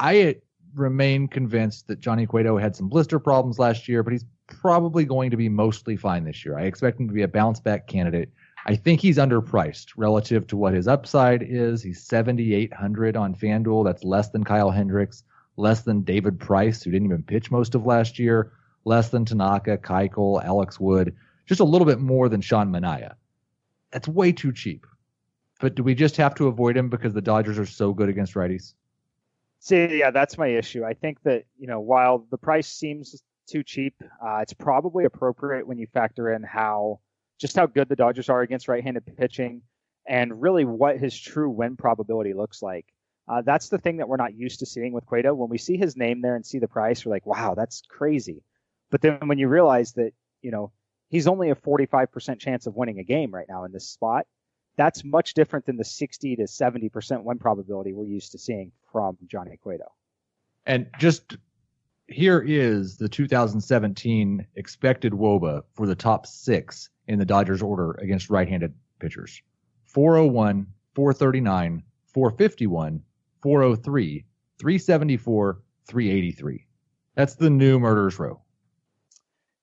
I 0.00 0.36
remain 0.76 1.26
convinced 1.26 1.88
that 1.88 2.00
Johnny 2.00 2.26
Cueto 2.26 2.58
had 2.58 2.76
some 2.76 2.88
blister 2.88 3.18
problems 3.18 3.58
last 3.58 3.88
year, 3.88 4.02
but 4.02 4.12
he's 4.12 4.24
probably 4.46 5.04
going 5.04 5.30
to 5.30 5.36
be 5.36 5.48
mostly 5.48 5.96
fine 5.96 6.24
this 6.24 6.44
year. 6.44 6.58
I 6.58 6.62
expect 6.62 7.00
him 7.00 7.08
to 7.08 7.14
be 7.14 7.22
a 7.22 7.28
bounce 7.28 7.60
back 7.60 7.86
candidate. 7.86 8.30
I 8.66 8.76
think 8.76 9.00
he's 9.00 9.16
underpriced 9.16 9.92
relative 9.96 10.46
to 10.48 10.56
what 10.56 10.74
his 10.74 10.88
upside 10.88 11.42
is. 11.42 11.82
He's 11.82 12.02
7,800 12.02 13.16
on 13.16 13.34
FanDuel. 13.34 13.84
That's 13.84 14.04
less 14.04 14.30
than 14.30 14.44
Kyle 14.44 14.70
Hendricks, 14.70 15.22
less 15.56 15.82
than 15.82 16.02
David 16.02 16.38
Price, 16.38 16.82
who 16.82 16.90
didn't 16.90 17.06
even 17.06 17.22
pitch 17.22 17.50
most 17.50 17.74
of 17.74 17.86
last 17.86 18.18
year, 18.18 18.52
less 18.84 19.10
than 19.10 19.24
Tanaka, 19.24 19.78
Keuchel, 19.78 20.44
Alex 20.44 20.78
Wood, 20.78 21.14
just 21.46 21.60
a 21.60 21.64
little 21.64 21.86
bit 21.86 22.00
more 22.00 22.28
than 22.28 22.40
Sean 22.40 22.70
Manaea. 22.70 23.14
That's 23.92 24.08
way 24.08 24.32
too 24.32 24.52
cheap. 24.52 24.86
But 25.60 25.74
do 25.74 25.82
we 25.82 25.94
just 25.94 26.16
have 26.16 26.34
to 26.34 26.48
avoid 26.48 26.76
him 26.76 26.88
because 26.88 27.14
the 27.14 27.22
Dodgers 27.22 27.58
are 27.58 27.66
so 27.66 27.94
good 27.94 28.08
against 28.08 28.34
righties? 28.34 28.74
See, 29.60 29.98
yeah, 29.98 30.10
that's 30.10 30.38
my 30.38 30.48
issue. 30.48 30.84
I 30.84 30.94
think 30.94 31.22
that 31.24 31.44
you 31.58 31.66
know 31.66 31.80
while 31.80 32.26
the 32.30 32.38
price 32.38 32.68
seems 32.68 33.22
too 33.48 33.62
cheap, 33.62 33.94
uh, 34.24 34.38
it's 34.38 34.52
probably 34.52 35.04
appropriate 35.04 35.66
when 35.66 35.78
you 35.78 35.86
factor 35.86 36.32
in 36.32 36.42
how 36.42 37.00
just 37.38 37.56
how 37.56 37.66
good 37.66 37.88
the 37.88 37.96
Dodgers 37.96 38.28
are 38.28 38.42
against 38.42 38.68
right-handed 38.68 39.04
pitching, 39.16 39.62
and 40.06 40.40
really 40.40 40.64
what 40.64 40.98
his 40.98 41.18
true 41.18 41.50
win 41.50 41.76
probability 41.76 42.32
looks 42.32 42.62
like. 42.62 42.86
Uh, 43.28 43.42
that's 43.42 43.68
the 43.68 43.78
thing 43.78 43.96
that 43.96 44.08
we're 44.08 44.16
not 44.16 44.34
used 44.34 44.60
to 44.60 44.66
seeing 44.66 44.92
with 44.92 45.06
Cueto. 45.06 45.34
When 45.34 45.50
we 45.50 45.58
see 45.58 45.76
his 45.76 45.96
name 45.96 46.22
there 46.22 46.36
and 46.36 46.46
see 46.46 46.58
the 46.58 46.68
price, 46.68 47.04
we're 47.04 47.10
like, 47.10 47.26
wow, 47.26 47.54
that's 47.54 47.82
crazy. 47.88 48.42
But 48.90 49.00
then 49.00 49.26
when 49.26 49.38
you 49.38 49.48
realize 49.48 49.92
that, 49.94 50.12
you 50.42 50.52
know, 50.52 50.70
he's 51.08 51.26
only 51.26 51.50
a 51.50 51.56
45% 51.56 52.38
chance 52.38 52.66
of 52.66 52.76
winning 52.76 53.00
a 53.00 53.04
game 53.04 53.34
right 53.34 53.48
now 53.48 53.64
in 53.64 53.72
this 53.72 53.88
spot, 53.88 54.26
that's 54.76 55.04
much 55.04 55.34
different 55.34 55.66
than 55.66 55.76
the 55.76 55.84
60 55.84 56.36
to 56.36 56.42
70% 56.42 57.22
win 57.24 57.38
probability 57.38 57.92
we're 57.92 58.04
used 58.04 58.32
to 58.32 58.38
seeing 58.38 58.72
from 58.92 59.16
Johnny 59.26 59.58
Cueto. 59.62 59.92
And 60.66 60.88
just 60.98 61.36
here 62.08 62.40
is 62.40 62.96
the 62.98 63.08
2017 63.08 64.46
expected 64.54 65.12
WOBA 65.12 65.62
for 65.74 65.86
the 65.86 65.94
top 65.94 66.26
six 66.26 66.90
in 67.08 67.18
the 67.18 67.24
Dodgers 67.24 67.62
order 67.62 67.92
against 68.02 68.30
right-handed 68.30 68.74
pitchers. 68.98 69.42
401, 69.86 70.66
439, 70.94 71.82
451, 72.12 73.02
403, 73.42 74.24
374, 74.58 75.62
383. 75.86 76.66
That's 77.14 77.34
the 77.34 77.50
new 77.50 77.78
murderers 77.78 78.18
row. 78.18 78.40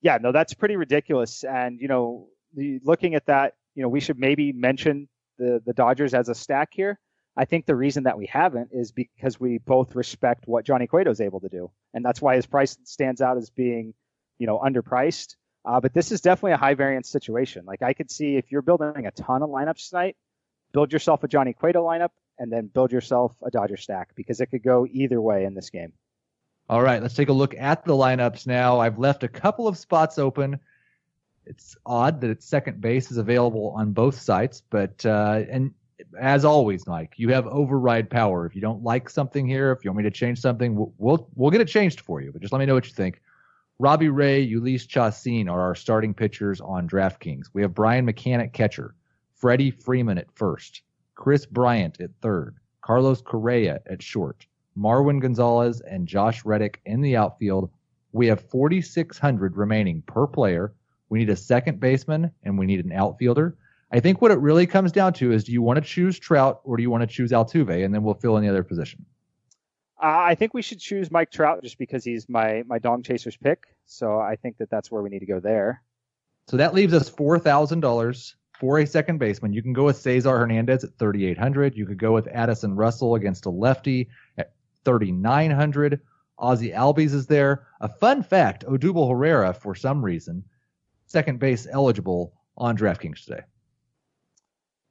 Yeah, 0.01 0.17
no, 0.21 0.31
that's 0.31 0.53
pretty 0.53 0.75
ridiculous. 0.75 1.43
And 1.43 1.79
you 1.79 1.87
know, 1.87 2.27
the, 2.55 2.79
looking 2.83 3.15
at 3.15 3.25
that, 3.27 3.55
you 3.75 3.81
know, 3.81 3.89
we 3.89 3.99
should 3.99 4.19
maybe 4.19 4.51
mention 4.51 5.07
the 5.37 5.61
the 5.65 5.73
Dodgers 5.73 6.13
as 6.13 6.29
a 6.29 6.35
stack 6.35 6.69
here. 6.71 6.99
I 7.35 7.45
think 7.45 7.65
the 7.65 7.75
reason 7.75 8.03
that 8.03 8.17
we 8.17 8.27
haven't 8.27 8.69
is 8.71 8.91
because 8.91 9.39
we 9.39 9.57
both 9.57 9.95
respect 9.95 10.47
what 10.47 10.65
Johnny 10.65 10.85
Cueto 10.85 11.09
is 11.09 11.21
able 11.21 11.39
to 11.41 11.49
do, 11.49 11.71
and 11.93 12.05
that's 12.05 12.21
why 12.21 12.35
his 12.35 12.45
price 12.45 12.77
stands 12.83 13.21
out 13.21 13.37
as 13.37 13.49
being, 13.49 13.93
you 14.37 14.47
know, 14.47 14.59
underpriced. 14.59 15.35
Uh, 15.65 15.79
but 15.79 15.93
this 15.93 16.11
is 16.11 16.21
definitely 16.21 16.51
a 16.51 16.57
high 16.57 16.73
variance 16.73 17.09
situation. 17.09 17.65
Like 17.65 17.81
I 17.81 17.93
could 17.93 18.11
see 18.11 18.35
if 18.35 18.51
you're 18.51 18.61
building 18.61 19.07
a 19.07 19.11
ton 19.11 19.41
of 19.41 19.49
lineups 19.49 19.89
tonight, 19.89 20.15
build 20.73 20.91
yourself 20.91 21.23
a 21.23 21.27
Johnny 21.27 21.53
Cueto 21.53 21.83
lineup 21.83 22.09
and 22.37 22.51
then 22.51 22.67
build 22.67 22.91
yourself 22.91 23.35
a 23.43 23.49
Dodger 23.49 23.77
stack 23.77 24.09
because 24.15 24.41
it 24.41 24.47
could 24.47 24.63
go 24.63 24.85
either 24.91 25.21
way 25.21 25.45
in 25.45 25.53
this 25.53 25.69
game. 25.69 25.93
All 26.69 26.81
right, 26.81 27.01
let's 27.01 27.13
take 27.13 27.29
a 27.29 27.33
look 27.33 27.55
at 27.55 27.85
the 27.85 27.93
lineups 27.93 28.47
now. 28.47 28.79
I've 28.79 28.97
left 28.97 29.23
a 29.23 29.27
couple 29.27 29.67
of 29.67 29.77
spots 29.77 30.17
open. 30.17 30.59
It's 31.45 31.75
odd 31.85 32.21
that 32.21 32.29
its 32.29 32.45
second 32.45 32.81
base 32.81 33.11
is 33.11 33.17
available 33.17 33.73
on 33.75 33.91
both 33.91 34.19
sites, 34.19 34.61
but 34.69 35.05
uh, 35.05 35.43
and 35.49 35.73
as 36.19 36.45
always, 36.45 36.87
Mike, 36.87 37.13
you 37.17 37.29
have 37.29 37.47
override 37.47 38.09
power. 38.09 38.45
If 38.45 38.55
you 38.55 38.61
don't 38.61 38.83
like 38.83 39.09
something 39.09 39.47
here, 39.47 39.71
if 39.71 39.83
you 39.83 39.91
want 39.91 39.97
me 39.97 40.03
to 40.03 40.11
change 40.11 40.39
something, 40.39 40.75
we'll 40.75 40.93
we'll, 40.97 41.29
we'll 41.35 41.51
get 41.51 41.61
it 41.61 41.67
changed 41.67 42.01
for 42.01 42.21
you. 42.21 42.31
But 42.31 42.41
just 42.41 42.53
let 42.53 42.59
me 42.59 42.65
know 42.65 42.75
what 42.75 42.87
you 42.87 42.93
think. 42.93 43.21
Robbie 43.79 44.09
Ray, 44.09 44.47
Jhoulys 44.47 44.87
Chacin 44.87 45.49
are 45.49 45.59
our 45.59 45.75
starting 45.75 46.13
pitchers 46.13 46.61
on 46.61 46.87
DraftKings. 46.87 47.47
We 47.53 47.61
have 47.63 47.73
Brian 47.73 48.05
McCann 48.05 48.41
at 48.41 48.53
catcher, 48.53 48.95
Freddie 49.35 49.71
Freeman 49.71 50.17
at 50.17 50.31
first, 50.31 50.83
Kris 51.15 51.45
Bryant 51.45 51.99
at 51.99 52.11
third, 52.21 52.55
Carlos 52.81 53.21
Correa 53.21 53.81
at 53.87 54.01
short, 54.01 54.45
Marwin 54.77 55.19
Gonzalez 55.19 55.81
and 55.81 56.07
Josh 56.07 56.45
Reddick 56.45 56.81
in 56.85 57.01
the 57.01 57.17
outfield. 57.17 57.69
We 58.11 58.27
have 58.27 58.47
4,600 58.49 59.57
remaining 59.57 60.03
per 60.03 60.27
player. 60.27 60.73
We 61.13 61.19
need 61.19 61.29
a 61.29 61.35
second 61.35 61.79
baseman 61.79 62.31
and 62.41 62.57
we 62.57 62.65
need 62.65 62.83
an 62.83 62.91
outfielder. 62.91 63.55
I 63.91 63.99
think 63.99 64.19
what 64.19 64.31
it 64.31 64.39
really 64.39 64.65
comes 64.65 64.91
down 64.91 65.13
to 65.13 65.31
is 65.31 65.43
do 65.43 65.51
you 65.51 65.61
want 65.61 65.77
to 65.77 65.87
choose 65.87 66.17
Trout 66.17 66.59
or 66.63 66.75
do 66.75 66.81
you 66.81 66.89
want 66.89 67.01
to 67.01 67.07
choose 67.07 67.31
Altuve? 67.31 67.85
And 67.85 67.93
then 67.93 68.01
we'll 68.01 68.15
fill 68.15 68.35
in 68.37 68.41
the 68.41 68.49
other 68.49 68.63
position. 68.63 69.05
Uh, 70.01 70.07
I 70.07 70.33
think 70.33 70.55
we 70.55 70.63
should 70.63 70.79
choose 70.79 71.11
Mike 71.11 71.29
Trout 71.29 71.61
just 71.61 71.77
because 71.77 72.03
he's 72.03 72.27
my, 72.27 72.63
my 72.65 72.79
dog 72.79 73.03
chaser's 73.03 73.37
pick. 73.37 73.65
So 73.85 74.19
I 74.19 74.37
think 74.37 74.57
that 74.57 74.71
that's 74.71 74.89
where 74.89 75.03
we 75.03 75.11
need 75.11 75.19
to 75.19 75.27
go 75.27 75.39
there. 75.39 75.83
So 76.47 76.57
that 76.57 76.73
leaves 76.73 76.95
us 76.95 77.11
$4,000 77.11 78.33
for 78.59 78.79
a 78.79 78.87
second 78.87 79.19
baseman. 79.19 79.53
You 79.53 79.61
can 79.61 79.73
go 79.73 79.85
with 79.85 79.97
Cesar 79.97 80.35
Hernandez 80.35 80.83
at 80.83 80.97
3,800. 80.97 81.77
You 81.77 81.85
could 81.85 81.99
go 81.99 82.11
with 82.11 82.25
Addison 82.25 82.75
Russell 82.75 83.13
against 83.13 83.45
a 83.45 83.51
lefty 83.51 84.09
at 84.39 84.53
3,900. 84.83 86.01
Ozzie 86.39 86.71
Albies 86.71 87.13
is 87.13 87.27
there. 87.27 87.67
A 87.81 87.87
fun 87.87 88.23
fact 88.23 88.65
Odubel 88.65 89.11
Herrera, 89.11 89.53
for 89.53 89.75
some 89.75 90.03
reason, 90.03 90.43
second 91.13 91.39
base 91.39 91.67
eligible 91.71 92.33
on 92.57 92.75
DraftKings 92.75 93.23
today. 93.23 93.41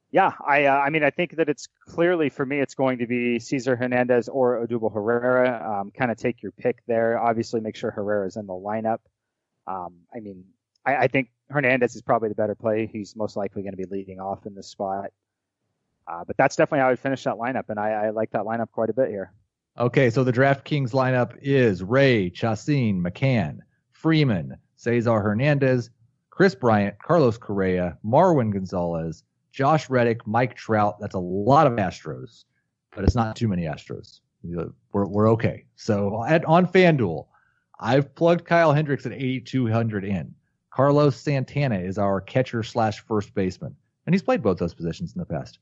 Yeah, 0.09 0.31
I 0.47 0.65
uh, 0.65 0.77
I 0.77 0.89
mean 0.89 1.03
I 1.03 1.09
think 1.09 1.35
that 1.37 1.49
it's 1.49 1.67
clearly 1.87 2.29
for 2.29 2.45
me 2.45 2.59
it's 2.59 2.75
going 2.75 2.99
to 2.99 3.07
be 3.07 3.39
Cesar 3.39 3.75
Hernandez 3.75 4.29
or 4.29 4.65
Odubel 4.65 4.93
Herrera. 4.93 5.79
Um, 5.81 5.91
kind 5.91 6.11
of 6.11 6.17
take 6.17 6.41
your 6.41 6.51
pick 6.51 6.77
there. 6.87 7.19
Obviously, 7.19 7.59
make 7.59 7.75
sure 7.75 7.91
Herrera 7.91 8.27
is 8.27 8.37
in 8.37 8.45
the 8.45 8.53
lineup. 8.53 8.99
Um, 9.67 9.95
I 10.15 10.19
mean, 10.19 10.45
I, 10.85 10.95
I, 10.95 11.07
think 11.07 11.29
Hernandez 11.49 11.95
is 11.95 12.01
probably 12.01 12.27
the 12.27 12.35
better 12.35 12.53
play. 12.53 12.85
He's 12.85 13.15
most 13.15 13.37
likely 13.37 13.61
going 13.61 13.71
to 13.71 13.77
be 13.77 13.85
leading 13.85 14.19
off 14.19 14.45
in 14.45 14.53
this 14.53 14.67
spot. 14.67 15.11
Uh, 16.05 16.25
but 16.27 16.35
that's 16.35 16.57
definitely 16.57 16.79
how 16.79 16.87
I 16.87 16.89
would 16.89 16.99
finish 16.99 17.23
that 17.23 17.35
lineup, 17.35 17.69
and 17.69 17.79
I, 17.79 17.91
I 17.91 18.09
like 18.09 18.31
that 18.31 18.41
lineup 18.41 18.69
quite 18.71 18.89
a 18.89 18.93
bit 18.93 19.07
here. 19.07 19.31
Okay, 19.79 20.09
so 20.09 20.25
the 20.25 20.33
DraftKings 20.33 20.91
lineup 20.91 21.37
is 21.41 21.81
Ray, 21.81 22.29
Chacin, 22.29 23.01
McCann, 23.01 23.59
Freeman, 23.93 24.57
Cesar 24.75 25.21
Hernandez, 25.21 25.89
Kris 26.33 26.55
Bryant, 26.55 26.97
Carlos 26.97 27.37
Correa, 27.37 27.95
Marwin 28.03 28.51
Gonzalez, 28.51 29.23
Josh 29.51 29.87
Reddick, 29.87 30.25
Mike 30.25 30.55
Trout. 30.55 30.99
That's 30.99 31.13
a 31.13 31.19
lot 31.19 31.67
of 31.67 31.73
Astros, 31.73 32.45
but 32.95 33.03
it's 33.03 33.13
not 33.13 33.35
too 33.35 33.47
many 33.47 33.65
Astros. 33.65 34.21
We're, 34.41 35.05
we're 35.05 35.29
okay. 35.33 35.65
So 35.75 36.25
at, 36.25 36.43
on 36.45 36.65
FanDuel, 36.65 37.27
I've 37.79 38.15
plugged 38.15 38.45
Kyle 38.45 38.73
Hendricks 38.73 39.05
at 39.05 39.13
8,200 39.13 40.03
in. 40.05 40.33
Carlos 40.71 41.15
Santana 41.15 41.77
is 41.77 41.99
our 41.99 42.19
catcher 42.19 42.63
slash 42.63 43.01
first 43.01 43.35
baseman, 43.35 43.75
and 44.07 44.15
he's 44.15 44.23
played 44.23 44.41
both 44.41 44.57
those 44.57 44.73
positions 44.73 45.13
in 45.13 45.19
the 45.19 45.27
past. 45.27 45.59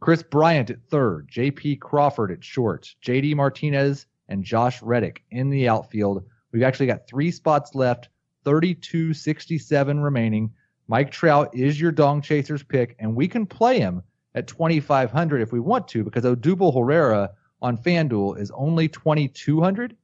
Kris 0.00 0.22
Bryant 0.22 0.68
at 0.68 0.82
third, 0.90 1.28
J.P. 1.30 1.76
Crawford 1.76 2.30
at 2.30 2.44
short, 2.44 2.94
J.D. 3.00 3.32
Martinez 3.32 4.04
and 4.28 4.44
Josh 4.44 4.82
Reddick 4.82 5.24
in 5.30 5.48
the 5.48 5.66
outfield. 5.66 6.26
We've 6.52 6.62
actually 6.62 6.88
got 6.88 7.08
three 7.08 7.30
spots 7.30 7.74
left, 7.74 8.10
32.67 8.44 10.02
remaining. 10.02 10.52
Mike 10.88 11.10
Trout 11.10 11.54
is 11.54 11.80
your 11.80 11.92
dong 11.92 12.20
chasers 12.20 12.62
pick, 12.62 12.96
and 12.98 13.14
we 13.14 13.28
can 13.28 13.46
play 13.46 13.78
him 13.78 14.02
at 14.34 14.46
2,500 14.46 15.40
if 15.40 15.52
we 15.52 15.60
want 15.60 15.88
to, 15.88 16.04
because 16.04 16.24
Odubel 16.24 16.74
Herrera 16.74 17.30
on 17.62 17.76
FanDuel 17.76 18.38
is 18.38 18.50
only 18.52 18.88
2,200. 18.88 19.96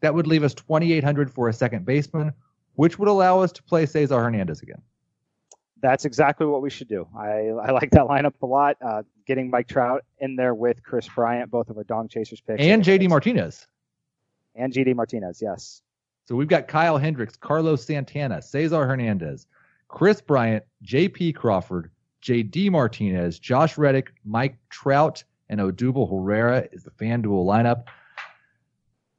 That 0.00 0.14
would 0.14 0.26
leave 0.26 0.42
us 0.42 0.54
2,800 0.54 1.30
for 1.30 1.48
a 1.48 1.52
second 1.52 1.84
baseman, 1.84 2.32
which 2.74 2.98
would 2.98 3.08
allow 3.08 3.40
us 3.40 3.52
to 3.52 3.62
play 3.62 3.86
Cesar 3.86 4.20
Hernandez 4.20 4.62
again. 4.62 4.80
That's 5.82 6.04
exactly 6.04 6.46
what 6.46 6.62
we 6.62 6.70
should 6.70 6.88
do. 6.88 7.08
I, 7.16 7.48
I 7.48 7.70
like 7.72 7.90
that 7.90 8.04
lineup 8.04 8.34
a 8.42 8.46
lot. 8.46 8.76
Uh, 8.80 9.02
getting 9.26 9.50
Mike 9.50 9.68
Trout 9.68 10.04
in 10.18 10.36
there 10.36 10.54
with 10.54 10.82
Kris 10.82 11.08
Bryant, 11.08 11.50
both 11.50 11.70
of 11.70 11.76
our 11.76 11.84
dong 11.84 12.08
chasers 12.08 12.40
picks, 12.40 12.62
and 12.62 12.82
JD 12.82 13.08
Martinez, 13.08 13.66
and 14.54 14.72
JD 14.72 14.94
Martinez, 14.94 15.40
yes. 15.40 15.82
So 16.30 16.36
we've 16.36 16.46
got 16.46 16.68
Kyle 16.68 16.96
Hendricks, 16.96 17.34
Carlos 17.34 17.84
Santana, 17.84 18.40
Cesar 18.40 18.86
Hernandez, 18.86 19.48
Kris 19.88 20.20
Bryant, 20.20 20.62
J.P. 20.80 21.32
Crawford, 21.32 21.90
J.D. 22.20 22.70
Martinez, 22.70 23.40
Josh 23.40 23.76
Reddick, 23.76 24.12
Mike 24.24 24.56
Trout, 24.68 25.24
and 25.48 25.58
Odubel 25.58 26.08
Herrera 26.08 26.68
is 26.70 26.84
the 26.84 26.92
FanDuel 26.92 27.44
lineup. 27.44 27.86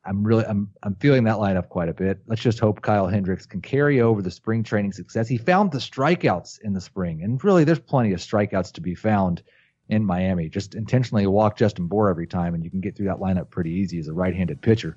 I'm 0.05 0.23
really 0.23 0.45
I'm 0.45 0.69
I'm 0.83 0.95
feeling 0.95 1.25
that 1.25 1.35
lineup 1.35 1.67
quite 1.67 1.89
a 1.89 1.93
bit. 1.93 2.21
Let's 2.27 2.41
just 2.41 2.61
hope 2.61 2.81
Kyle 2.81 3.07
Hendricks 3.07 3.45
can 3.45 3.59
carry 3.59 3.99
over 3.99 4.21
the 4.21 4.31
spring 4.31 4.63
training 4.63 4.93
success. 4.93 5.27
He 5.27 5.37
found 5.37 5.73
the 5.73 5.79
strikeouts 5.79 6.61
in 6.61 6.71
the 6.71 6.79
spring, 6.79 7.23
and 7.23 7.43
really 7.43 7.65
there's 7.65 7.79
plenty 7.79 8.13
of 8.13 8.21
strikeouts 8.21 8.71
to 8.71 8.81
be 8.81 8.95
found 8.95 9.43
in 9.89 10.05
Miami. 10.05 10.47
Just 10.47 10.75
intentionally 10.75 11.27
walk 11.27 11.57
Justin 11.57 11.87
Bour 11.87 12.09
every 12.09 12.25
time, 12.25 12.55
and 12.55 12.63
you 12.63 12.69
can 12.69 12.79
get 12.79 12.95
through 12.95 13.07
that 13.07 13.19
lineup 13.19 13.49
pretty 13.49 13.71
easy 13.71 13.99
as 13.99 14.07
a 14.07 14.13
right-handed 14.13 14.61
pitcher. 14.61 14.95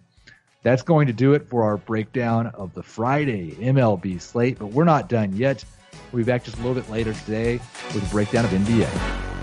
That's 0.65 0.81
going 0.81 1.07
to 1.09 1.13
do 1.13 1.35
it 1.35 1.47
for 1.47 1.63
our 1.63 1.77
breakdown 1.77 2.47
of 2.47 2.73
the 2.73 2.83
Friday 2.83 3.53
MLB 3.53 4.19
slate, 4.19 4.59
but 4.59 4.69
we're 4.69 4.85
not 4.85 5.11
done 5.11 5.37
yet. 5.37 5.63
We'll 6.11 6.25
be 6.25 6.27
back 6.27 6.43
just 6.43 6.57
a 6.57 6.61
little 6.63 6.75
bit 6.75 6.91
later 6.91 7.13
today 7.13 7.61
with 7.93 8.03
a 8.03 8.11
breakdown 8.11 8.47
of 8.47 8.51
NBA. 8.51 9.34